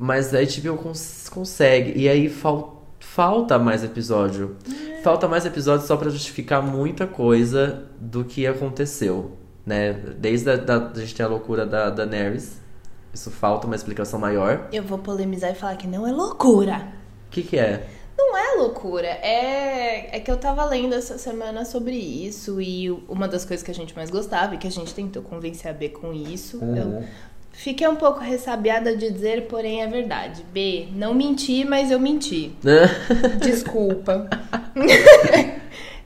[0.05, 1.93] Mas a HBO cons- consegue.
[1.97, 4.57] E aí fal, falta mais episódio.
[5.05, 9.37] Falta mais episódio só pra justificar muita coisa do que aconteceu.
[9.65, 9.93] Né?
[9.93, 12.61] Desde a, da, a gente tem a loucura da Daenerys.
[13.15, 14.67] Isso falta uma explicação maior.
[14.73, 16.89] Eu vou polemizar e falar que não é loucura.
[17.29, 17.87] O que, que é?
[18.19, 23.27] Não é loucura, é, é que eu tava lendo essa semana sobre isso e uma
[23.27, 25.89] das coisas que a gente mais gostava e que a gente tentou convencer a B
[25.89, 26.59] com isso.
[26.63, 27.03] Eu
[27.53, 30.45] fiquei um pouco ressabiada de dizer, porém é verdade.
[30.53, 32.53] B, não menti, mas eu menti.
[33.41, 34.29] Desculpa.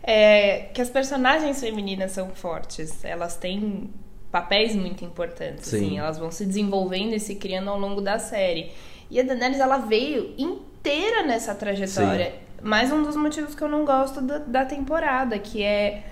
[0.09, 3.05] É, que as personagens femininas são fortes.
[3.05, 3.91] Elas têm
[4.31, 5.67] papéis muito importantes.
[5.67, 5.77] Sim.
[5.77, 8.71] Assim, elas vão se desenvolvendo e se criando ao longo da série.
[9.11, 12.35] E a Daenerys, ela veio inteira nessa trajetória.
[12.63, 16.05] Mais um dos motivos que eu não gosto da, da temporada, que é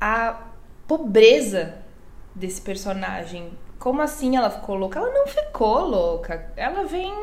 [0.00, 0.42] a
[0.86, 1.74] pobreza
[2.34, 3.50] desse personagem.
[3.86, 4.98] Como assim ela ficou louca?
[4.98, 6.50] Ela não ficou louca.
[6.56, 7.14] Ela vem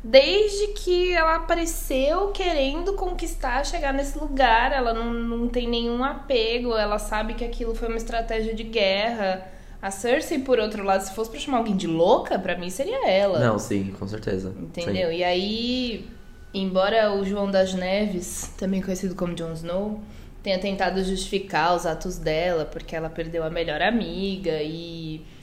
[0.00, 4.70] desde que ela apareceu querendo conquistar, chegar nesse lugar.
[4.70, 6.76] Ela não, não tem nenhum apego.
[6.76, 9.44] Ela sabe que aquilo foi uma estratégia de guerra.
[9.82, 13.10] A Cersei, por outro lado, se fosse pra chamar alguém de louca, pra mim seria
[13.10, 13.40] ela.
[13.40, 14.54] Não, sim, com certeza.
[14.56, 15.10] Entendeu?
[15.10, 16.08] E aí,
[16.54, 20.00] embora o João das Neves, também conhecido como Jon Snow,
[20.44, 25.33] tenha tentado justificar os atos dela porque ela perdeu a melhor amiga e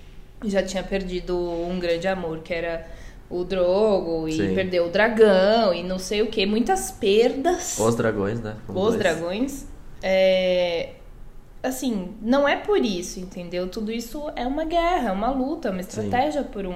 [0.46, 2.88] já tinha perdido um grande amor que era
[3.30, 4.56] o Drogo e Sim.
[4.56, 7.78] perdeu o dragão e não sei o que, muitas perdas.
[7.80, 8.56] Os dragões, né?
[8.68, 9.00] Como Os dois.
[9.00, 9.66] dragões.
[10.04, 10.90] É,
[11.64, 13.68] Assim, não é por isso, entendeu?
[13.68, 16.76] Tudo isso é uma guerra, é uma luta, é uma estratégia por um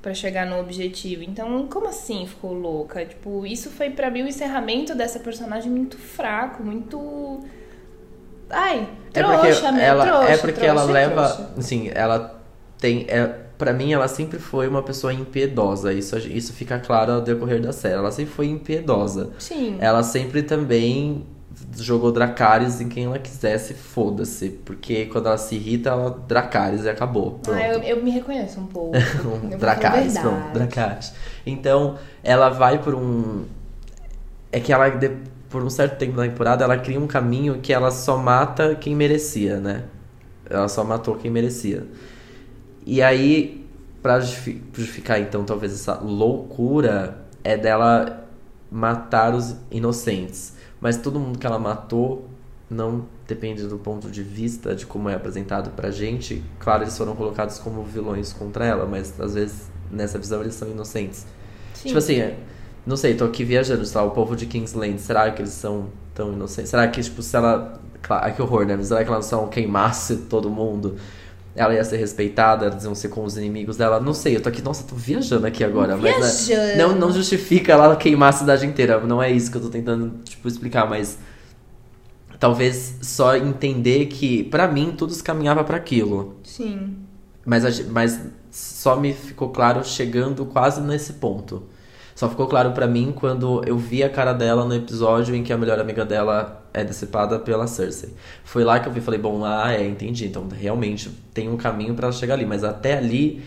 [0.00, 1.24] para chegar no objetivo.
[1.24, 3.04] Então, como assim ficou louca?
[3.04, 7.40] Tipo, isso foi pra mim o encerramento dessa personagem muito fraco, muito
[8.48, 11.52] Ai, É trouxa, porque meu, ela, trouxa, é porque trouxa, ela leva, trouxa.
[11.58, 12.41] assim, ela
[12.82, 13.26] tem, é,
[13.56, 15.92] para mim ela sempre foi uma pessoa impiedosa.
[15.92, 17.94] Isso isso fica claro ao decorrer da série.
[17.94, 19.30] Ela sempre foi impiedosa.
[19.38, 19.76] Sim.
[19.80, 21.24] Ela sempre também
[21.76, 26.88] jogou Dracarys em quem ela quisesse, foda-se, porque quando ela se irrita, ela Dracarys e
[26.88, 27.38] acabou.
[27.42, 27.56] Pronto.
[27.56, 28.96] Ah, eu, eu me reconheço um pouco.
[29.58, 31.12] Dracarys, pronto, Dracarys.
[31.46, 33.44] Então, ela vai por um.
[34.50, 35.16] É que ela, de-
[35.48, 38.94] por um certo tempo da temporada, ela cria um caminho que ela só mata quem
[38.96, 39.84] merecia, né?
[40.50, 41.86] Ela só matou quem merecia.
[42.84, 43.64] E aí,
[44.02, 48.28] pra justifi- justificar então talvez essa loucura, é dela
[48.70, 50.54] matar os inocentes.
[50.80, 52.28] Mas todo mundo que ela matou
[52.68, 56.42] não depende do ponto de vista de como é apresentado pra gente.
[56.58, 60.68] Claro, eles foram colocados como vilões contra ela, mas às vezes nessa visão eles são
[60.68, 61.26] inocentes.
[61.74, 61.88] Sim.
[61.88, 62.34] Tipo assim,
[62.86, 65.88] não sei, tô aqui viajando, sei lá, o povo de Kingsland, será que eles são
[66.14, 66.70] tão inocentes?
[66.70, 67.80] Será que, tipo, se ela.
[68.00, 68.82] Claro, ai, que horror, né?
[68.82, 70.96] Será que ela não queimasse todo mundo?
[71.54, 74.00] Ela ia ser respeitada, eles iam ser com os inimigos dela.
[74.00, 75.96] Não sei, eu tô aqui, nossa, tô viajando aqui agora.
[75.96, 76.78] Mas né, Viajando.
[76.78, 78.98] não, não justifica ela queimar a cidade inteira.
[79.00, 81.18] Não é isso que eu tô tentando, tipo, explicar, mas.
[82.38, 86.36] Talvez só entender que, pra mim, tudo se caminhava pra aquilo.
[86.42, 86.96] Sim.
[87.44, 88.18] Mas, mas
[88.50, 91.62] só me ficou claro chegando quase nesse ponto.
[92.14, 95.52] Só ficou claro pra mim quando eu vi a cara dela no episódio em que
[95.52, 98.14] a melhor amiga dela é decepada pela Cersei.
[98.44, 100.26] Foi lá que eu vi falei, bom, ah, é, entendi.
[100.26, 102.46] Então realmente tem um caminho pra ela chegar ali.
[102.46, 103.42] Mas até ali,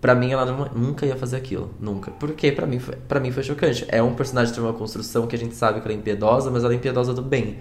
[0.00, 0.44] pra mim, ela
[0.74, 1.70] nunca ia fazer aquilo.
[1.78, 2.10] Nunca.
[2.12, 3.84] Porque pra mim, pra mim foi chocante.
[3.88, 6.64] É um personagem tem uma construção que a gente sabe que ela é impiedosa, mas
[6.64, 7.58] ela é impiedosa do bem.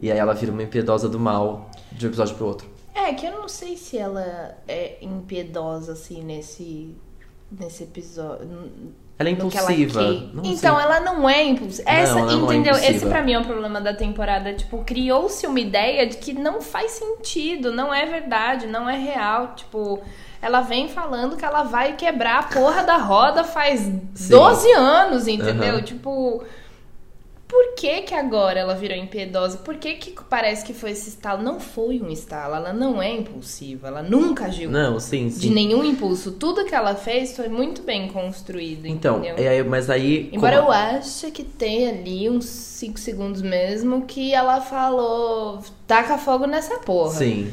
[0.00, 2.74] E aí ela vira uma impiedosa do mal de um episódio pro outro.
[2.94, 6.94] É, que eu não sei se ela é impiedosa, assim, nesse,
[7.50, 8.48] nesse episódio.
[9.16, 10.00] Ela é ela impulsiva.
[10.00, 10.34] quer.
[10.34, 10.84] Não então, sei.
[10.84, 11.88] ela não é impulsiva.
[11.88, 12.74] Não, Essa, ela não é entendeu?
[12.74, 14.52] Esse pra mim é o problema da temporada.
[14.52, 19.54] Tipo, criou-se uma ideia de que não faz sentido, não é verdade, não é real.
[19.54, 20.02] Tipo,
[20.42, 25.74] ela vem falando que ela vai quebrar a porra da roda faz 12 anos, entendeu?
[25.74, 25.82] Aham.
[25.82, 26.44] Tipo.
[27.54, 29.58] Por que que agora ela virou impiedosa?
[29.58, 31.40] Por que que parece que foi esse estalo?
[31.40, 35.38] Não foi um estalo, ela não é impulsiva, ela nunca agiu Não, sim, sim.
[35.38, 36.32] de nenhum impulso.
[36.32, 39.36] Tudo que ela fez foi muito bem construído, Então, entendeu?
[39.38, 40.30] é, mas aí.
[40.32, 46.18] Embora como- eu ache que tem ali uns 5 segundos mesmo que ela falou, taca
[46.18, 47.12] fogo nessa porra.
[47.14, 47.52] Sim.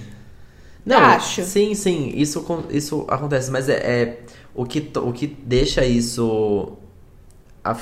[0.83, 1.43] Não, Acho.
[1.43, 4.19] Sim, sim, isso, isso acontece, mas é, é
[4.55, 6.75] o, que, o que deixa isso.
[7.63, 7.75] a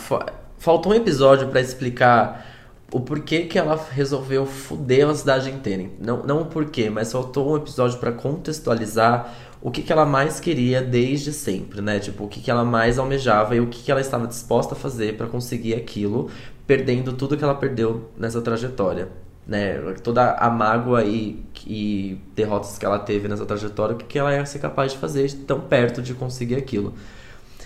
[0.60, 2.46] faltou um episódio pra explicar
[2.92, 5.90] o porquê que ela resolveu fuder a cidade inteira.
[6.00, 10.40] Não, não o porquê, mas faltou um episódio pra contextualizar o que, que ela mais
[10.40, 12.00] queria desde sempre, né?
[12.00, 14.78] Tipo, o que, que ela mais almejava e o que, que ela estava disposta a
[14.78, 16.30] fazer pra conseguir aquilo,
[16.68, 19.10] perdendo tudo que ela perdeu nessa trajetória
[19.50, 24.20] né, toda a mágoa e, e derrotas que ela teve nessa trajetória, o que, que
[24.20, 26.94] ela ia ser capaz de fazer tão perto de conseguir aquilo.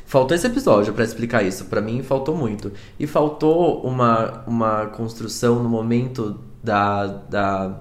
[0.05, 2.71] Faltou esse episódio pra explicar isso, Pra mim faltou muito.
[2.99, 7.79] E faltou uma, uma construção no momento da, da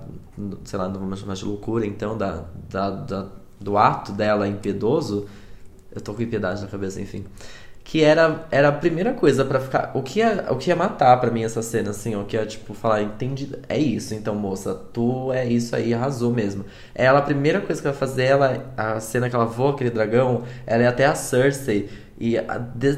[0.65, 3.27] sei lá, não vamos chamar de loucura, então, da, da, da-
[3.61, 5.27] do ato dela impiedoso.
[5.95, 7.25] Eu tô com impiedade na cabeça, enfim.
[7.85, 9.91] Que era, era a primeira coisa pra ficar.
[9.95, 12.47] O que ia, o que ia matar pra mim essa cena, assim, o que ia,
[12.47, 13.51] tipo, falar, entendi.
[13.69, 16.65] É isso, então, moça, tu é isso aí, arrasou mesmo.
[16.95, 20.45] Ela, a primeira coisa que vai fazer, ela, a cena que ela voa aquele dragão,
[20.65, 21.89] ela é até a Cersei
[22.23, 22.97] e a de-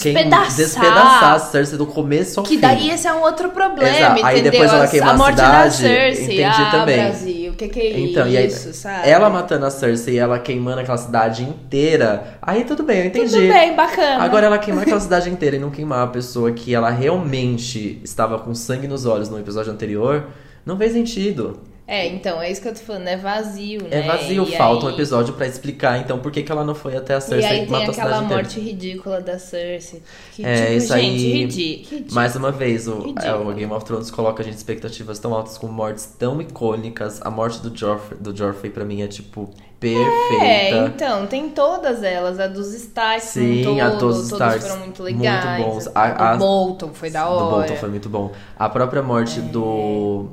[0.00, 0.56] quem- Despedaçar.
[0.56, 2.60] despedaçar a Cersei do começo ao Que fim.
[2.60, 4.24] daí esse é um outro problema, Exato.
[4.24, 4.52] Aí entendeu?
[4.52, 6.24] depois ela queima a a morte cidade, da Cersei.
[6.24, 6.96] entendi ah, também.
[7.02, 9.08] Brasil, o que que é Então, e aí, isso, sabe?
[9.08, 13.34] ela matando a Cersei e ela queimando aquela cidade inteira, aí tudo bem, eu entendi.
[13.34, 14.22] Tudo bem, bacana.
[14.22, 18.38] Agora ela queimar aquela cidade inteira e não queimar a pessoa que ela realmente estava
[18.38, 20.26] com sangue nos olhos no episódio anterior,
[20.64, 21.58] não fez sentido.
[21.94, 23.88] É, então, é isso que eu tô falando, é vazio, né?
[23.98, 26.74] É vazio, E falta um aí- episódio pra explicar então por que, que ela não
[26.74, 28.42] foi até a E Cersei aí e tem matou a aquela cidade inteira.
[28.42, 30.02] morte ridícula da Cersei.
[30.34, 32.04] Que, É, tipo, isso gente, aí- ridículo.
[32.14, 35.58] Mais uma vez, o, é, o Game of Thrones coloca a gente expectativas tão altas
[35.58, 37.20] com mortes tão icônicas.
[37.22, 40.44] A morte do Joffrey, do Joffrey pra mim é, tipo, perfeita.
[40.44, 42.40] É, então, tem todas elas.
[42.40, 45.62] A dos Starks, Sim, um a todo, dos Starks, foram muito muito legais.
[45.62, 45.88] bons.
[45.94, 47.44] A, A- do Bolton foi da hora.
[47.44, 48.32] Do Bolton foi muito bom.
[48.58, 50.28] A própria morte do.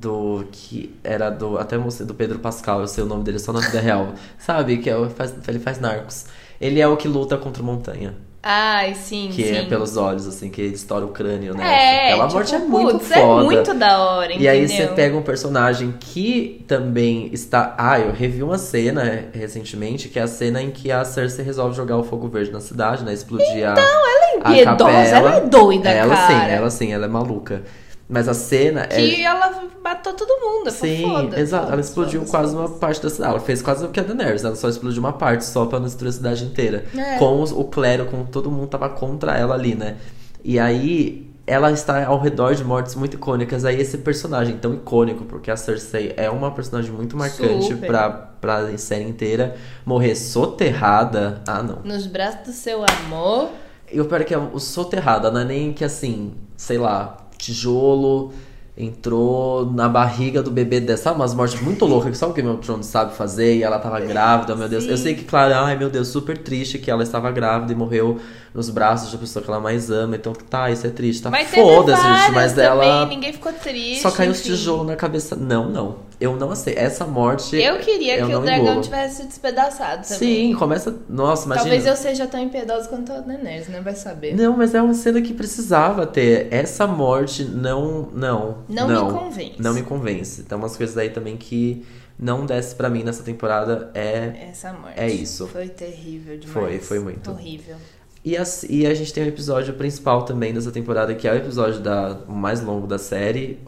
[0.00, 0.44] Do.
[0.52, 1.56] Que era do.
[1.58, 4.12] Até mostrei do Pedro Pascal, eu sei o nome dele só na vida real.
[4.38, 4.76] Sabe?
[4.76, 6.26] Que é, o- faz, ele faz narcos.
[6.60, 8.14] Ele é o que luta contra o Montanha.
[8.48, 9.56] Ai, sim, Que sim.
[9.56, 11.64] é pelos olhos, assim, que ele estoura o crânio, né?
[11.64, 13.42] É, Aquela tipo, morte é muito putz, foda.
[13.42, 14.86] é muito da hora, E aí entendeu?
[14.86, 17.74] você pega um personagem que também está.
[17.76, 21.74] Ah, eu revi uma cena recentemente, que é a cena em que a Cersei resolve
[21.76, 23.12] jogar o fogo verde na cidade, né?
[23.12, 23.72] Explodir a.
[23.72, 26.26] Então, ela é impiedosa, ela é doida, ela, cara.
[26.46, 27.62] sim, ela sim, ela é maluca.
[28.08, 29.22] Mas a cena Que é.
[29.24, 31.40] ela matou todo mundo, Sim, foda.
[31.40, 31.72] exato.
[31.72, 33.30] Ela explodiu foda-se, quase uma parte da cidade.
[33.32, 34.44] Ela fez quase o que a Daenerys.
[34.44, 36.84] Ela só explodiu uma parte, só pra não destruir a cidade inteira.
[36.96, 37.18] É.
[37.18, 39.96] Com os- o clero, com todo mundo tava contra ela ali, né?
[40.44, 43.64] E aí, ela está ao redor de mortes muito icônicas.
[43.64, 47.86] Aí, esse personagem tão icônico, porque a Cersei é uma personagem muito marcante Super.
[47.88, 51.42] pra, pra série inteira, morrer soterrada.
[51.46, 51.80] Ah, não.
[51.84, 53.48] Nos braços do seu amor.
[53.92, 57.18] E o pior é que é o soterrada, não é nem que assim, sei lá,
[57.38, 58.32] tijolo
[58.76, 61.04] entrou na barriga do bebê dessa.
[61.04, 63.78] Sabe, umas mortes muito loucas que só o Game of Thrones sabe fazer e ela
[63.78, 64.84] tava grávida, meu Deus.
[64.84, 68.18] Eu sei que, claro, ai meu Deus, super triste que ela estava grávida e morreu
[68.52, 70.16] nos braços da pessoa que ela mais ama.
[70.16, 73.06] Então, tá, isso é triste, tá foda-se, gente, mas também, ela.
[73.06, 74.02] ninguém ficou triste.
[74.02, 75.36] Só caiu os tijolos na cabeça.
[75.36, 76.06] Não, não.
[76.18, 76.78] Eu não aceito.
[76.78, 77.56] Essa morte.
[77.56, 78.80] Eu queria eu que o dragão engolo.
[78.80, 80.18] tivesse se despedaçado também.
[80.18, 80.96] Sim, começa.
[81.08, 81.68] Nossa, imagina.
[81.68, 84.34] Talvez eu seja tão impiedosa quanto a Daenerys, não vai saber.
[84.34, 86.48] Não, mas é uma cena que precisava ter.
[86.50, 88.08] Essa morte não.
[88.14, 88.58] Não.
[88.68, 89.54] Não me convence.
[89.62, 90.42] Não me convence.
[90.44, 91.84] Tem umas coisas aí também que
[92.18, 93.90] não desce pra mim nessa temporada.
[93.94, 94.48] É.
[94.50, 94.98] Essa morte.
[94.98, 95.46] É isso.
[95.48, 96.52] Foi terrível demais.
[96.52, 97.30] Foi, foi muito.
[97.30, 97.76] Horrível.
[98.24, 101.36] E a, e a gente tem o episódio principal também dessa temporada, que é o
[101.36, 103.60] episódio da, mais longo da série,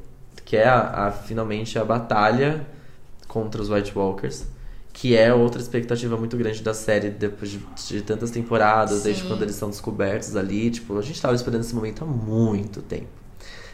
[0.45, 2.67] que é a, a- finalmente a batalha
[3.29, 4.47] contra os White Walkers.
[4.93, 9.29] Que é outra expectativa muito grande da série depois de, de tantas temporadas, desde Sim.
[9.29, 10.71] quando eles são descobertos ali.
[10.73, 13.07] Tipo, a gente tava esperando esse momento há muito tempo.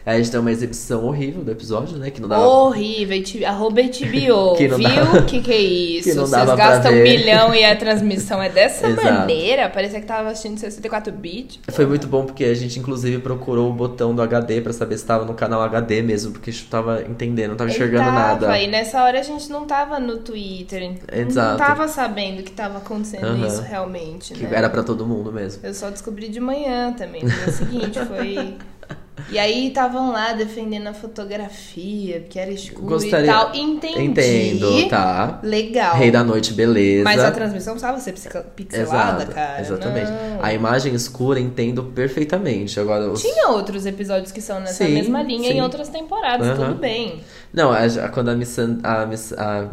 [0.05, 2.11] Aí a gente tem uma exibição horrível do episódio, né?
[2.11, 2.45] Que não dava.
[2.45, 4.87] Horrível, arroba HBO, Que não viu?
[4.89, 6.09] dava- que que é isso?
[6.09, 9.67] que não Vocês gastam um milhão e a transmissão é dessa maneira?
[9.67, 11.59] Parecia que tava assistindo 64 bits.
[11.69, 15.05] Foi muito bom porque a gente, inclusive, procurou o botão do HD pra saber se
[15.05, 18.19] tava no canal HD mesmo, porque a gente não tava entendendo, não tava enxergando tava,
[18.45, 18.59] nada.
[18.59, 21.57] E nessa hora a gente não tava no Twitter, não Exato.
[21.57, 23.47] tava sabendo que tava acontecendo Aham.
[23.47, 24.51] isso realmente, Que né?
[24.53, 25.61] era pra todo mundo mesmo.
[25.65, 28.53] Eu só descobri de manhã também, no dia seguinte, foi...
[29.29, 33.55] E aí estavam lá defendendo a fotografia, porque era escuro Gostaria- e tal.
[33.55, 34.03] Entendi.
[34.03, 35.39] Entendo, tá.
[35.41, 35.95] Legal.
[35.95, 37.03] Rei da Noite, beleza.
[37.03, 38.13] Mas a transmissão precisava ser
[38.55, 39.61] pixelada, Exato, cara.
[39.61, 40.11] exatamente.
[40.11, 40.43] Não.
[40.43, 42.79] A imagem escura entendo perfeitamente.
[42.79, 43.21] Agora, os...
[43.21, 45.57] Tinha outros episódios que são nessa Sim, mesma linha sim.
[45.57, 47.21] em outras temporadas, tudo bem.
[47.53, 47.71] Não,
[48.13, 49.69] quando a Miss, a Miss, a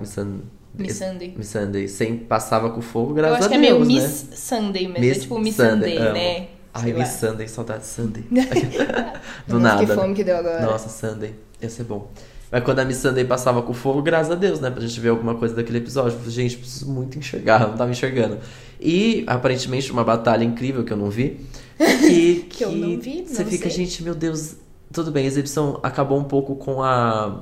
[0.94, 1.34] Sunday.
[1.36, 4.06] Miss Sunday sempre passava com fogo, Eu graças acho a que é Deus, meio né?
[4.06, 5.00] Miss Sunday mesmo.
[5.00, 6.46] Miss é tipo Miss Sunday, Sunday, né?
[6.74, 7.08] Ai, Miss.
[7.08, 8.24] Sunday, saudade de Sunday.
[9.46, 9.86] Do Nossa, nada.
[9.86, 10.62] Que fome que deu agora.
[10.62, 11.34] Nossa, Sunday.
[11.60, 12.10] Ia ser bom.
[12.50, 14.70] Mas quando a Miss Sunday passava com fogo, graças a Deus, né?
[14.70, 16.18] Pra gente ver alguma coisa daquele episódio.
[16.30, 18.38] Gente, preciso muito enxergar, não tava enxergando.
[18.80, 21.46] E, aparentemente, uma batalha incrível que eu não vi.
[21.80, 23.84] E Que eu não vi, Você não fica, sei.
[23.84, 24.56] gente, meu Deus.
[24.92, 27.40] Tudo bem, a exibição acabou um pouco com a.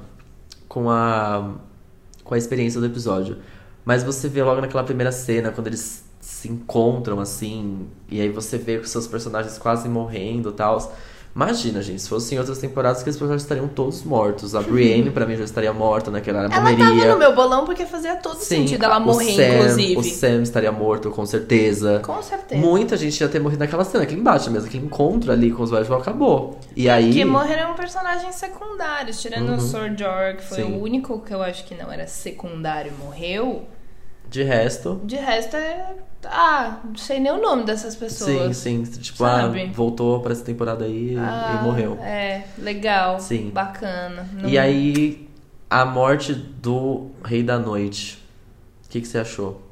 [0.68, 1.54] Com a.
[2.22, 3.38] Com a experiência do episódio.
[3.84, 6.04] Mas você vê logo naquela primeira cena, quando eles
[6.40, 10.92] se encontram, assim, e aí você vê os seus personagens quase morrendo e tal.
[11.36, 14.52] Imagina, gente, se fosse em outras temporadas, aqueles personagens estariam todos mortos.
[14.56, 16.20] A Brienne, pra mim, já estaria morta, né?
[16.20, 17.02] Que ela era Ela morreria.
[17.02, 19.96] tava no meu bolão porque fazia todo Sim, sentido ela morrer, Sam- inclusive.
[19.96, 22.00] O Sam estaria morto, com certeza.
[22.04, 22.60] Com certeza.
[22.60, 25.70] Muita gente ia ter morrido naquela cena, aquele embate mesmo, aquele encontro ali com os
[25.70, 26.58] White Walker acabou.
[26.74, 27.12] E aí.
[27.12, 29.56] Que morreram personagens secundários, tirando Uhum.
[29.56, 30.72] o Sir Jorah, que foi Sim.
[30.74, 33.62] o único que eu acho que não era secundário e morreu.
[34.30, 35.00] De resto.
[35.04, 35.94] De resto é.
[36.24, 38.56] Ah, não sei nem o nome dessas Sim, pessoas.
[38.58, 38.82] sim.
[38.84, 39.62] Tipo, Sabe?
[39.62, 41.98] ah, voltou pra essa temporada aí Ah, e morreu.
[42.00, 43.18] É, legal.
[43.18, 43.50] Sim.
[43.50, 44.28] Bacana.
[44.34, 45.28] Não- E aí,
[45.68, 48.22] a morte do Rei da Noite.
[48.86, 49.62] O que, que você achou?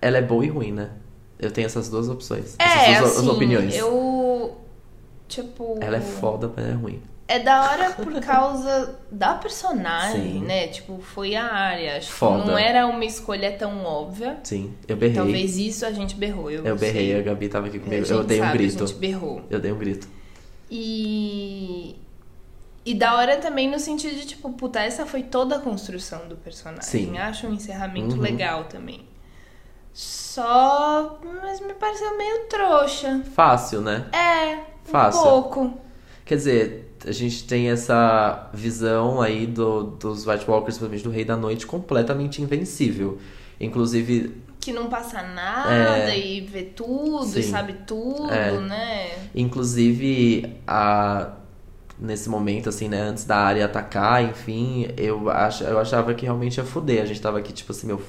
[0.00, 0.90] Ela é boa e ruim, né?
[1.38, 2.54] Eu tenho essas duas opções.
[2.58, 3.74] É, essas duas assim, opiniões.
[3.76, 4.56] Eu.
[5.28, 5.76] Tipo.
[5.80, 7.00] Ela é foda, mas é ruim.
[7.28, 10.40] É da hora por causa da personagem, Sim.
[10.42, 10.68] né?
[10.68, 11.96] Tipo, foi a área.
[11.96, 12.42] Acho Foda.
[12.42, 14.38] que não era uma escolha tão óbvia.
[14.44, 15.16] Sim, eu berrei.
[15.16, 16.48] Talvez isso a gente berrou.
[16.50, 17.18] Eu, Eu berrei, sei.
[17.18, 18.06] a Gabi tava aqui comigo.
[18.06, 18.84] Eu dei um sabe, grito.
[18.84, 19.42] A gente berrou.
[19.50, 20.08] Eu dei um grito.
[20.70, 21.96] E.
[22.84, 26.36] E da hora também no sentido de, tipo, puta, essa foi toda a construção do
[26.36, 26.82] personagem.
[26.84, 27.18] Sim.
[27.18, 28.20] Acho um encerramento Uhum.
[28.22, 29.04] legal também.
[29.92, 31.18] Só.
[31.42, 33.22] Mas me pareceu meio trouxa.
[33.34, 34.06] Fácil, né?
[34.12, 35.20] É, Fácil.
[35.20, 35.74] um pouco.
[36.24, 41.24] Quer dizer, a gente tem essa visão aí do, dos White Walkers, principalmente do Rei
[41.24, 43.18] da Noite, completamente invencível.
[43.60, 45.72] Inclusive, Que não passa nada
[46.12, 46.18] É.
[46.18, 47.50] e vê tudo e Sim.
[47.50, 48.58] sabe tudo, É.
[48.60, 49.10] né?
[49.34, 51.32] inclusive a
[51.98, 56.58] nesse momento assim, né, antes da área atacar, enfim, eu ach, eu achava que realmente
[56.58, 57.02] ia fuder.
[57.02, 58.02] A gente tava aqui tipo assim, meu,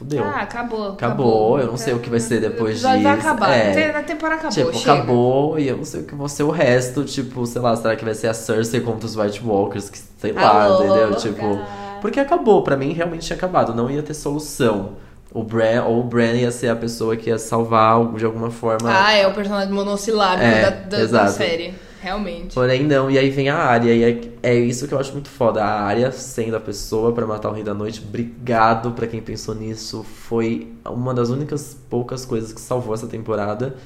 [0.00, 0.24] fudeu.
[0.24, 0.88] Ah, acabou.
[0.92, 3.28] Acabou, eu não sei o que vai ser depois O episódio vai disso.
[3.28, 3.50] acabar.
[3.54, 3.96] É.
[3.96, 4.92] A temporada acabou, Tipo, chega.
[4.94, 7.04] acabou e eu não sei o que vai ser o resto.
[7.04, 9.90] Tipo, sei lá, será que vai ser a Cersei contra os White Walkers?
[9.90, 11.14] Que, sei lá, Alô, entendeu?
[11.16, 11.58] Tipo.
[12.00, 14.92] Porque acabou, pra mim realmente tinha acabado, não ia ter solução.
[15.32, 18.50] O Bran, ou o Bran ia ser a pessoa que ia salvar algo de alguma
[18.50, 18.88] forma.
[18.90, 21.72] Ah, é o personagem monossilábico É, da, da- da série.
[22.02, 22.54] Realmente.
[22.54, 24.02] Porém, não, e aí vem a área, e
[24.42, 25.62] é, é isso que eu acho muito foda.
[25.62, 28.00] A área sendo a pessoa pra matar o Rei da Noite.
[28.02, 30.02] Obrigado pra quem pensou nisso.
[30.02, 33.76] Foi uma das únicas poucas coisas que salvou essa temporada.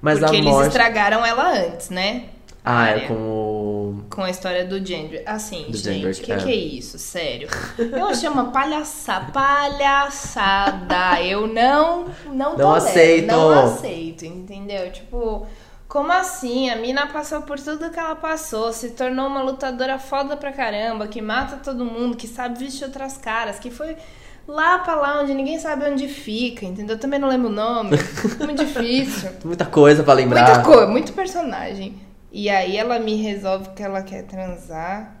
[0.00, 0.68] Mas Porque a eles morte.
[0.68, 2.26] estragaram ela antes, né?
[2.66, 3.08] Ah, é Arya.
[3.08, 4.04] com o.
[4.08, 5.20] Com a história do Gendry.
[5.26, 6.36] Assim, Do gente, o que, é.
[6.36, 6.98] que é isso?
[6.98, 7.48] Sério.
[7.78, 9.30] Eu achei uma palhaçada.
[9.32, 11.20] Palhaçada.
[11.22, 12.06] Eu não.
[12.32, 13.26] Não, Não aceito.
[13.26, 14.90] Não aceito, entendeu?
[14.92, 15.46] Tipo.
[15.94, 16.68] Como assim?
[16.70, 21.06] A mina passou por tudo que ela passou, se tornou uma lutadora foda pra caramba,
[21.06, 23.96] que mata todo mundo, que sabe vestir outras caras, que foi
[24.48, 26.96] lá pra lá onde ninguém sabe onde fica, entendeu?
[26.96, 27.90] Eu também não lembro o nome.
[28.44, 29.30] Muito difícil.
[29.44, 30.46] Muita coisa pra lembrar.
[30.46, 31.94] Muita coisa, muito personagem.
[32.32, 35.14] E aí ela me resolve que ela quer transar.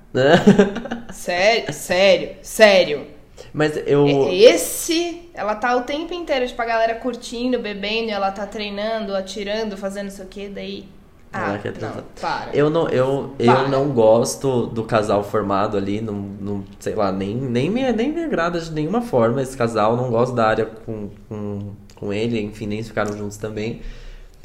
[1.12, 3.13] Sério, sério, sério.
[3.52, 4.06] Mas eu.
[4.06, 8.46] É- Esse, ela tá o tempo inteiro, tipo, a galera curtindo, bebendo, e ela tá
[8.46, 10.88] treinando, atirando, fazendo não sei o que, daí.
[11.32, 12.54] Ah, não, para.
[12.54, 13.62] Eu não, eu, Para.
[13.62, 18.12] eu não gosto do casal formado ali, não, não sei lá, nem, nem, me, nem
[18.12, 22.40] me agrada de nenhuma forma esse casal, não gosto da área com, com, com ele,
[22.40, 23.80] enfim, nem ficaram juntos também.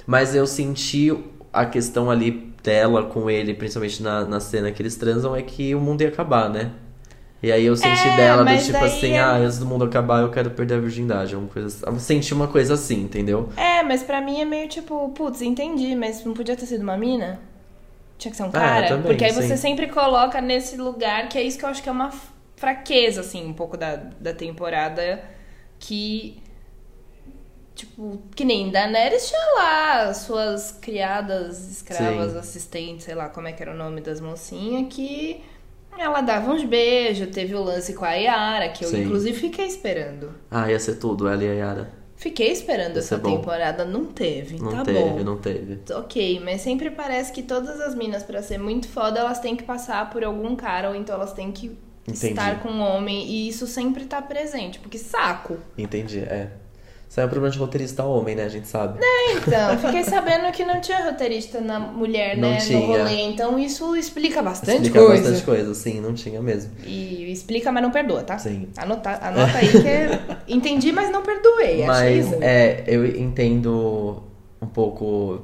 [0.08, 1.16] Mas eu senti
[1.54, 2.32] a questão ali
[2.64, 6.10] dela com ele, principalmente na, na cena que eles transam, é que o mundo ia
[6.10, 6.72] acabar, né?
[7.42, 10.22] E aí eu senti É, dela do tipo assim, é- ah, antes do mundo acabar
[10.22, 11.36] eu quero perder a virgindade.
[11.36, 11.86] Uma coisa assim.
[11.86, 13.50] Eu senti uma coisa assim, entendeu?
[13.56, 16.98] É, mas pra mim é meio tipo, putz, entendi, mas não podia ter sido uma
[16.98, 17.40] mina?
[18.18, 18.88] tinha que ser um Ah, cara.
[18.90, 19.42] também, porque aí sim.
[19.42, 22.12] você sempre coloca nesse lugar, que é isso que eu acho que é uma
[22.58, 25.24] fraqueza, assim, um pouco da, da temporada.
[25.80, 26.38] Que.
[27.74, 32.38] Tipo, que nem Daenerys tinha lá suas criadas, escravas, Sim.
[32.40, 35.42] assistentes, sei lá como é que era o nome das mocinhas, que
[36.02, 39.04] ela dava uns beijos, teve o lance com a Yara, que eu Sim.
[39.04, 40.32] inclusive fiquei esperando.
[40.50, 41.90] Ah, ia ser tudo, ela e a Yara.
[42.16, 43.38] Fiquei esperando Ia essa bom.
[43.38, 44.60] temporada, não teve.
[44.62, 45.24] Não tá teve, bom.
[45.24, 45.80] não teve.
[45.94, 49.64] Ok, mas sempre parece que todas as minas, pra ser muito foda, elas têm que
[49.64, 52.28] passar por algum cara, ou então elas têm que Entendi.
[52.28, 55.60] estar com um homem, e isso sempre tá presente, porque saco.
[55.78, 56.50] Entendi, é.
[57.10, 58.44] Isso é um problema de roteirista homem, né?
[58.44, 59.00] A gente sabe.
[59.32, 62.80] Então, fiquei sabendo que não tinha roteirista na mulher, Não né, tinha.
[62.80, 65.24] no rolê, então isso explica bastante Explica coisa.
[65.24, 66.72] bastante coisa, sim, não tinha mesmo.
[66.86, 68.38] E explica, mas não perdoa, tá?
[68.38, 68.68] Sim.
[68.78, 70.20] Anota, anota aí que é...
[70.48, 71.84] entendi, mas não perdoei.
[71.84, 74.22] achei Mas é, eu entendo
[74.62, 75.42] um pouco.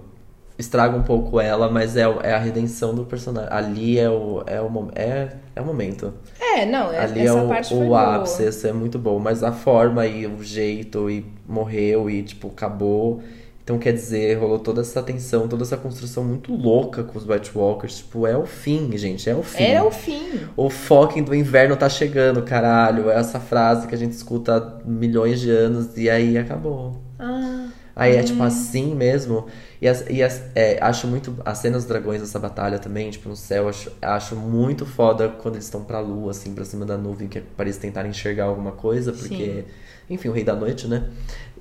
[0.57, 3.49] Estraga um pouco ela, mas é, é a redenção do personagem.
[3.51, 6.13] Ali é o, é o, é, é o momento.
[6.39, 9.19] É, não, é- Ali é essa o, parte o ápice, isso é muito bom.
[9.19, 13.21] Mas a forma e o jeito, e morreu, e tipo, acabou.
[13.65, 17.51] Então quer dizer, rolou toda essa tensão, toda essa construção muito louca com os White
[17.55, 17.97] Walkers.
[17.97, 19.63] Tipo, é o fim, gente, é o fim.
[19.63, 20.39] Era o fim.
[20.55, 23.09] O fucking do inverno tá chegando, caralho.
[23.09, 27.01] É essa frase que a gente escuta há milhões de anos e aí acabou.
[27.17, 27.64] Ah,
[27.95, 29.47] Aí é tipo assim mesmo.
[29.81, 31.35] E, as, e as- é, acho muito.
[31.45, 35.55] As cenas dos dragões dessa batalha também, tipo, no céu, acho, acho muito foda quando
[35.55, 39.13] eles estão pra lua, assim, pra cima da nuvem, que parece tentar enxergar alguma coisa,
[39.13, 39.35] porque.
[39.45, 39.63] Sim.
[40.09, 41.09] Enfim, o Rei da Noite, né?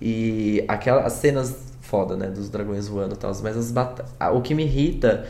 [0.01, 2.29] E aquelas as cenas foda, né?
[2.29, 3.33] Dos dragões voando e tal.
[3.43, 4.05] Mas as bata-
[4.35, 5.25] o que me irrita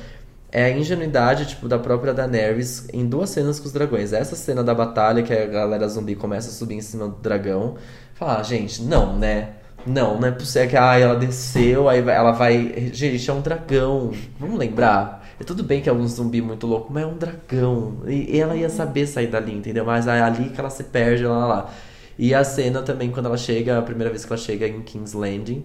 [0.50, 4.12] é a ingenuidade, tipo, da própria Daenerys em duas cenas com os dragões.
[4.12, 7.76] Essa cena da batalha, que a galera zumbi começa a subir em cima do dragão.
[8.14, 9.54] Fala, ah, gente, não, né?
[9.86, 12.90] Não, não é possível É que ah, ela desceu, aí ela vai.
[12.92, 14.12] Gente, é um dragão.
[14.38, 15.24] Vamos lembrar.
[15.38, 17.98] É tudo bem que é um zumbi muito louco, mas é um dragão.
[18.06, 19.84] E, ela ia saber sair dali, entendeu?
[19.84, 21.74] Mas é ali que ela se perde lá, lá, lá.
[22.18, 25.12] E a cena também, quando ela chega, a primeira vez que ela chega em King's
[25.12, 25.64] Landing.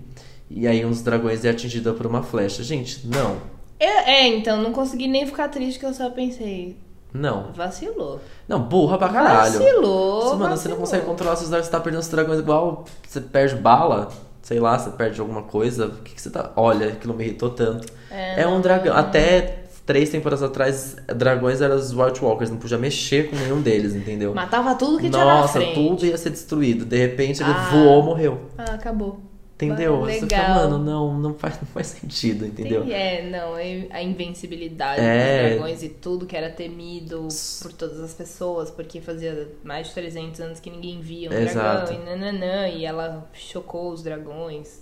[0.49, 2.63] E aí uns dragões é atingida por uma flecha.
[2.63, 3.37] Gente, não.
[3.79, 6.75] É, é, então, não consegui nem ficar triste que eu só pensei,
[7.13, 7.51] Não.
[7.53, 8.19] vacilou.
[8.47, 9.51] Não, burra pra caralho.
[9.59, 10.77] Vacilou, Mano, você não vacilou.
[10.77, 14.09] consegue controlar seus dragões, você tá perdendo os dragões igual você perde bala,
[14.41, 15.87] sei lá, você perde alguma coisa.
[15.87, 16.51] O que, que você tá.
[16.55, 17.87] Olha, aquilo me irritou tanto.
[18.11, 18.95] É, É, um não- dragão.
[18.95, 23.95] Até três temporadas atrás, dragões eram os White Walkers, não podia mexer com nenhum deles,
[23.95, 24.35] entendeu?
[24.35, 25.73] Matava tudo que tinha na Nossa, frente.
[25.73, 26.85] tudo ia ser destruído.
[26.85, 27.69] De repente ele Ah.
[27.71, 28.39] voou, morreu.
[28.55, 29.19] Ah, acabou.
[29.61, 29.99] Entendeu?
[29.99, 32.85] Você fica, mano, não, não faz, não faz sentido, entendeu?
[32.85, 35.49] Tem- é, não, é a invencibilidade É.
[35.49, 37.27] dos dragões e tudo que era temido
[37.61, 41.87] por todas as pessoas, porque fazia mais de 300 anos que ninguém via um Exato.
[41.91, 44.81] dragão e nananã, e ela chocou os dragões.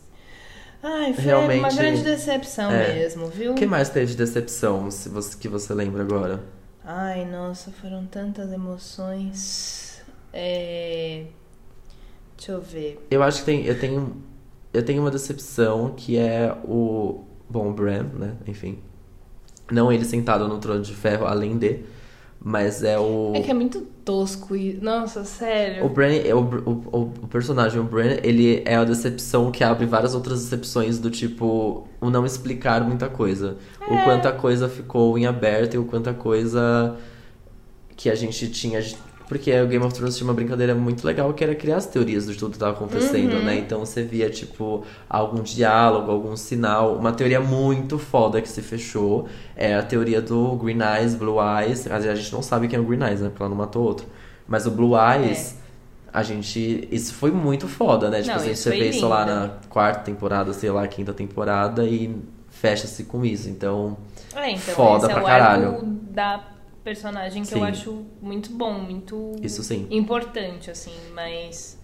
[0.84, 2.94] Ai, foi Realmente, uma grande decepção é.
[2.94, 3.54] mesmo, viu?
[3.54, 6.44] O que mais teve de decepção se você, que você lembra agora?
[6.86, 10.04] Ai, nossa, foram tantas emoções.
[10.32, 11.24] É...
[12.38, 13.06] Deixa eu ver.
[13.10, 14.16] Eu acho que tem, eu tenho,
[14.78, 18.34] eu tenho uma decepção que é o bom o Bran, né?
[18.46, 18.80] Enfim,
[19.72, 21.80] não ele sentado no trono de ferro, além de,
[22.40, 24.74] mas é o É que é muito tosco e.
[24.82, 25.86] Nossa, sério.
[25.86, 29.86] o Bran, é o, o, o, personagem o Bran, ele é a decepção que abre
[29.86, 33.94] várias outras decepções do tipo o não explicar muita coisa, É.
[33.94, 36.96] o quanto a coisa ficou em aberto e o quanto a coisa
[37.96, 38.80] que a gente tinha.
[39.28, 42.26] Porque o Game of Thrones tinha uma brincadeira muito legal que era criar as teorias
[42.26, 43.44] de tudo que estava acontecendo, Uhum.
[43.44, 43.58] né?
[43.58, 46.96] Então você via, tipo, algum diálogo, algum sinal.
[46.96, 51.86] Uma teoria muito foda que se fechou é a teoria do Green Eyes, Blue Eyes.
[51.92, 53.28] A gente não sabe quem é o Green Eyes, né?
[53.28, 54.06] Porque ela não matou outro.
[54.48, 55.58] Mas o Blue Eyes.
[56.14, 56.88] A gente.
[56.90, 58.20] Isso foi muito foda, né?
[58.22, 62.16] Tipo, Não, assim, você vê isso lá na quarta temporada, sei lá, quinta temporada e
[62.50, 63.50] fecha-se com isso.
[63.50, 63.98] Então.
[64.34, 65.78] É, então, Foda é pra o caralho.
[66.12, 66.42] da
[66.92, 67.60] personagem que Sim.
[67.60, 69.86] eu acho muito bom, muito Isso sim.
[69.92, 71.78] importante, assim, mas.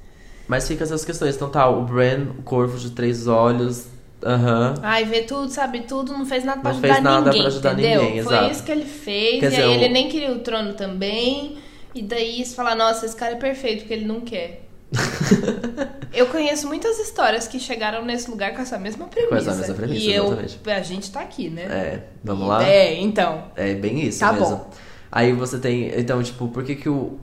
[0.48, 1.36] Mas fica essas questões.
[1.36, 3.88] Então tá, o Bran, o corvo de três olhos.
[4.26, 4.76] Aham.
[4.82, 7.42] Ai, vê tudo, sabe tudo, não fez nada pra Não ajudar fez nada ninguém.
[7.42, 8.02] pra ajudar entendeu?
[8.04, 8.52] ninguém, Foi exato.
[8.54, 11.58] isso que ele fez, Quer e dizer, aí o- ele nem queria o trono também.
[11.94, 14.62] E daí você fala, nossa, esse cara é perfeito, porque ele não quer.
[16.14, 19.36] eu conheço muitas histórias que chegaram nesse lugar com essa mesma premissa.
[19.52, 20.60] essa mesma premissa, e eu, exatamente.
[20.68, 21.64] a gente tá aqui, né?
[21.64, 22.64] É, vamos E- lá?
[22.66, 23.46] É, então.
[23.58, 24.56] É bem isso Tá mesmo.
[24.56, 24.70] bom.
[25.15, 25.91] Aí você tem.
[25.95, 27.14] Então, tipo, por que que o.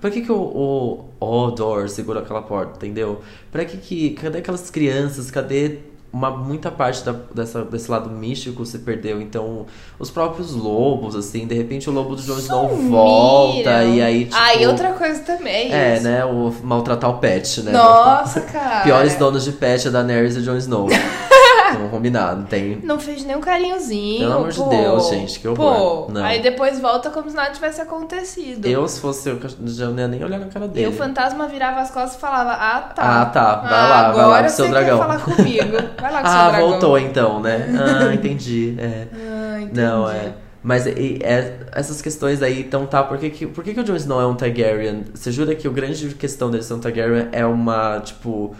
[0.00, 3.22] Por que que o, o Odor segurou aquela porta, entendeu?
[3.50, 4.10] Pra que que.
[4.10, 5.30] Cadê aquelas crianças?
[5.30, 5.78] Cadê.
[6.12, 9.18] Uma, muita parte da- dessa, desse lado místico se perdeu.
[9.18, 9.64] Então,
[9.98, 12.90] os próprios lobos, assim, de repente o lobo do Jon Snow Sumiram.
[12.90, 14.36] volta e aí, tipo.
[14.38, 15.72] Ah, e outra coisa também.
[15.72, 16.04] É, isso.
[16.04, 16.22] né?
[16.26, 17.72] O maltratar o pet, né?
[17.72, 18.82] Nossa, cara.
[18.82, 20.86] Piores donos de pet é da Daenerys e Jon Snow.
[21.74, 22.78] Então, combinar, não tem.
[22.82, 24.20] Não fez nem um carinhozinho.
[24.20, 24.68] Pelo amor de pô.
[24.68, 26.06] Deus, gente, que horror.
[26.06, 26.24] Pô, Não.
[26.24, 28.66] aí depois volta como se nada tivesse acontecido.
[28.66, 30.86] Eu, se fosse eu, já não ia nem olhar na cara dele.
[30.86, 33.02] E o fantasma virava as costas e falava: Ah, tá.
[33.22, 33.54] Ah, tá.
[33.56, 34.98] Vai Ah, lá, vai lá com seu dragão.
[34.98, 35.76] Quer falar comigo.
[36.00, 36.68] Vai lá com seu Ah, dragão.
[36.70, 37.68] voltou então, né?
[38.10, 38.76] Ah, entendi.
[38.78, 39.06] É.
[39.12, 39.80] Ah, entendi.
[39.80, 40.32] Não, é.
[40.64, 43.84] Mas e- é, essas questões aí, então tá, por que, que, por que, que o
[43.84, 45.04] Jon Snow é um Targaryen?
[45.12, 48.54] Você jura que a grande questão dele ser um Targaryen é uma, tipo,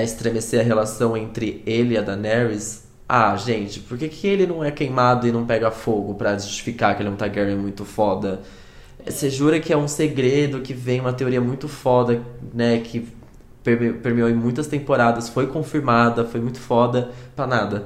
[0.00, 2.84] é estremecer a relação entre ele e a Daenerys?
[3.08, 6.96] Ah, gente, por que, que ele não é queimado e não pega fogo pra justificar
[6.96, 8.40] que ele é um Targaryen muito foda?
[9.06, 12.22] Você jura que é um segredo que vem uma teoria muito foda,
[12.54, 13.06] né, que
[13.62, 17.84] perme- permeou em muitas temporadas, foi confirmada, foi muito foda, pra nada.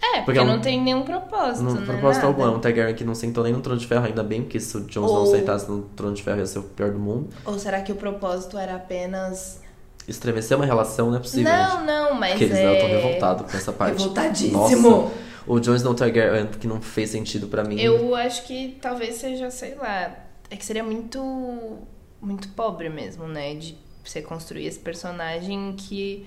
[0.00, 1.62] É, porque, Porque é um- não tem nenhum propósito.
[1.64, 1.86] Não, né?
[1.86, 4.42] propósito algum, é um Targaryen que não sentou nem no Trono de Ferro, ainda bem,
[4.42, 6.90] porque se o Jon Snow Ou- sentasse no Trono de Ferro ia ser o pior
[6.90, 7.28] do mundo.
[7.44, 9.60] Ou será que o propósito era apenas.
[10.08, 11.86] Estremecer uma relação não é possível, não, gente.
[11.86, 12.30] não, mas.
[12.30, 12.76] Porque eles é...
[12.76, 13.98] eu tô revoltado com essa parte.
[13.98, 14.90] Revoltadíssimo.
[14.90, 15.12] Nossa,
[15.46, 17.80] o Jon Snow Targaryen, que não fez sentido pra mim.
[17.80, 20.16] Eu acho que talvez seja, sei lá.
[20.50, 21.78] É que seria muito.
[22.20, 23.54] Muito pobre mesmo, né?
[23.54, 26.26] De você construir esse personagem que.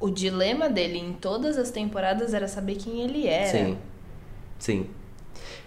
[0.00, 3.46] O dilema dele em todas as temporadas era saber quem ele era.
[3.46, 3.78] Sim.
[4.58, 4.86] Sim.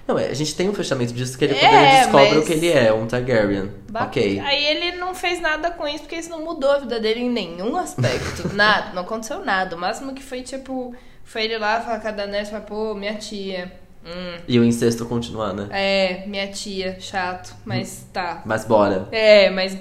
[0.07, 2.37] Não, é, a gente tem um fechamento disso que ele, É, quando ele descobre mas-
[2.43, 3.71] o que ele é, um Targaryen.
[3.89, 4.39] Ba- Ok.
[4.39, 7.29] Aí ele não fez nada com isso, porque isso não mudou a vida dele em
[7.29, 8.49] nenhum aspecto.
[8.53, 9.75] nada, não aconteceu nada.
[9.75, 12.93] O máximo que foi, tipo, foi ele lá falar com a Daenerys e falar, pô,
[12.93, 13.71] minha tia.
[14.05, 15.67] Hum, E o incesto continuar, né?
[15.71, 18.43] é, minha tia, chato, mas tá.
[18.45, 19.07] Mas bora.
[19.11, 19.75] É, mas,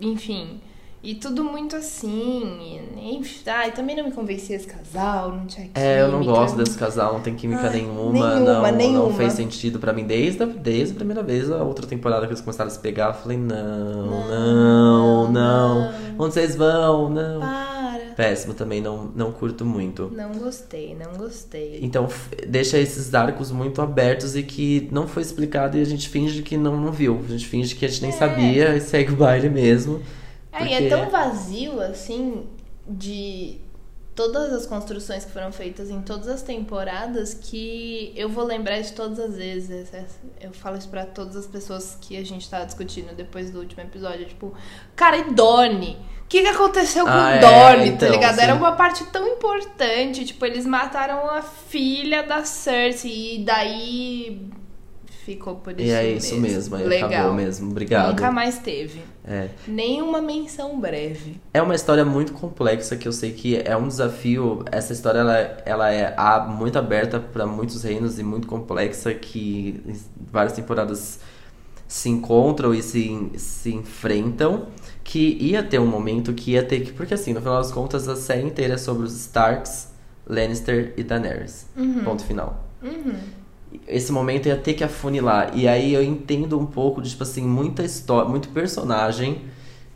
[0.00, 0.60] enfim.
[1.04, 2.80] E tudo muito assim.
[2.98, 5.78] E, ah, e também não me convencia esse casal, não tinha química.
[5.80, 9.12] É, eu não gosto desse casal, não tem química Ai, nenhuma, nenhuma, não, não nenhuma.
[9.12, 12.40] fez sentido pra mim desde a, desde a primeira vez, a outra temporada que eles
[12.40, 17.10] começaram a se pegar, eu falei, não, não, não, onde vocês vão?
[17.10, 17.40] Não.
[17.40, 17.84] Para.
[18.16, 20.08] Péssimo também, não, não curto muito.
[20.14, 21.80] Não gostei, não gostei.
[21.82, 22.08] Então
[22.46, 26.56] deixa esses arcos muito abertos e que não foi explicado e a gente finge que
[26.56, 27.20] não, não viu.
[27.28, 28.14] A gente finge que a gente nem É.
[28.14, 30.00] sabia e segue o baile mesmo.
[30.54, 32.46] É, e Porque- é tão vazio, assim,
[32.86, 33.60] de
[34.14, 38.92] todas as construções que foram feitas em todas as temporadas que eu vou lembrar de
[38.92, 39.90] todas as vezes.
[40.40, 43.82] Eu falo isso pra todas as pessoas que a gente tava discutindo depois do último
[43.82, 44.24] episódio.
[44.26, 44.54] Tipo,
[44.94, 45.98] cara, e Dorne?
[46.22, 48.38] O que, que aconteceu com Ah, é, Dorne, então, tá ligado?
[48.38, 48.58] Era sim.
[48.58, 50.24] uma parte tão importante.
[50.24, 54.48] Tipo, eles mataram a filha da Cersei e daí
[55.24, 57.08] ficou por isso e é isso mesmo, aí Legal.
[57.10, 57.70] acabou mesmo.
[57.70, 58.10] Obrigado.
[58.10, 59.00] Nunca mais teve.
[59.26, 59.48] É.
[59.66, 61.40] Nenhuma menção breve.
[61.52, 64.64] É uma história muito complexa que eu sei que é um desafio.
[64.70, 66.14] Essa história ela, ela é
[66.46, 69.82] muito aberta para muitos reinos e muito complexa que
[70.30, 71.20] várias temporadas
[71.88, 74.68] se encontram e se, se enfrentam.
[75.02, 76.92] Que ia ter um momento que ia ter que.
[76.92, 79.92] Porque assim, no final das contas, a série inteira é sobre os Starks,
[80.26, 81.66] Lannister e Daenerys.
[82.04, 82.64] Ponto final.
[83.86, 85.50] Esse momento ia ter que afunilar.
[85.54, 89.42] E aí eu entendo um pouco de, tipo assim, muita história, muito personagem.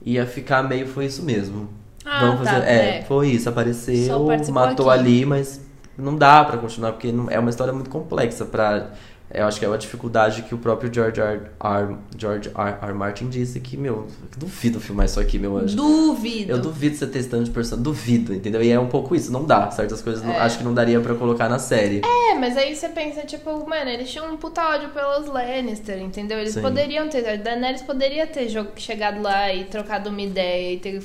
[0.05, 1.69] Ia ficar meio, foi isso mesmo.
[2.05, 2.67] Ah, Vamos tá, fazer.
[2.67, 3.03] É, é.
[3.03, 5.01] foi isso, apareceu, matou aqui.
[5.01, 5.61] ali, mas
[5.97, 8.91] não dá pra continuar, porque não- é uma história muito complexa pra.
[9.31, 11.41] Eu acho que é uma dificuldade que o próprio George R.
[11.61, 11.97] R.
[12.17, 12.77] George R.
[12.81, 12.95] R.
[12.95, 15.77] Martin disse que, meu, eu duvido filmar isso aqui, meu anjo.
[15.77, 16.53] Duvido.
[16.53, 17.83] Eu duvido você tanto de personagem.
[17.83, 18.63] Duvido, entendeu?
[18.63, 19.71] E é um pouco isso, não dá.
[19.71, 22.01] Certas coisas não- acho que não daria pra colocar na série.
[22.03, 26.39] É, mas aí você pensa, tipo, mano, eles tinham um puta ódio pelos Lannister, entendeu?
[26.39, 26.63] Eles Sim.
[26.63, 27.29] poderiam ter.
[27.29, 31.03] A Daenerys poderia ter chegado lá e trocado uma ideia e ter,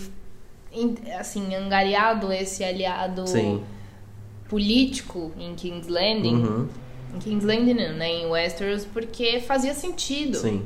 [1.19, 3.61] assim, angariado esse aliado Sim.
[4.47, 6.35] político em King's Landing.
[6.35, 6.67] Uhum.
[7.13, 8.09] Em King's Landing, não, né?
[8.09, 10.37] Em Westeros, porque fazia sentido.
[10.37, 10.65] Sim.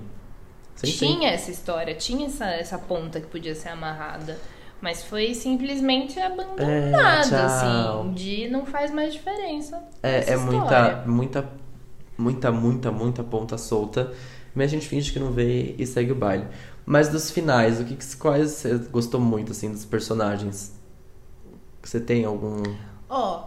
[0.76, 0.98] Sim, sim.
[1.16, 4.38] tinha essa história, tinha essa, essa ponta que podia ser amarrada.
[4.80, 8.02] Mas foi simplesmente abandonado, É, tchau.
[8.04, 8.14] assim.
[8.14, 9.84] De não faz mais diferença.
[10.04, 11.50] É, é muita, muita,
[12.16, 14.14] muita, muita, muita ponta solta.
[14.54, 16.46] Mas a gente finge que não vê e segue o baile.
[16.86, 20.74] Mas dos finais, o que, que- quais você gostou muito, assim, dos personagens?
[21.84, 22.62] Você tem algum...
[23.10, 23.46] Ó,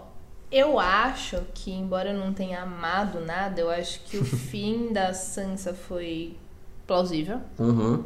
[0.51, 5.13] eu acho que, embora eu não tenha amado nada, eu acho que o fim da
[5.15, 6.37] Sansa foi
[6.87, 7.41] plausível.
[7.59, 8.05] Uhum.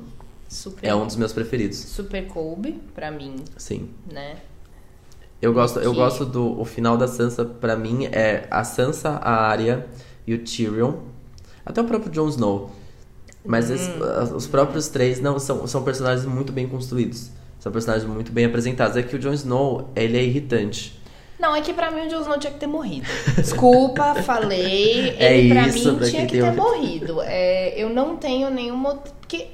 [0.49, 1.79] Super, É um dos meus preferidos.
[1.79, 3.89] super coube pra mim, Sim.
[4.11, 4.37] né?
[5.43, 9.11] Eu gosto, eu Que- gosto do o final da Sansa, pra mim, é a Sansa,
[9.11, 9.87] a Arya
[10.27, 10.95] e o Tyrion.
[11.67, 12.71] Até o próprio Jon Snow.
[13.45, 13.75] Mas Hum.
[14.37, 17.31] os próprios três não são, são personagens muito bem construídos.
[17.59, 18.97] São personagens muito bem apresentados.
[18.97, 20.99] É que o Jon Snow, ele é irritante.
[21.39, 23.07] Não, é que pra mim o Jon Snow tinha que ter morrido.
[23.37, 25.17] Desculpa, falei.
[25.19, 27.21] É Ele pra isso, mim tinha que ter morrido.
[27.23, 29.15] É, eu não tenho nenhum motivo.
[29.21, 29.49] Porque.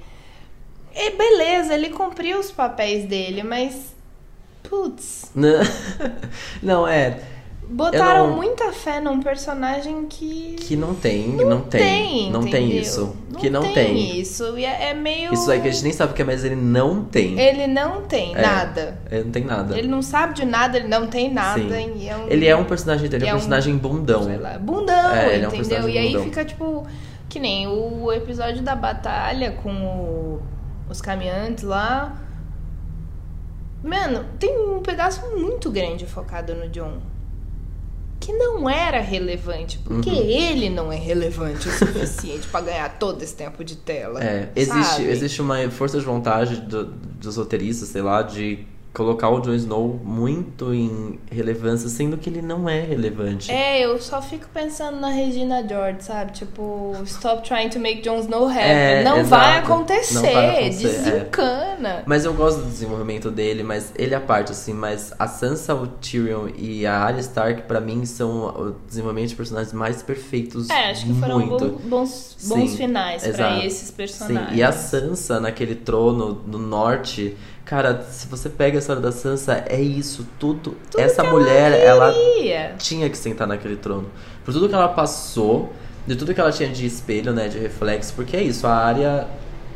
[0.94, 3.94] É, beleza, ele cumpriu os papéis dele, mas.
[4.62, 5.31] Putz.
[5.35, 5.61] Não,
[6.62, 7.20] não, é.
[7.70, 10.56] Botaram não- muita fé num personagem que.
[10.59, 12.30] Que não tem, não, tem.
[12.30, 12.82] Não tem entendeu?
[12.82, 13.16] isso.
[13.30, 14.18] Não que não tem.
[14.20, 14.59] isso.
[14.59, 15.32] E é, é meio.
[15.32, 17.38] Isso aí que a gente nem sabe o que é, mas ele não tem.
[17.38, 18.42] Ele não tem É.
[18.42, 18.98] nada.
[19.10, 19.78] Ele não tem nada.
[19.78, 21.60] Ele não sabe de nada, ele não tem nada.
[21.60, 24.24] É um, Ele é um personagem dele, E é é um um- personagem bundão.
[24.24, 25.88] sei lá, bundão, É, ele é um entendeu?
[25.88, 26.24] e aí bundão.
[26.24, 26.86] fica tipo.
[27.28, 30.42] Que nem o episódio da batalha com o-
[30.90, 32.16] os caminhantes lá.
[33.82, 36.98] Mano, tem um pedaço muito grande focado no John.
[38.20, 40.16] Que não era relevante, porque Uhum.
[40.16, 44.22] ele não é relevante o suficiente pra ganhar todo esse tempo de tela.
[44.22, 48.59] É, existe, existe uma força de vontade do- dos roteiristas, sei lá, de
[48.92, 53.50] colocar o Jon Snow muito em relevância, sendo que ele não é relevante.
[53.50, 56.32] É, eu só fico pensando na Regina George, sabe?
[56.32, 58.58] Tipo, stop trying to make Jon Snow happy.
[58.58, 61.02] É, não, vai acontecer, Não vai acontecer, é.
[61.02, 62.02] desencana.
[62.04, 65.74] Mas eu gosto do desenvolvimento dele, mas ele é a parte, assim, mas a Sansa,
[65.74, 70.68] o Tyrion e a Arya Stark, pra mim, são o desenvolvimento de personagens mais perfeitos.
[70.68, 71.68] É, acho que foram muito.
[71.84, 73.66] bons, bons Sim, finais pra exato.
[73.66, 74.58] esses Sim, personagens.
[74.58, 77.36] e a Sansa naquele trono no norte,
[77.70, 80.76] cara, se você pega a história da Sansa, é isso, tudo.
[80.98, 82.74] Essa mulher, ela Queria.
[82.76, 84.10] tinha que sentar naquele trono.
[84.44, 85.72] Por tudo que ela passou,
[86.05, 89.28] de tudo que ela tinha de espelho, né, de reflexo, porque é isso, a área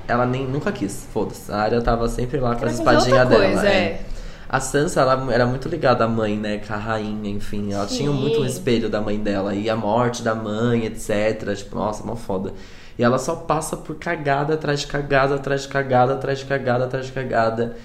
[0.09, 1.53] ela nem nunca quis, foda-se.
[1.53, 3.45] A área tava sempre lá com as espadinhas dela.
[3.45, 3.73] coisa, é.
[3.73, 4.01] é.
[4.49, 6.59] A Sansa, ela era muito ligada à mãe, né?
[6.59, 7.73] Com a rainha, enfim.
[7.73, 8.16] Ela tinha Sim.
[8.16, 9.55] muito um espelho da mãe dela.
[9.55, 11.57] E a morte da mãe, etc.
[11.57, 12.53] Tipo, nossa, mó foda.
[12.99, 16.85] E ela só passa por cagada atrás de cagada, atrás de cagada, atrás de cagada,
[16.85, 17.77] atrás de cagada.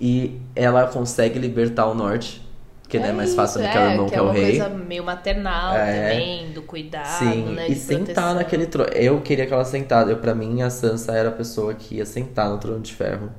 [0.00, 2.44] E ela consegue libertar o norte.
[2.88, 4.26] Que não é mais fácil do que o é, irmão, que que é é o
[4.26, 4.58] uma rei.
[4.60, 6.10] coisa meio maternal É.
[6.12, 7.66] também, do cuidado, Sim, né?
[7.68, 8.34] e sentar proteção.
[8.36, 8.90] naquele trono.
[8.92, 10.08] Eu queria que ela sentasse.
[10.10, 13.30] Eu, pra mim, a Sansa era a pessoa que ia sentar no trono de ferro.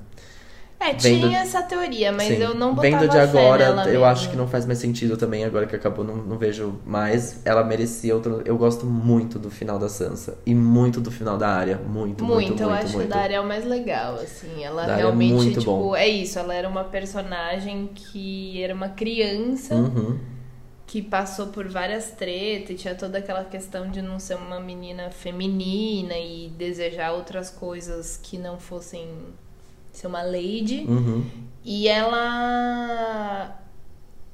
[0.80, 2.36] É, Vendo- tinha essa teoria, mas Sim.
[2.36, 4.06] eu não botava Vendo de agora, nela eu mesmo.
[4.06, 7.41] acho que não faz mais sentido também, agora que acabou, não, não vejo mais.
[7.44, 8.44] Ela merecia outro.
[8.45, 10.38] Eu gosto muito do final da Sansa.
[10.45, 11.78] E muito do final da área.
[11.78, 13.08] Muito, muito, Muito, muito, eu acho muito.
[13.08, 14.64] que a Daria é o mais legal, assim.
[14.64, 15.95] Ela Daria é realmente, muito tipo, bom.
[15.95, 16.38] é isso.
[16.38, 20.20] Ela era uma personagem que era uma criança Uhum.
[20.86, 25.10] que passou por várias tretas e tinha toda aquela questão de não ser uma menina
[25.10, 29.08] feminina e desejar outras coisas que não fossem
[29.98, 30.86] ser uma lady.
[30.88, 31.24] Uhum.
[31.64, 33.60] E ela.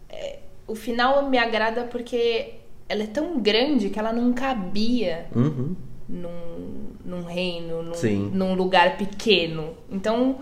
[0.10, 2.56] é, o final me agrada porque
[2.88, 5.76] ela é tão grande que ela não cabia Uhum.
[6.08, 9.74] num, num reino, num, num lugar pequeno.
[9.90, 10.38] Então,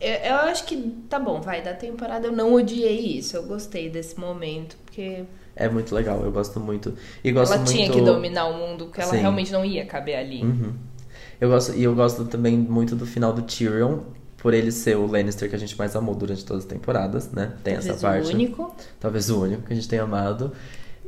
[0.00, 0.76] eu, eu acho que
[1.08, 3.36] tá bom, vai, da temporada eu não odiei isso.
[3.36, 5.24] Eu gostei desse momento, porque
[5.56, 6.94] É muito legal, eu gosto muito.
[7.22, 7.74] E gosto ela muito...
[7.74, 9.18] tinha que dominar o mundo, porque ela Sim.
[9.18, 10.42] realmente não ia caber ali.
[10.42, 10.74] Uhum.
[11.40, 14.00] Eu gosto, e eu gosto também muito do final do Tyrion,
[14.44, 17.54] por ele ser o Lannister que a gente mais amou durante todas as temporadas, né?
[17.64, 18.26] Tem essa Talvez parte.
[18.26, 18.76] o único.
[19.00, 20.52] talvez o único que a gente tenha amado.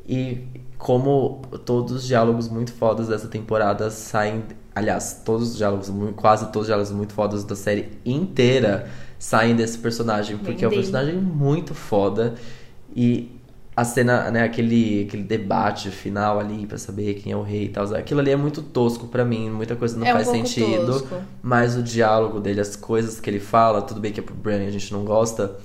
[0.09, 0.45] E
[0.79, 4.43] como todos os diálogos muito fodas dessa temporada saem.
[4.75, 8.89] Aliás, todos os diálogos, quase todos os diálogos muito fodas da série inteira
[9.19, 12.37] saem desse personagem, porque é um personagem muito foda.
[12.95, 13.36] E
[13.77, 17.69] a cena, né, aquele, aquele debate final ali pra saber quem é o rei e
[17.69, 20.47] tal, aquilo ali é muito tosco pra mim, muita coisa não É um faz pouco
[20.49, 20.87] sentido.
[20.87, 21.17] tosco.
[21.43, 24.63] Mas o diálogo dele, as coisas que ele fala, tudo bem que é pro Bran
[24.65, 25.57] e a gente não gosta,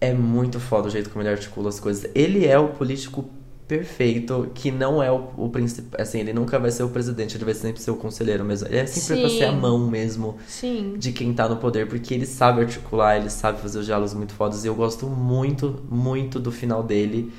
[0.00, 2.08] é muito foda o jeito como ele articula as coisas.
[2.14, 3.28] Ele é o político
[3.66, 6.00] perfeito, que não é o, o principal.
[6.00, 8.66] Assim, ele nunca vai ser o presidente, ele vai sempre ser o conselheiro mesmo.
[8.68, 9.38] Ele é sempre pra Sim.
[9.38, 10.94] ser a mão mesmo Sim.
[10.96, 14.32] de quem tá no poder, porque ele sabe articular, ele sabe fazer os diálogos muito
[14.32, 14.64] fodas.
[14.64, 17.30] E eu gosto muito, muito do final dele.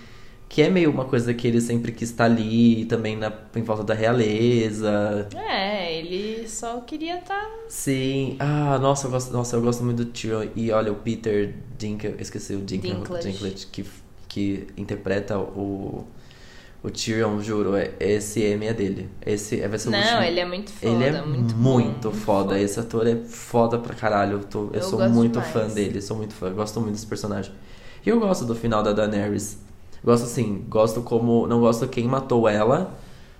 [0.49, 3.84] Que é meio uma coisa que ele sempre quis estar ali, também na, em volta
[3.84, 5.27] da realeza.
[5.35, 7.49] É, ele só queria tá estar.
[7.67, 8.35] Sim.
[8.39, 10.47] Ah, nossa, eu gosto, nossa, eu gosto muito do Tyrion.
[10.55, 13.27] E olha, o Peter Dinklage, eu esqueci o Dinklage, Dinklage.
[13.31, 13.85] Dinklage que,
[14.27, 16.07] que interpreta o,
[16.84, 17.76] o Tyrion, juro.
[17.76, 19.07] é- Esse M é dele.
[19.23, 20.21] Esse é- vai ser o Não, último.
[20.23, 20.91] ele é muito foda.
[21.05, 22.59] Ele é muito, muito, foda.
[22.59, 24.38] Esse ator é foda pra caralho.
[24.38, 25.51] Eu, tô- eu Eu sou muito demais.
[25.51, 26.47] fã dele, sou muito fã.
[26.47, 27.53] Eu gosto muito desse personagem.
[28.03, 29.59] E eu gosto do final da Daenerys.
[30.03, 31.45] Gosto assim, gosto como.
[31.47, 32.93] Não gosto quem matou ela,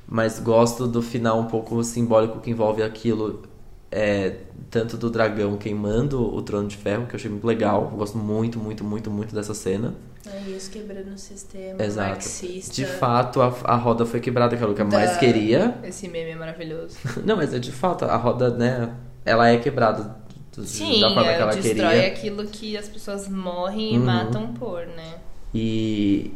[0.08, 3.44] mas gosto do final um pouco simbólico que envolve aquilo.
[3.92, 4.36] É,
[4.70, 7.90] tanto do dragão queimando o trono de ferro, que eu achei muito legal.
[7.92, 9.96] Eu gosto muito, muito, muito, muito dessa cena.
[10.32, 12.10] É isso, quebrando o sistema Exato.
[12.12, 12.76] marxista.
[12.76, 15.80] De fato, a, a roda foi quebrada, que era o que eu mais queria.
[15.84, 16.98] Esse meme é maravilhoso.
[17.26, 18.94] Não, mas é de fato, a roda, né?
[19.26, 20.16] Ela é quebrada
[20.64, 22.08] Sim, da forma que é, ela destrói queria.
[22.08, 24.06] aquilo que as pessoas morrem e Uhum.
[24.06, 25.16] matam por, né?
[25.52, 26.32] E,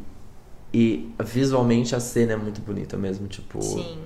[0.73, 3.97] e visualmente a cena é muito bonita mesmo, tipo, Sim.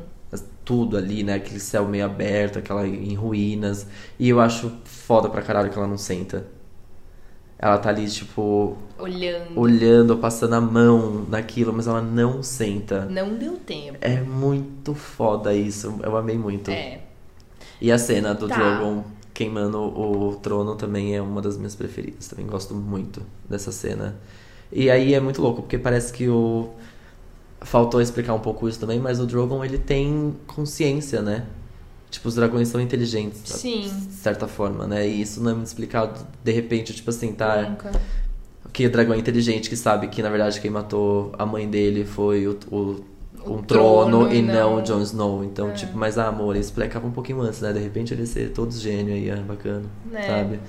[0.66, 1.36] tudo ali, né?
[1.36, 3.88] Aquele céu meio aberto, aquela em ruínas.
[4.20, 6.46] E eu acho foda pra caralho que ela não senta.
[7.60, 9.60] Ela tá ali, tipo, Olhando.
[9.60, 13.06] olhando, passando a mão naquilo, mas ela não senta.
[13.06, 13.98] Não deu tempo.
[14.02, 16.00] É muito foda isso.
[16.04, 16.70] Eu amei muito.
[16.70, 17.00] É.
[17.82, 18.56] E a cena do Tá.
[18.56, 19.04] Drogon
[19.34, 22.28] queimando o trono também é uma das minhas preferidas.
[22.28, 24.16] Também gosto muito dessa cena.
[24.72, 26.70] E aí é muito louco, porque parece que o.
[27.62, 31.46] Faltou explicar um pouco isso também, mas o Drogon ele tem consciência, né?
[32.10, 33.82] Tipo, os dragões são inteligentes, Sim.
[33.82, 35.08] de certa forma, né?
[35.08, 37.64] E isso não é muito explicado de repente, tipo assim, tá.
[37.64, 37.92] Nunca.
[38.72, 42.06] Que o dragão é inteligente, que sabe que na verdade quem matou a mãe dele
[42.06, 42.76] foi o, o,
[43.44, 45.44] O um trono, trono e e não não- o Jon Snow.
[45.44, 45.74] Então, É.
[45.74, 47.74] tipo, mas ah, amor, ele explicava um pouquinho antes, né?
[47.74, 50.22] De repente ele ser todos gênio aí, ah, bacana, É.
[50.28, 50.60] sabe?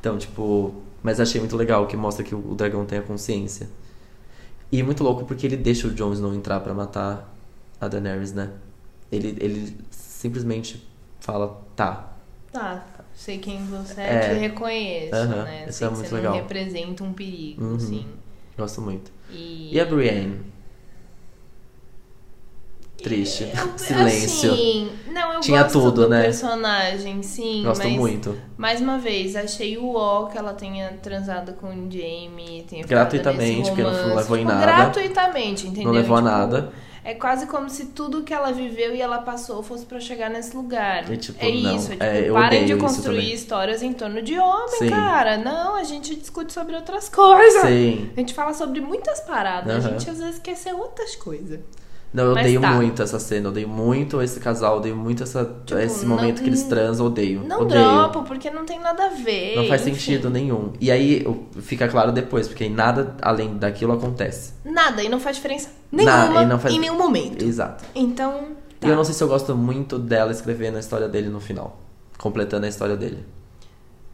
[0.00, 0.74] Então, tipo,
[1.04, 3.68] mas achei muito legal que mostra que o, dragão tem a consciência.
[4.72, 7.32] E muito louco porque ele deixa o Jon Snow entrar pra matar
[7.80, 8.50] a Daenerys, né?
[9.12, 10.82] Ele, ele simplesmente
[11.20, 12.10] fala, tá,
[12.50, 12.84] Tá.
[13.14, 14.18] Sei quem você é, É.
[14.34, 15.66] te reconheço, Aham, né?
[15.68, 16.32] isso Sei é muito você legal.
[16.34, 17.78] não representa um perigo, Uhum.
[17.80, 18.06] sim.
[18.56, 19.10] gosto muito.
[19.30, 19.70] E...
[19.74, 20.40] E a Brienne?
[23.04, 23.44] Triste.
[23.54, 24.52] Eu- Silêncio.
[24.52, 26.22] Assim, não, eu Tinha gosto tudo, do né?
[26.22, 27.62] personagem, sim.
[27.62, 28.36] Gosto mas, muito.
[28.56, 32.64] Mais uma vez, achei o ó que ela tenha transado com o Jamie.
[32.68, 34.16] Tenha Gratuitamente, porque não romance.
[34.16, 34.66] levou em nada.
[34.66, 35.84] Gratuitamente, entendeu?
[35.84, 36.72] Não levou a Tipo, nada.
[37.06, 40.56] É quase como se tudo que ela viveu e ela passou fosse pra chegar nesse
[40.56, 41.12] lugar.
[41.12, 44.38] E, tipo, é não, isso, é, tipo, é, parem de construir histórias em torno de
[44.38, 44.88] homem, Sim.
[44.88, 45.36] cara.
[45.36, 47.60] Não, a gente discute sobre outras coisas.
[47.60, 48.10] Sim.
[48.16, 49.98] A gente fala sobre muitas paradas, a Aham.
[49.98, 51.60] gente às vezes esquece outras coisas.
[52.14, 52.70] Não, eu Mas odeio tá.
[52.74, 56.48] muito essa cena, odeio muito esse casal, odeio muito essa, Tipo, esse não- momento que
[56.48, 57.42] eles transam, odeio.
[57.42, 57.82] Não odeio.
[57.82, 59.56] dropo, porque não tem nada a ver.
[59.56, 59.98] Não faz enfim.
[59.98, 60.72] sentido nenhum.
[60.80, 61.26] E aí
[61.60, 64.52] fica claro depois, porque nada além daquilo acontece.
[64.64, 67.44] Nada, e não faz diferença nenhuma não faz- em nenhum momento.
[67.44, 67.82] Exato.
[67.96, 68.86] Então, tá.
[68.86, 71.80] E eu não sei se eu gosto muito dela escrevendo a história dele no final.
[72.16, 73.24] Completando a história dele.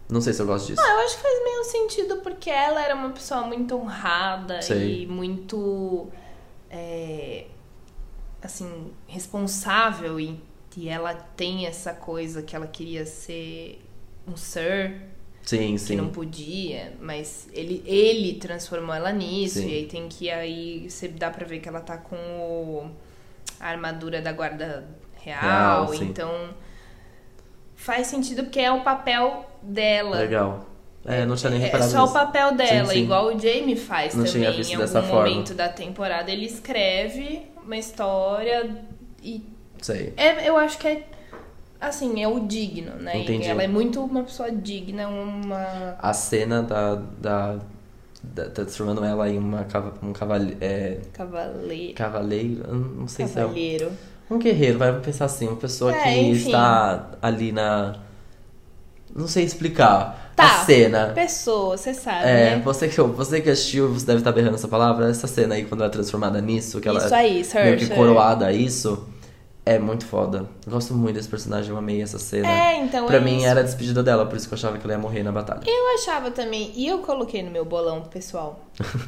[0.08, 0.80] Não sei se eu gosto disso.
[0.82, 5.02] Ah, eu acho que faz meio sentido porque ela era uma pessoa muito honrada Sei.
[5.02, 6.08] e muito.
[6.70, 7.44] é,
[8.42, 10.40] assim, responsável e,
[10.76, 13.80] e ela tem essa coisa que ela queria ser
[14.26, 15.00] um sir
[15.42, 15.96] sim, que sim.
[15.96, 19.68] não podia, mas ele, ele transformou ela nisso Sim.
[19.68, 22.90] e aí tem que aí você dá pra ver que ela tá com o,
[23.58, 24.86] a armadura da guarda
[25.16, 26.50] real, Real, então
[27.74, 30.16] faz sentido porque é o papel dela.
[30.18, 30.66] Legal.
[31.04, 32.12] É, não tinha nem É reparado só o nisso.
[32.12, 33.02] papel dela, Sim, sim.
[33.04, 35.28] igual o Jamie faz Não também tinha visto em dessa algum forma.
[35.30, 36.30] momento da temporada.
[36.30, 38.68] Ele escreve uma história
[39.22, 39.44] e
[39.80, 40.12] Sei.
[40.16, 41.04] é, eu acho que é
[41.80, 43.16] assim, é o digno, né?
[43.16, 43.46] E Entendi.
[43.46, 46.96] Ela é muito uma pessoa digna, uma A cena da.
[46.96, 47.58] da,
[48.22, 49.64] da tá transformando ela em uma
[50.02, 51.94] um cavale, é, cavaleiro.
[51.94, 52.74] cavaleiro.
[52.74, 53.46] Não sei se é.
[54.28, 56.46] Um guerreiro, vai pensar assim, uma pessoa É, que enfim.
[56.46, 57.96] está ali na.
[59.14, 60.32] Não sei explicar.
[60.36, 60.62] Tá.
[60.62, 61.08] A cena.
[61.14, 62.62] Pessoa, você sabe, É, né?
[62.64, 65.10] você que, você que assistiu, você deve estar berrando essa palavra.
[65.10, 67.64] Essa cena aí, quando ela é transformada nisso, que ela Isso aí, Sir.
[67.64, 69.04] meio que coroada a isso,
[69.70, 70.48] é muito foda.
[70.66, 72.48] Eu gosto muito desse personagem, eu amei essa cena.
[72.48, 73.46] É, então pra é mim isso.
[73.46, 75.62] era a despedida dela, por isso que eu achava que ela ia morrer na batalha.
[75.64, 78.66] Eu achava também, e eu coloquei no meu bolão pessoal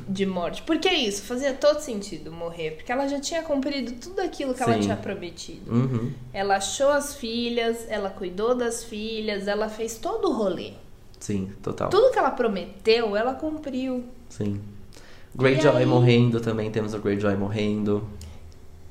[0.09, 0.63] de morte.
[0.63, 2.73] Porque é isso, fazia todo sentido morrer.
[2.73, 4.81] Porque ela já tinha cumprido tudo aquilo que ela Sim.
[4.81, 5.73] tinha prometido.
[5.73, 6.13] Uhum.
[6.33, 10.75] Ela achou as filhas, ela cuidou das filhas, ela fez todo o rolê.
[11.19, 11.91] Sim, total.
[11.91, 14.05] Tudo que ela prometeu, ela cumpriu.
[14.29, 14.61] Sim.
[15.35, 18.07] Greyjoy morrendo também, temos o Greyjoy morrendo.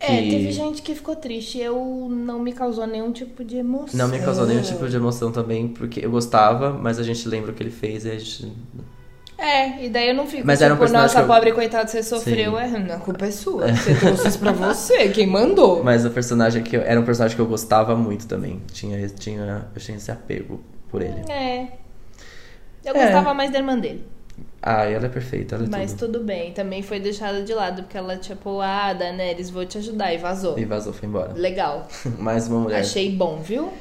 [0.02, 1.60] É, teve gente que ficou triste.
[1.60, 3.98] Eu não me causou nenhum tipo de emoção.
[3.98, 7.52] Não me causou nenhum tipo de emoção também, porque eu gostava, mas a gente lembra
[7.52, 8.52] o que ele fez e a gente.
[9.38, 11.90] É, e daí eu não fico Mas tipo, era um personagem nossa, eu- pobre coitado,
[11.90, 12.52] você sofreu.
[12.52, 12.58] Sim.
[12.90, 13.74] É, a culpa é sua.
[13.76, 15.84] Você trouxe isso pra você, quem mandou.
[15.84, 18.62] Mas o personagem que eu, era um personagem que eu gostava muito também.
[18.72, 21.22] Tinha, tinha, eu tinha esse apego por ele.
[21.32, 21.68] É.
[22.86, 23.04] Eu É.
[23.04, 24.04] gostava mais da irmã dele.
[24.62, 26.14] Ah, ela é perfeita, ela é Mas tudo.
[26.14, 26.52] tudo bem.
[26.54, 30.14] Também foi deixada de lado, porque ela, tipo, ah, Daenerys, vou te ajudar.
[30.14, 30.58] E vazou.
[30.60, 31.34] E vazou, foi embora.
[31.34, 31.88] Legal.
[32.20, 32.80] Mais uma mulher.
[32.82, 33.72] Achei bom, viu?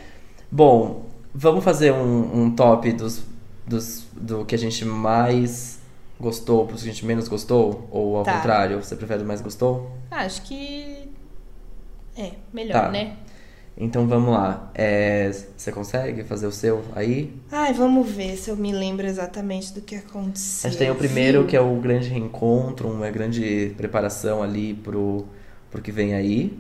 [0.51, 1.05] Bom,
[1.35, 3.23] vamos fazer um, um top dos,
[3.66, 5.78] dos, do que a gente mais
[6.19, 7.87] gostou pros que a gente menos gostou?
[7.91, 8.37] Ou ao Tá.
[8.37, 9.91] contrário, você prefere o mais gostou?
[10.11, 11.09] Acho que.
[12.16, 12.91] É, melhor, Tá.
[12.91, 13.16] né?
[13.82, 14.70] Então vamos lá.
[14.74, 17.35] É, você consegue fazer o seu aí?
[17.51, 20.69] Ai, vamos ver se eu me lembro exatamente do que aconteceu.
[20.69, 25.24] A gente tem o primeiro, que é o grande reencontro, uma grande preparação ali pro,
[25.70, 26.59] pro que vem aí.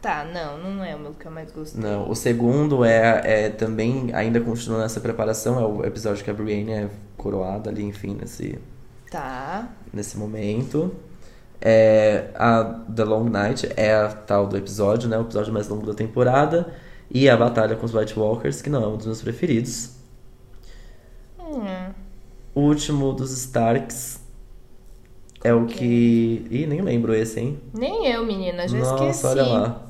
[0.00, 1.78] Tá, não, não é o meu que eu mais gostei.
[1.78, 6.34] Não, o segundo é, é também, ainda continuando nessa preparação, é o episódio que a
[6.34, 6.88] Brienne é
[7.18, 8.58] coroada ali, enfim, nesse,
[9.10, 9.68] Tá.
[9.92, 10.90] nesse momento.
[11.60, 12.64] É, a
[12.94, 15.18] The Long Night é a tal do episódio, né?
[15.18, 16.72] O episódio mais longo da temporada.
[17.10, 19.96] E a batalha com os White Walkers, que não é um dos meus preferidos.
[21.38, 21.92] Hum.
[22.54, 24.20] O último dos Starks
[25.42, 26.46] é o que.
[26.50, 27.60] Ih, nem lembro esse, hein?
[27.74, 29.26] Nem eu, menina, já Nossa, esqueci.
[29.26, 29.89] olha lá.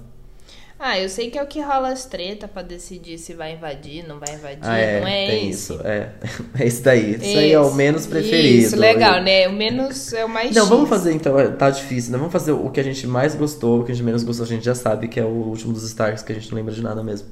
[0.83, 4.03] Ah, eu sei que é o que rola as treta pra decidir se vai invadir,
[4.09, 5.73] não vai invadir, Ah, é, não é tem esse?
[5.75, 5.81] isso.
[5.87, 6.09] É,
[6.59, 7.17] é esse daí.
[7.17, 8.63] Isso aí é o menos preferido.
[8.63, 9.47] Isso, legal, né?
[9.47, 10.71] O menos é o mais Não, X.
[10.71, 12.17] vamos fazer então, é, tá difícil, né?
[12.19, 14.49] Vamos fazer o que a gente mais gostou, o que a gente menos gostou, a
[14.49, 16.81] gente já sabe, que é o último dos Starks, que a gente não lembra de
[16.83, 17.29] nada mesmo.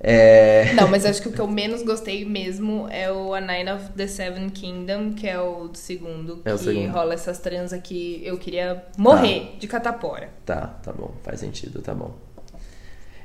[0.00, 0.72] É.
[0.74, 3.88] Não, mas acho que o que eu menos gostei mesmo é o A Nine of
[3.96, 6.90] the Seven Kingdom, que é o segundo, É o que segundo.
[6.92, 10.28] rola essas transas que eu queria morrer de catapora.
[10.44, 12.12] Tá, tá bom, faz sentido, tá bom.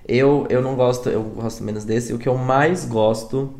[0.10, 2.12] Eu, eu não gosto, eu gosto menos desse.
[2.12, 3.54] O que eu mais gosto,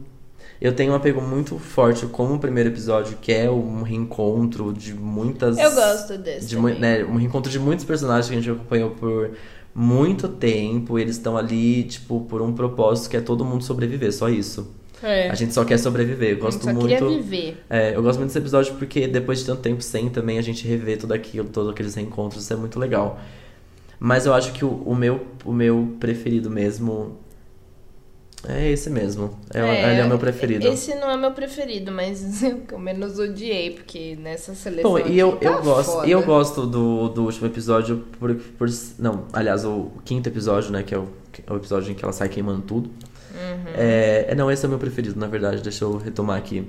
[0.60, 4.96] eu tenho um apego muito forte com o primeiro episódio, que é um reencontro de
[4.96, 5.60] muitas.
[5.60, 9.30] Eu gosto desse de né, um reencontro de muitos personagens que a gente acompanhou por
[9.76, 10.98] muito tempo.
[10.98, 14.74] E eles estão ali, tipo, por um propósito que é todo mundo sobreviver, só isso.
[15.04, 15.30] É.
[15.30, 16.32] A gente só quer sobreviver.
[16.32, 16.88] Eu gosto só muito.
[16.88, 17.64] queria viver.
[17.70, 20.68] É, eu gosto muito desse episódio porque depois de tanto tempo sem também a gente
[20.68, 23.20] rever tudo aquilo, todos aqueles reencontros, isso é muito legal.
[24.00, 27.18] Mas eu acho que o, o meu, o meu preferido mesmo
[28.48, 29.38] é esse mesmo.
[29.54, 30.66] É, ele é o meu preferido.
[30.66, 34.92] Esse não é meu preferido, mas eu menos odiei, porque nessa seleção.
[34.92, 36.08] Bom, e eu, aqui eu tá gosto, foda.
[36.08, 38.70] e eu gosto do, do último episódio por, por.
[38.98, 40.84] Não, aliás, o quinto episódio, né?
[40.84, 41.10] Que é o,
[41.46, 42.90] é o episódio em que ela sai queimando tudo.
[42.90, 43.74] Uhum.
[43.76, 45.62] É, é, não, esse é o meu preferido, na verdade.
[45.62, 46.66] Deixa eu retomar aqui.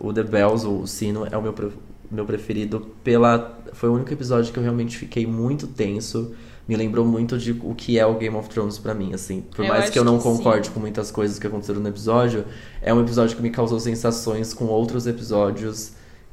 [0.00, 1.54] O The Bells, o sino, é o meu,
[2.10, 3.60] meu preferido pela.
[3.74, 6.34] Foi o único episódio que eu realmente fiquei muito tenso.
[6.68, 9.40] Me lembrou muito de o que é o Game of Thrones pra mim, assim.
[9.40, 10.36] Por Eu mais que eu não que sim.
[10.36, 12.44] concorde com muitas coisas que aconteceram no episódio,
[12.80, 15.92] é um episódio que me causou sensações com outros episódios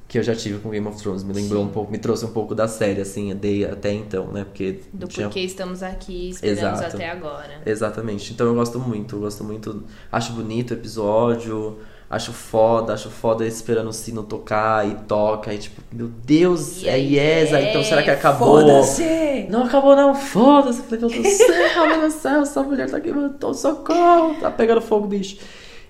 [0.09, 1.23] que eu já tive com Game of Thrones.
[1.23, 4.43] Me lembrou um pouco, me trouxe um pouco da série, assim, de, até então, né?
[4.43, 6.95] Porque Do tinha porquê estamos aqui, esperamos Exato.
[6.95, 7.61] até agora.
[7.63, 8.33] Exatamente.
[8.33, 9.83] Então eu gosto muito, eu gosto muito.
[10.11, 11.77] Acho bonito o episódio,
[12.09, 15.53] acho foda, acho foda esperando o sino tocar e toca.
[15.53, 18.61] E tipo, meu Deus, é yes, então será que acabou?
[18.61, 19.47] Foda-se!
[19.49, 20.81] Não acabou não, foda-se.
[20.81, 24.35] Falei, meu Deus do céu, meu Deus do céu, essa mulher tá aqui, tô socorro,
[24.39, 25.37] tá pegando fogo, bicho.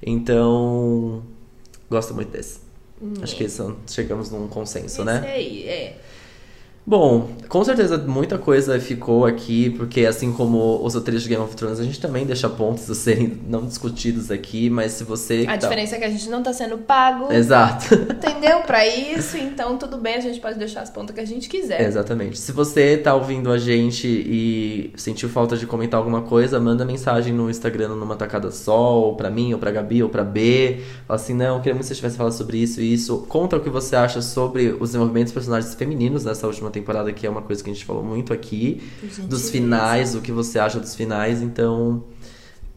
[0.02, 1.24] Então,
[1.90, 2.60] gosto muito desse.
[3.22, 5.24] Acho que são, chegamos num consenso, Esse né?
[5.26, 5.98] aí, é.
[6.86, 11.56] Bom, com certeza muita coisa ficou aqui, porque assim como os roteiros de Game of
[11.56, 15.46] Thrones, a gente também deixa pontos a serem não discutidos aqui, mas se você.
[15.48, 17.94] A tá- diferença é que a gente não tá sendo pago, Exato.
[18.12, 18.62] entendeu?
[18.62, 21.82] Pra isso, então tudo bem, a gente pode deixar as pontas que a gente quiser.
[21.82, 22.40] Exatamente.
[22.40, 27.34] Se você tá ouvindo a gente e sentiu falta de comentar alguma coisa, manda mensagem
[27.34, 30.80] no Instagram numa tacada só, ou pra mim, ou pra Gabi, ou pra B.
[31.08, 33.26] Fala assim, não, queria muito que você tivesse falado sobre isso e isso.
[33.30, 37.26] Conta o que você acha sobre os desenvolvimentos dos personagens femininos nessa última temporada, que
[37.26, 38.82] é uma coisa que a gente falou muito aqui.
[39.00, 39.52] Por dos gentileza.
[39.52, 42.04] finais, o que você acha dos finais, então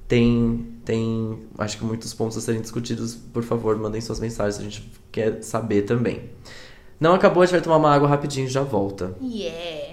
[0.08, 3.14] tem tem acho que muitos pontos a serem discutidos.
[3.14, 6.30] Por favor, mandem suas mensagens, a gente quer saber também.
[6.98, 9.16] Não acabou, a gente vai tomar uma água rapidinho e já volta.
[9.20, 9.91] Yeah.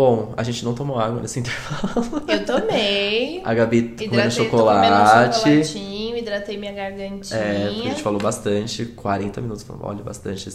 [0.00, 2.22] Bom, a gente não tomou água nesse intervalo.
[2.26, 3.42] Eu tomei.
[3.44, 5.34] A Gabi comendo tô comendo um chocolate.
[5.36, 7.38] chocolatinho, hidratei minha gargantinha.
[7.38, 10.48] É, porque a gente falou bastante, 40 minutos, olha, bastante.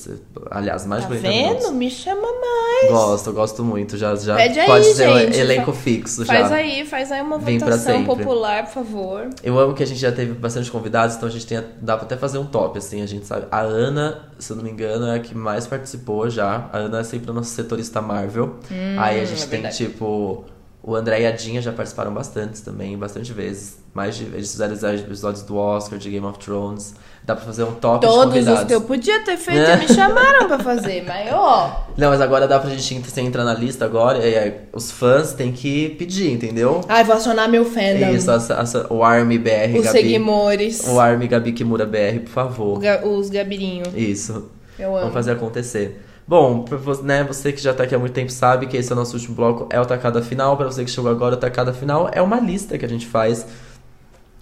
[0.49, 1.65] aliás, mais Tá de 40 minutos.
[1.67, 1.76] vendo?
[1.77, 2.91] Me chama mais.
[2.91, 3.97] Gosto, gosto muito.
[3.99, 5.38] Já, já Pede aí, pode ser gente.
[5.39, 6.55] elenco fixo Faz já.
[6.55, 9.30] aí, faz aí uma Vem votação popular, por favor.
[9.43, 12.05] Eu amo que a gente já teve bastante convidados, então a gente tem, dá pra
[12.07, 13.45] até fazer um top, assim, a gente sabe.
[13.51, 16.67] A Ana, se eu não me engano, é a que mais participou já.
[16.73, 18.55] A Ana é sempre o nosso setorista Marvel.
[18.97, 20.45] Aí a gente é tem, tipo,
[20.83, 23.83] o André e a Dinha já participaram bastante também, bastante vezes.
[23.93, 26.93] Mais de, eles fizeram os episódios do Oscar, de Game of Thrones.
[27.23, 29.87] Dá pra fazer um top de Todos os que eu podia ter feito e me
[29.87, 31.85] chamaram pra fazer, mas ó.
[31.97, 35.33] Não, mas agora dá pra gente você entrar na lista agora e aí, os fãs
[35.33, 36.81] têm que pedir, entendeu?
[36.87, 38.09] Ai, vou acionar meu fandom.
[38.13, 39.97] Isso, essa- essa- o Army BR, Os Gabi.
[39.97, 40.87] seguimores.
[40.87, 42.79] O Army Gabi Kimura BR, por favor.
[42.79, 43.87] ga- Os gabirinhos.
[43.95, 44.51] Isso.
[44.77, 44.99] Eu amo.
[44.99, 46.05] Vamos fazer acontecer.
[46.27, 46.65] Bom,
[47.03, 49.15] né, você que já tá aqui há muito tempo sabe que esse é o nosso
[49.15, 50.57] último bloco, é o Tacada Final.
[50.57, 53.45] Pra você que chegou agora, o Tacada Final é uma lista que a gente faz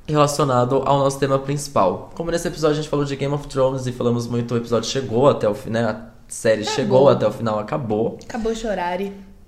[0.08, 2.12] relacionado ao nosso tema principal.
[2.16, 4.90] Como nesse episódio a gente falou de Game of Thrones e falamos muito, o episódio
[4.90, 5.90] chegou até o final, né?
[5.90, 8.18] A série chegou até o final, acabou.
[8.24, 9.00] Acabou chorar.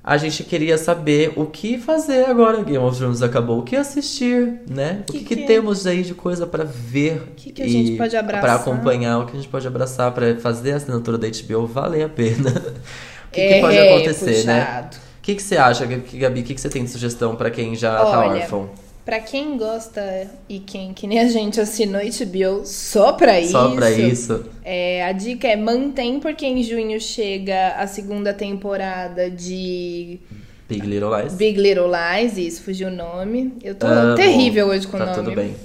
[0.07, 4.61] A gente queria saber o que fazer agora Game of Thrones acabou, o que assistir,
[4.69, 4.99] né?
[5.09, 7.23] o Que que, que que- temos aí de coisa pra ver?
[7.31, 8.41] O que que a gente pode abraçar?
[8.41, 12.03] Pra acompanhar, o que a gente pode abraçar pra fazer a assinatura da HBO valer
[12.03, 12.51] a pena.
[13.27, 14.59] o que, que É, pode acontecer, né?
[14.65, 14.97] puxado.
[14.97, 16.41] O que, que você acha, Gabi?
[16.41, 18.69] O que, que você tem de sugestão pra quem já tá Olha, órfão?
[19.05, 23.51] Pra quem gosta e quem que nem a gente assinou HBO só pra isso.
[23.51, 24.49] Só pra isso.
[24.63, 30.19] É, a dica é mantém, porque em junho chega a segunda temporada de
[30.67, 31.33] Big Little Lies.
[31.35, 33.53] Big Little Lies, isso, fugiu o nome.
[33.63, 34.15] Eu tô Amo.
[34.15, 35.19] terrível hoje com o tá nome.
[35.19, 35.23] É.
[35.23, 35.55] tudo bem.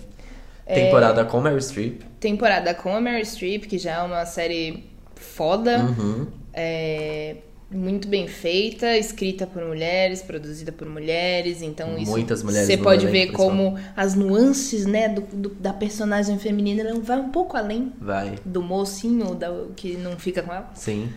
[0.67, 2.03] Temporada com Meryl Streep.
[2.21, 4.85] Temporada com a Mary Streep, que já é uma série
[5.17, 5.79] foda.
[5.79, 6.27] Uhum.
[6.53, 7.37] É,
[7.71, 13.07] muito bem feita, escrita por mulheres, produzida por mulheres, então isso Muitas mulheres você pode
[13.07, 17.93] ver como as nuances, né, do, do- da personagem feminina ela vai um pouco além
[18.01, 18.35] Vai.
[18.45, 20.69] do mocinho da, que não fica com ela.
[20.75, 21.11] Sim.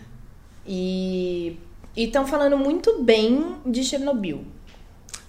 [0.65, 1.57] E
[1.95, 4.43] estão falando muito bem de Chernobyl.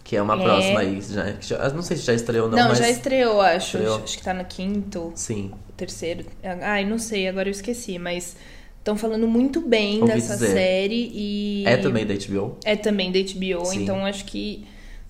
[0.02, 0.42] Que é uma É.
[0.44, 1.00] próxima aí.
[1.00, 2.78] Já, já- não sei se já estreou ou não, Não, mas...
[2.78, 3.78] já estreou, acho.
[3.78, 4.02] Estreou?
[4.02, 5.50] Acho que tá no quinto, Sim.
[5.76, 6.26] terceiro.
[6.62, 8.36] Ai, não sei, agora eu esqueci, mas
[8.84, 10.52] estão falando muito bem Ouvi dessa dizer.
[10.52, 12.58] série e É também da HBO.
[12.66, 13.82] É também da HBO, Sim.
[13.82, 14.66] então acho que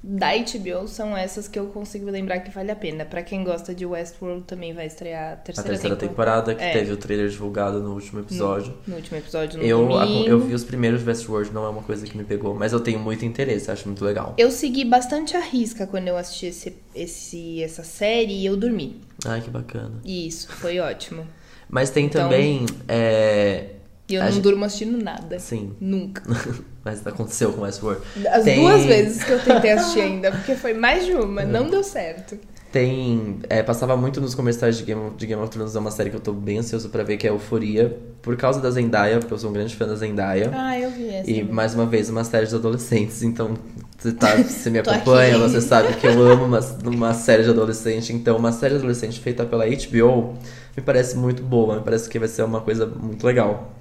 [0.06, 3.04] da HBO são essas que eu consigo lembrar que vale a pena.
[3.06, 6.52] Pra quem gosta de Westworld também vai estrear a A terceira, terceira temporada.
[6.52, 6.78] temporada, que É.
[6.78, 8.74] teve o trailer divulgado no último episódio.
[8.86, 9.90] No último episódio, no Eu,
[10.26, 12.98] eu vi os primeiros Westworld, não é uma coisa que me pegou, mas eu tenho
[13.00, 14.34] muito interesse, acho muito legal.
[14.36, 19.00] Eu segui bastante a risca quando eu assisti esse, esse- essa série e eu dormi.
[19.24, 20.00] Ai, que bacana.
[20.04, 21.26] Isso, foi ótimo.
[21.74, 22.64] Mas tem Então- também.
[22.86, 23.64] É...
[24.08, 25.40] E eu não gente- durmo assistindo nada.
[25.40, 26.22] Sim, Nunca.
[26.84, 28.00] mas aconteceu com Westworld.
[28.28, 31.68] As Tem- duas vezes que eu tentei assistir ainda, porque foi mais de uma, não
[31.68, 32.38] deu certo.
[32.74, 33.38] Tem.
[33.48, 36.10] é, passava muito nos comerciais de Game, of, de Game of Thrones, é uma série
[36.10, 37.96] que eu tô bem ansioso pra ver, que é Euforia.
[38.20, 40.50] Por causa da Zendaya, porque eu sou um grande fã da Zendaya.
[40.52, 41.30] Ah, eu vi essa.
[41.30, 41.54] E também.
[41.54, 43.54] mais uma vez, uma série de adolescentes, então
[43.96, 45.42] você, tá, você me acompanha, aqui.
[45.42, 48.12] você sabe que eu amo uma, uma série de adolescente.
[48.12, 50.34] Então, uma série de adolescente feita pela HBO
[50.76, 53.72] me parece muito boa, me parece que vai ser uma coisa muito legal.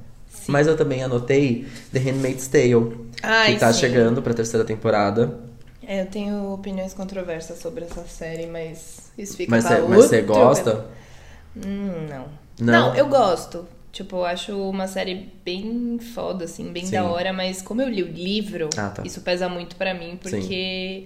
[0.48, 3.80] Mas eu também anotei The Handmaid's Tale, Ai, que tá sim.
[3.80, 5.52] chegando pra terceira temporada.
[5.88, 10.06] É, eu tenho opiniões controversas sobre essa série, mas isso fica Mas pra você, mas
[10.06, 10.86] você gosta?
[11.56, 12.26] Hum, não.
[12.60, 12.90] Não?
[12.90, 12.96] não.
[12.96, 13.68] eu gosto.
[13.92, 16.94] Tipo, eu acho uma série bem foda, assim, bem Sim.
[16.94, 19.04] da hora, mas como eu li o livro, Ah, tá.
[19.06, 21.06] isso pesa muito pra mim, porque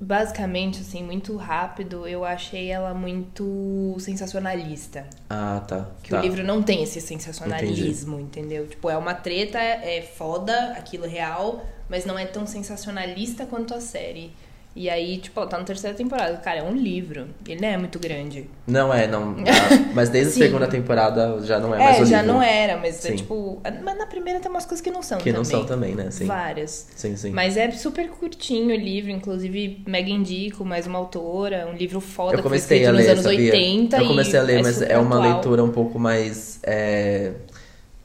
[0.00, 5.06] basicamente, assim, muito rápido, eu achei ela muito sensacionalista.
[5.28, 5.88] Ah, tá.
[6.02, 6.20] Que tá.
[6.20, 8.66] o livro não tem esse sensacionalismo, entendeu?
[8.66, 13.80] Tipo, é uma treta, é foda, aquilo real, mas não é tão sensacionalista quanto a
[13.80, 14.32] série.
[14.74, 16.34] E aí, tipo, ó, tá na terceira temporada.
[16.38, 17.26] Cara, é um livro.
[17.46, 18.48] Ele não é muito grande.
[18.66, 19.32] Não é, não.
[19.40, 22.32] ah, mas desde a segunda temporada já não é, mais É, o já livro.
[22.32, 23.16] não era, mas é Sim.
[23.16, 23.60] tipo.
[23.84, 25.36] Mas na primeira tem umas coisas que não são Que também.
[25.36, 26.10] não são também, né?
[26.10, 26.24] Sim.
[26.24, 26.88] Várias.
[26.96, 27.32] Sim, sim.
[27.32, 32.32] Mas é super curtinho o livro, inclusive mega indico, mais uma autora, um livro foda
[32.32, 33.52] Eu que foi comecei a nos ler, anos sabia?
[33.52, 35.32] 80 Eu comecei a ler, mas super é uma atual.
[35.34, 37.32] leitura um pouco mais é,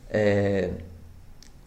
[0.09, 0.69] é,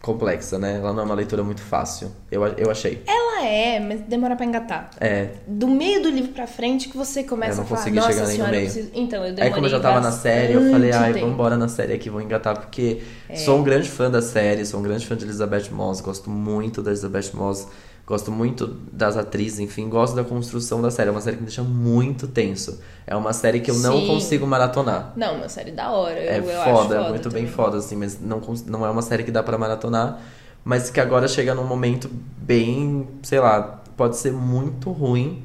[0.01, 0.77] complexa, né?
[0.77, 2.11] Ela não é uma leitura muito fácil.
[2.31, 3.03] Eu, eu achei.
[3.07, 4.89] Ela é, mas demora pra engatar.
[4.99, 5.29] É.
[5.47, 8.13] Do meio do livro pra frente que você começa Eu não a falar, consegui chegar
[8.15, 8.71] nem no senhora, eu meio.
[8.71, 8.91] preciso...
[8.95, 11.27] Então, eu demorei Aí como eu já tava na série, eu falei, ai, tempo.
[11.27, 13.35] vambora na série aqui, vou engatar, porque É.
[13.35, 16.81] sou um grande fã da série, sou um grande fã de Elizabeth Moss, gosto muito
[16.81, 17.67] da Elizabeth Moss,
[18.11, 21.09] gosto muito das atrizes, enfim, gosto da construção da série.
[21.09, 22.79] É uma série que me deixa muito tenso.
[23.07, 24.07] É uma série que eu não Sim.
[24.07, 25.13] consigo maratonar.
[25.15, 26.19] Não, uma série da hora.
[26.19, 27.47] É eu, eu foda, acho é foda muito bem também.
[27.55, 30.19] foda, assim, mas não, não é uma série que dá pra maratonar,
[30.63, 35.43] mas que agora chega num momento bem, sei lá, pode ser muito ruim,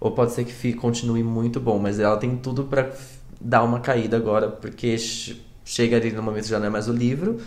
[0.00, 3.62] ou pode ser que fique, continue muito bom, mas ela tem tudo pra f- dar
[3.62, 6.92] uma caída agora, porque che- chega ali no momento que já não é mais o
[6.92, 7.38] livro,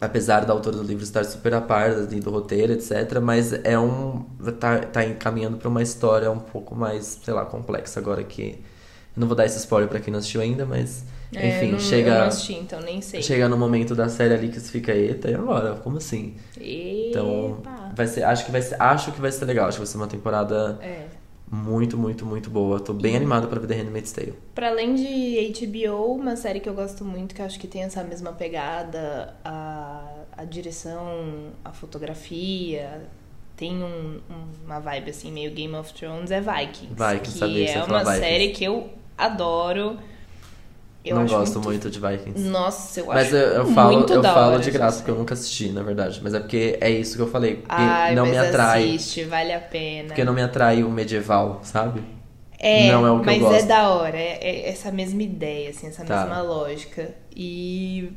[0.00, 4.24] apesar da autora do livro estar super a par do roteiro, etc, mas é um
[4.60, 8.60] tá, tá encaminhando pra uma história um pouco mais, sei lá, complexa agora que
[9.16, 11.04] eu não vou dar esse spoiler pra quem não assistiu ainda, mas
[11.34, 13.22] É, enfim, não, chega Eu não assisti, então nem sei.
[13.22, 15.74] chega no momento da série ali que você fica, eita, e agora?
[15.74, 16.36] Como assim?
[16.56, 17.92] Então, Epa.
[17.94, 19.96] vai ser, acho que vai ser, acho que vai ser legal, acho que vai ser
[19.96, 21.06] uma temporada É.
[21.50, 22.78] muito, muito, muito boa.
[22.80, 24.34] Tô bem animado pra ver The Handmaid's Tale.
[24.54, 27.82] Pra além de HBO, uma série que eu gosto muito, que eu acho que tem
[27.82, 30.04] essa mesma pegada, a,
[30.36, 33.02] a direção, a fotografia,
[33.56, 36.94] tem um- um- uma vibe assim, meio Game of Thrones, é Vikings.
[36.94, 38.18] Vikings, que sabia que é uma Vikings.
[38.20, 39.98] série que eu adoro.
[41.04, 41.88] Eu não gosto muito...
[41.90, 42.40] de Vikings.
[42.48, 45.14] Nossa, eu Mas acho eu, eu falo, muito eu falo hora de graça, porque eu
[45.16, 46.20] nunca assisti, na verdade.
[46.22, 47.56] Mas é porque é isso que eu falei.
[47.56, 48.84] Porque Ai, não mas me atrai.
[48.94, 50.08] assiste, vale a pena.
[50.08, 52.02] Porque não me atrai o medieval, sabe?
[52.58, 53.54] É, não é o que eu mas gosto.
[53.54, 56.20] é da hora, é, é essa mesma ideia, assim, essa Tá.
[56.26, 57.14] mesma lógica.
[57.34, 58.12] E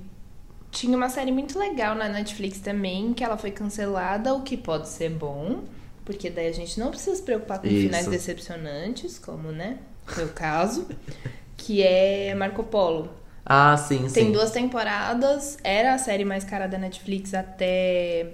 [0.72, 4.90] tinha uma série muito legal na Netflix também, que ela foi cancelada, o que pode
[4.90, 5.60] ser bom,
[6.04, 7.86] porque daí a gente não precisa se preocupar com Isso.
[7.86, 9.78] finais decepcionantes, como, né,
[10.18, 10.88] o caso,
[11.64, 13.10] que é Marco Polo.
[13.46, 14.14] Ah, sim, sim.
[14.14, 18.28] Tem duas temporadas, era a série mais cara da Netflix até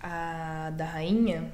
[0.00, 1.44] a da Rainha,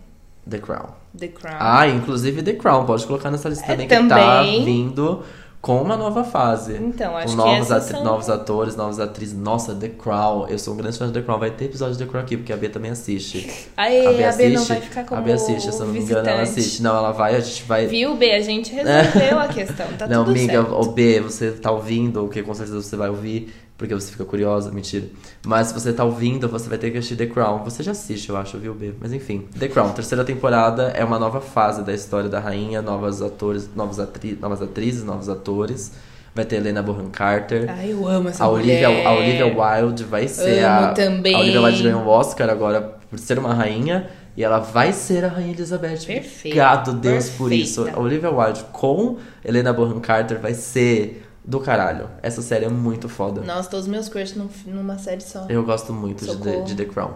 [0.48, 0.88] The Crown.
[1.16, 1.56] The Crown.
[1.60, 4.64] Ah, inclusive The Crown, pode colocar nessa lista É, também, que tá também.
[4.64, 5.22] vindo
[5.60, 6.74] com uma nova fase.
[6.76, 9.36] Então, acho com que novos, atri- são- novos atores, novas atrizes.
[9.36, 10.46] Nossa, The Crown.
[10.48, 11.38] Eu sou um grande fã de The Crown.
[11.38, 13.66] Vai ter episódio de The Crown aqui, porque a Bia também assiste.
[13.76, 16.00] Aê, a Bia a não vai ficar como a Bia assiste, se eu não me
[16.00, 16.82] engano, ela assiste.
[16.82, 17.86] Não, ela vai, a gente vai.
[17.86, 18.32] Viu, B?
[18.32, 19.86] A gente resolveu a questão.
[19.98, 20.74] Tá não, tudo amiga, certo.
[20.80, 24.24] o B, você tá ouvindo, o que com certeza você vai ouvir, porque você fica
[24.24, 25.06] curiosa, mentira.
[25.46, 27.62] Mas se você tá ouvindo, você vai ter que assistir The Crown.
[27.64, 28.92] Você já assiste, eu acho, viu, B?
[29.00, 33.22] Mas enfim, The Crown, terceira temporada é uma nova fase da história da rainha, novos
[33.22, 35.92] atores, novos atri novas atrizes, novos atores.
[36.34, 37.66] Vai ter Helena Bonham Carter.
[37.68, 39.06] Ai, eu amo essa A Olivia, mulher.
[39.06, 40.92] a Olivia Wilde vai ser Amo a.
[40.92, 41.34] também.
[41.34, 44.08] A Olivia Wilde ganhou um Oscar agora por ser uma rainha.
[44.36, 46.04] E ela vai ser a Rainha Elizabeth.
[46.06, 47.54] Perfeita, Obrigado, Deus, por perfeita.
[47.64, 47.88] isso.
[47.92, 52.10] A Olivia Wilde com Helena Bonham Carter vai ser do caralho.
[52.22, 53.40] Essa série é muito foda.
[53.40, 55.46] Nossa, todos os meus crush num- numa série só.
[55.48, 56.36] Eu gosto muito de.
[56.36, 57.12] The- de The Crown.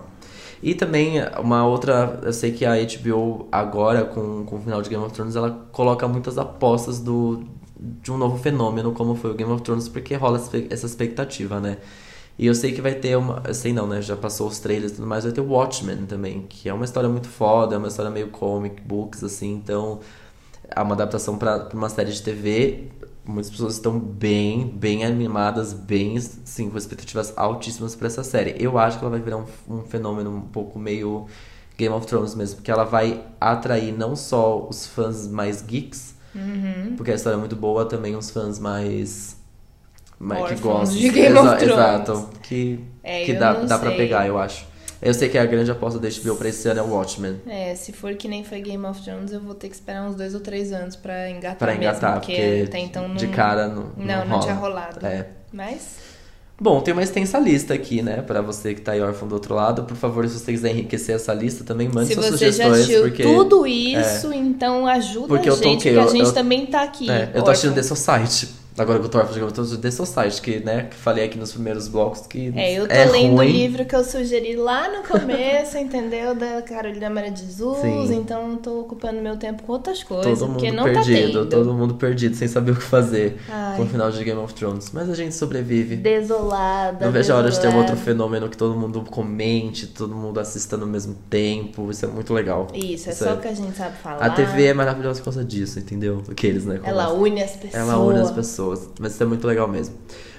[0.62, 4.88] E também uma outra, eu sei que a HBO agora, com, com o final de
[4.88, 7.42] Game of Thrones, ela coloca muitas apostas do,
[7.78, 10.40] de um novo fenômeno, como foi o Game of Thrones, porque rola
[10.70, 11.78] essa expectativa, né?
[12.38, 13.42] E eu sei que vai ter uma.
[13.46, 14.00] Eu sei não, né?
[14.00, 17.08] Já passou os trailers e tudo mais, vai ter Watchmen também, que é uma história
[17.08, 20.00] muito foda, é uma história meio comic books, assim, então.
[20.74, 22.84] É uma adaptação pra uma série de TV.
[23.24, 28.56] Muitas pessoas estão bem, bem animadas, bem, sim, com expectativas altíssimas pra essa série.
[28.58, 31.26] Eu acho que ela vai virar um, um fenômeno um pouco meio
[31.78, 36.94] Game of Thrones mesmo, porque ela vai atrair não só os fãs mais geeks, Uhum.
[36.96, 39.36] porque a história é muito boa, também os fãs mais.
[40.18, 40.96] mais que gostam.
[40.98, 41.62] de Game of Thrones.
[41.74, 42.28] Exato.
[42.42, 43.98] Que, É, que dá, dá pra sei.
[43.98, 44.66] pegar, eu acho.
[45.02, 47.40] Eu sei que a grande aposta da HBO pra esse ano é o Watchmen.
[47.46, 50.14] É, se for que nem foi Game of Thrones, eu vou ter que esperar uns
[50.14, 53.16] dois ou três anos pra engatar Pra engatar, mesmo, porque até então não...
[53.16, 54.42] de cara não, Não, não, não, rola.
[54.42, 55.04] tinha rolado.
[55.06, 55.26] É.
[55.52, 56.12] Mas,
[56.60, 58.22] Bom, tem uma extensa lista aqui, né?
[58.22, 59.82] Pra você que tá aí órfão do outro lado.
[59.82, 62.72] Por favor, se você quiser enriquecer essa lista, também mande se suas você já sugestões.
[62.74, 65.88] assistiu porque tudo isso, então ajuda Porque a eu tô gente, o quê?
[65.88, 67.10] porque a Eu- gente eu- também tá aqui.
[67.10, 67.82] É, eu tô assistindo The.
[67.82, 68.48] Society.
[68.78, 71.52] Agora que eu tô órfão de Game The Society, que, né, que falei aqui nos
[71.52, 75.06] primeiros blocos que É, eu tô é lendo o livro que eu sugeri lá no
[75.06, 76.34] começo, entendeu?
[76.34, 78.14] Da Carolina Maria de Jesus, Sim.
[78.14, 81.46] então tô ocupando meu tempo com outras coisas, Todo mundo não tá perdido, tendo.
[81.46, 83.76] todo mundo perdido, sem saber o que fazer Ai.
[83.76, 84.90] com o final de Game of Thrones.
[84.92, 85.96] Mas a gente sobrevive.
[85.96, 87.04] Desolada.
[87.04, 90.40] Não vejo a hora de ter um outro fenômeno que todo mundo comente, todo mundo
[90.40, 91.90] assista no mesmo tempo.
[91.90, 92.68] Isso é muito legal.
[92.74, 94.24] Isso, é só o que a gente sabe falar.
[94.24, 96.22] A TV é maravilhosa por causa disso, entendeu?
[96.30, 96.80] Aqueles, né?
[96.84, 97.74] Ela une as pessoas.
[97.74, 98.61] Ela une as pessoas.
[99.00, 99.94] Mas isso é muito legal mesmo.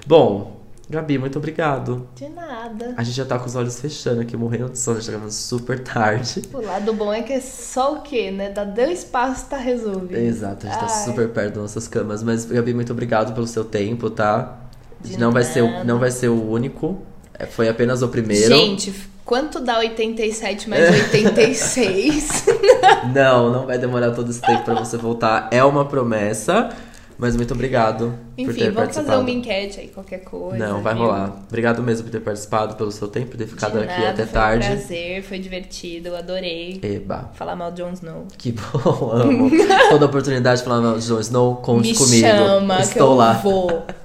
[0.06, 2.08] Bom, Gabi, muito obrigado.
[2.16, 2.94] De nada.
[2.98, 5.80] A gente já tá com os olhos fechando aqui, morrendo de sono, já tá super
[5.80, 6.42] tarde.
[6.54, 8.50] O lado bom é que é só o quê, né?
[8.50, 10.18] Dá deu espaço, tá resolvido.
[10.18, 11.06] Exato, a gente tá Ai.
[11.06, 12.22] super perto das nossas camas.
[12.22, 14.58] Mas, Gabi, muito obrigado pelo seu tempo, tá?
[15.02, 15.84] De não vai, ser, o- nada.
[15.86, 17.02] não vai ser o único.
[17.38, 18.54] É, Foi apenas o primeiro.
[18.54, 18.94] Gente,
[19.26, 22.46] quanto dá 87 mais 86?
[23.14, 25.48] Não, não vai demorar todo esse tempo pra você voltar.
[25.52, 26.70] É uma promessa.
[27.18, 29.08] Mas muito obrigado por Enfim, ter vamos participado.
[29.08, 30.58] fazer uma enquete aí, qualquer coisa.
[30.68, 31.04] Não, vai viu?
[31.04, 31.34] rolar.
[31.48, 34.24] Obrigado mesmo por ter participado, pelo seu tempo, por ter ficado De aqui nada, até
[34.26, 34.66] foi tarde.
[34.68, 36.80] Um prazer, foi divertido, eu adorei.
[36.82, 37.30] Eba.
[37.34, 38.28] Falar mal de Jon Snow.
[38.38, 39.50] Que bom, amo.
[39.90, 42.28] Toda oportunidade de falar mal de Jon Snow, conte Me comigo.
[42.28, 43.34] chama, que Estou eu lá.
[43.34, 43.86] vou.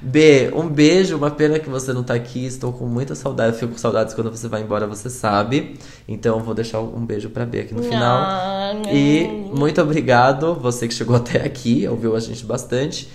[0.00, 2.44] B, um beijo, uma pena que você não tá aqui.
[2.44, 5.78] Estou com muita saudade, fico com saudades quando você vai embora, você sabe.
[6.08, 8.74] Então vou deixar um beijo pra B aqui no final.
[8.92, 13.08] E muito obrigado, você que chegou até aqui, ouviu a gente bastante.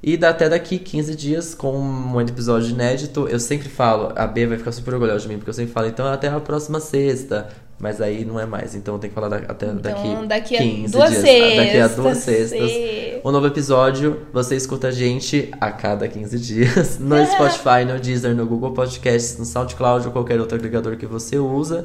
[0.00, 3.26] E dá até daqui 15 dias com um episódio inédito.
[3.28, 5.88] Eu sempre falo, a B vai ficar super orgulhosa de mim, porque eu sempre falo,
[5.88, 7.48] então até a próxima sexta.
[7.80, 10.56] Mas aí não é mais, então eu tenho que falar da- até Então, daqui, daqui
[10.56, 11.22] a 15 duas dias.
[11.22, 11.56] sextas.
[11.56, 12.70] Daqui a duas sextas.
[12.72, 13.20] Sim.
[13.24, 18.34] Um novo episódio, você escuta a gente a cada 15 dias no Spotify, no Deezer,
[18.34, 21.84] no Google Podcasts, no SoundCloud ou qualquer outro agregador que você usa.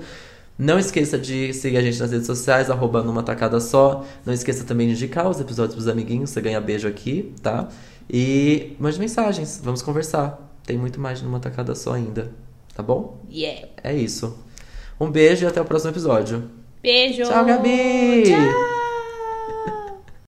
[0.57, 4.03] Não esqueça de seguir a gente nas redes sociais, arroba numa tacada só.
[4.25, 7.67] Não esqueça também de indicar os episódios pros amiguinhos, você ganha beijo aqui, tá?
[8.09, 10.39] E mande mensagens, vamos conversar.
[10.65, 12.31] Tem muito mais numa tacada só ainda,
[12.75, 13.17] tá bom?
[13.31, 13.67] Yeah.
[13.83, 14.37] É isso.
[15.03, 16.49] Um beijo e até o próximo episódio.
[16.81, 17.23] Beijo.
[17.23, 18.23] Tchau, Gabi!
[18.25, 18.82] Tchau.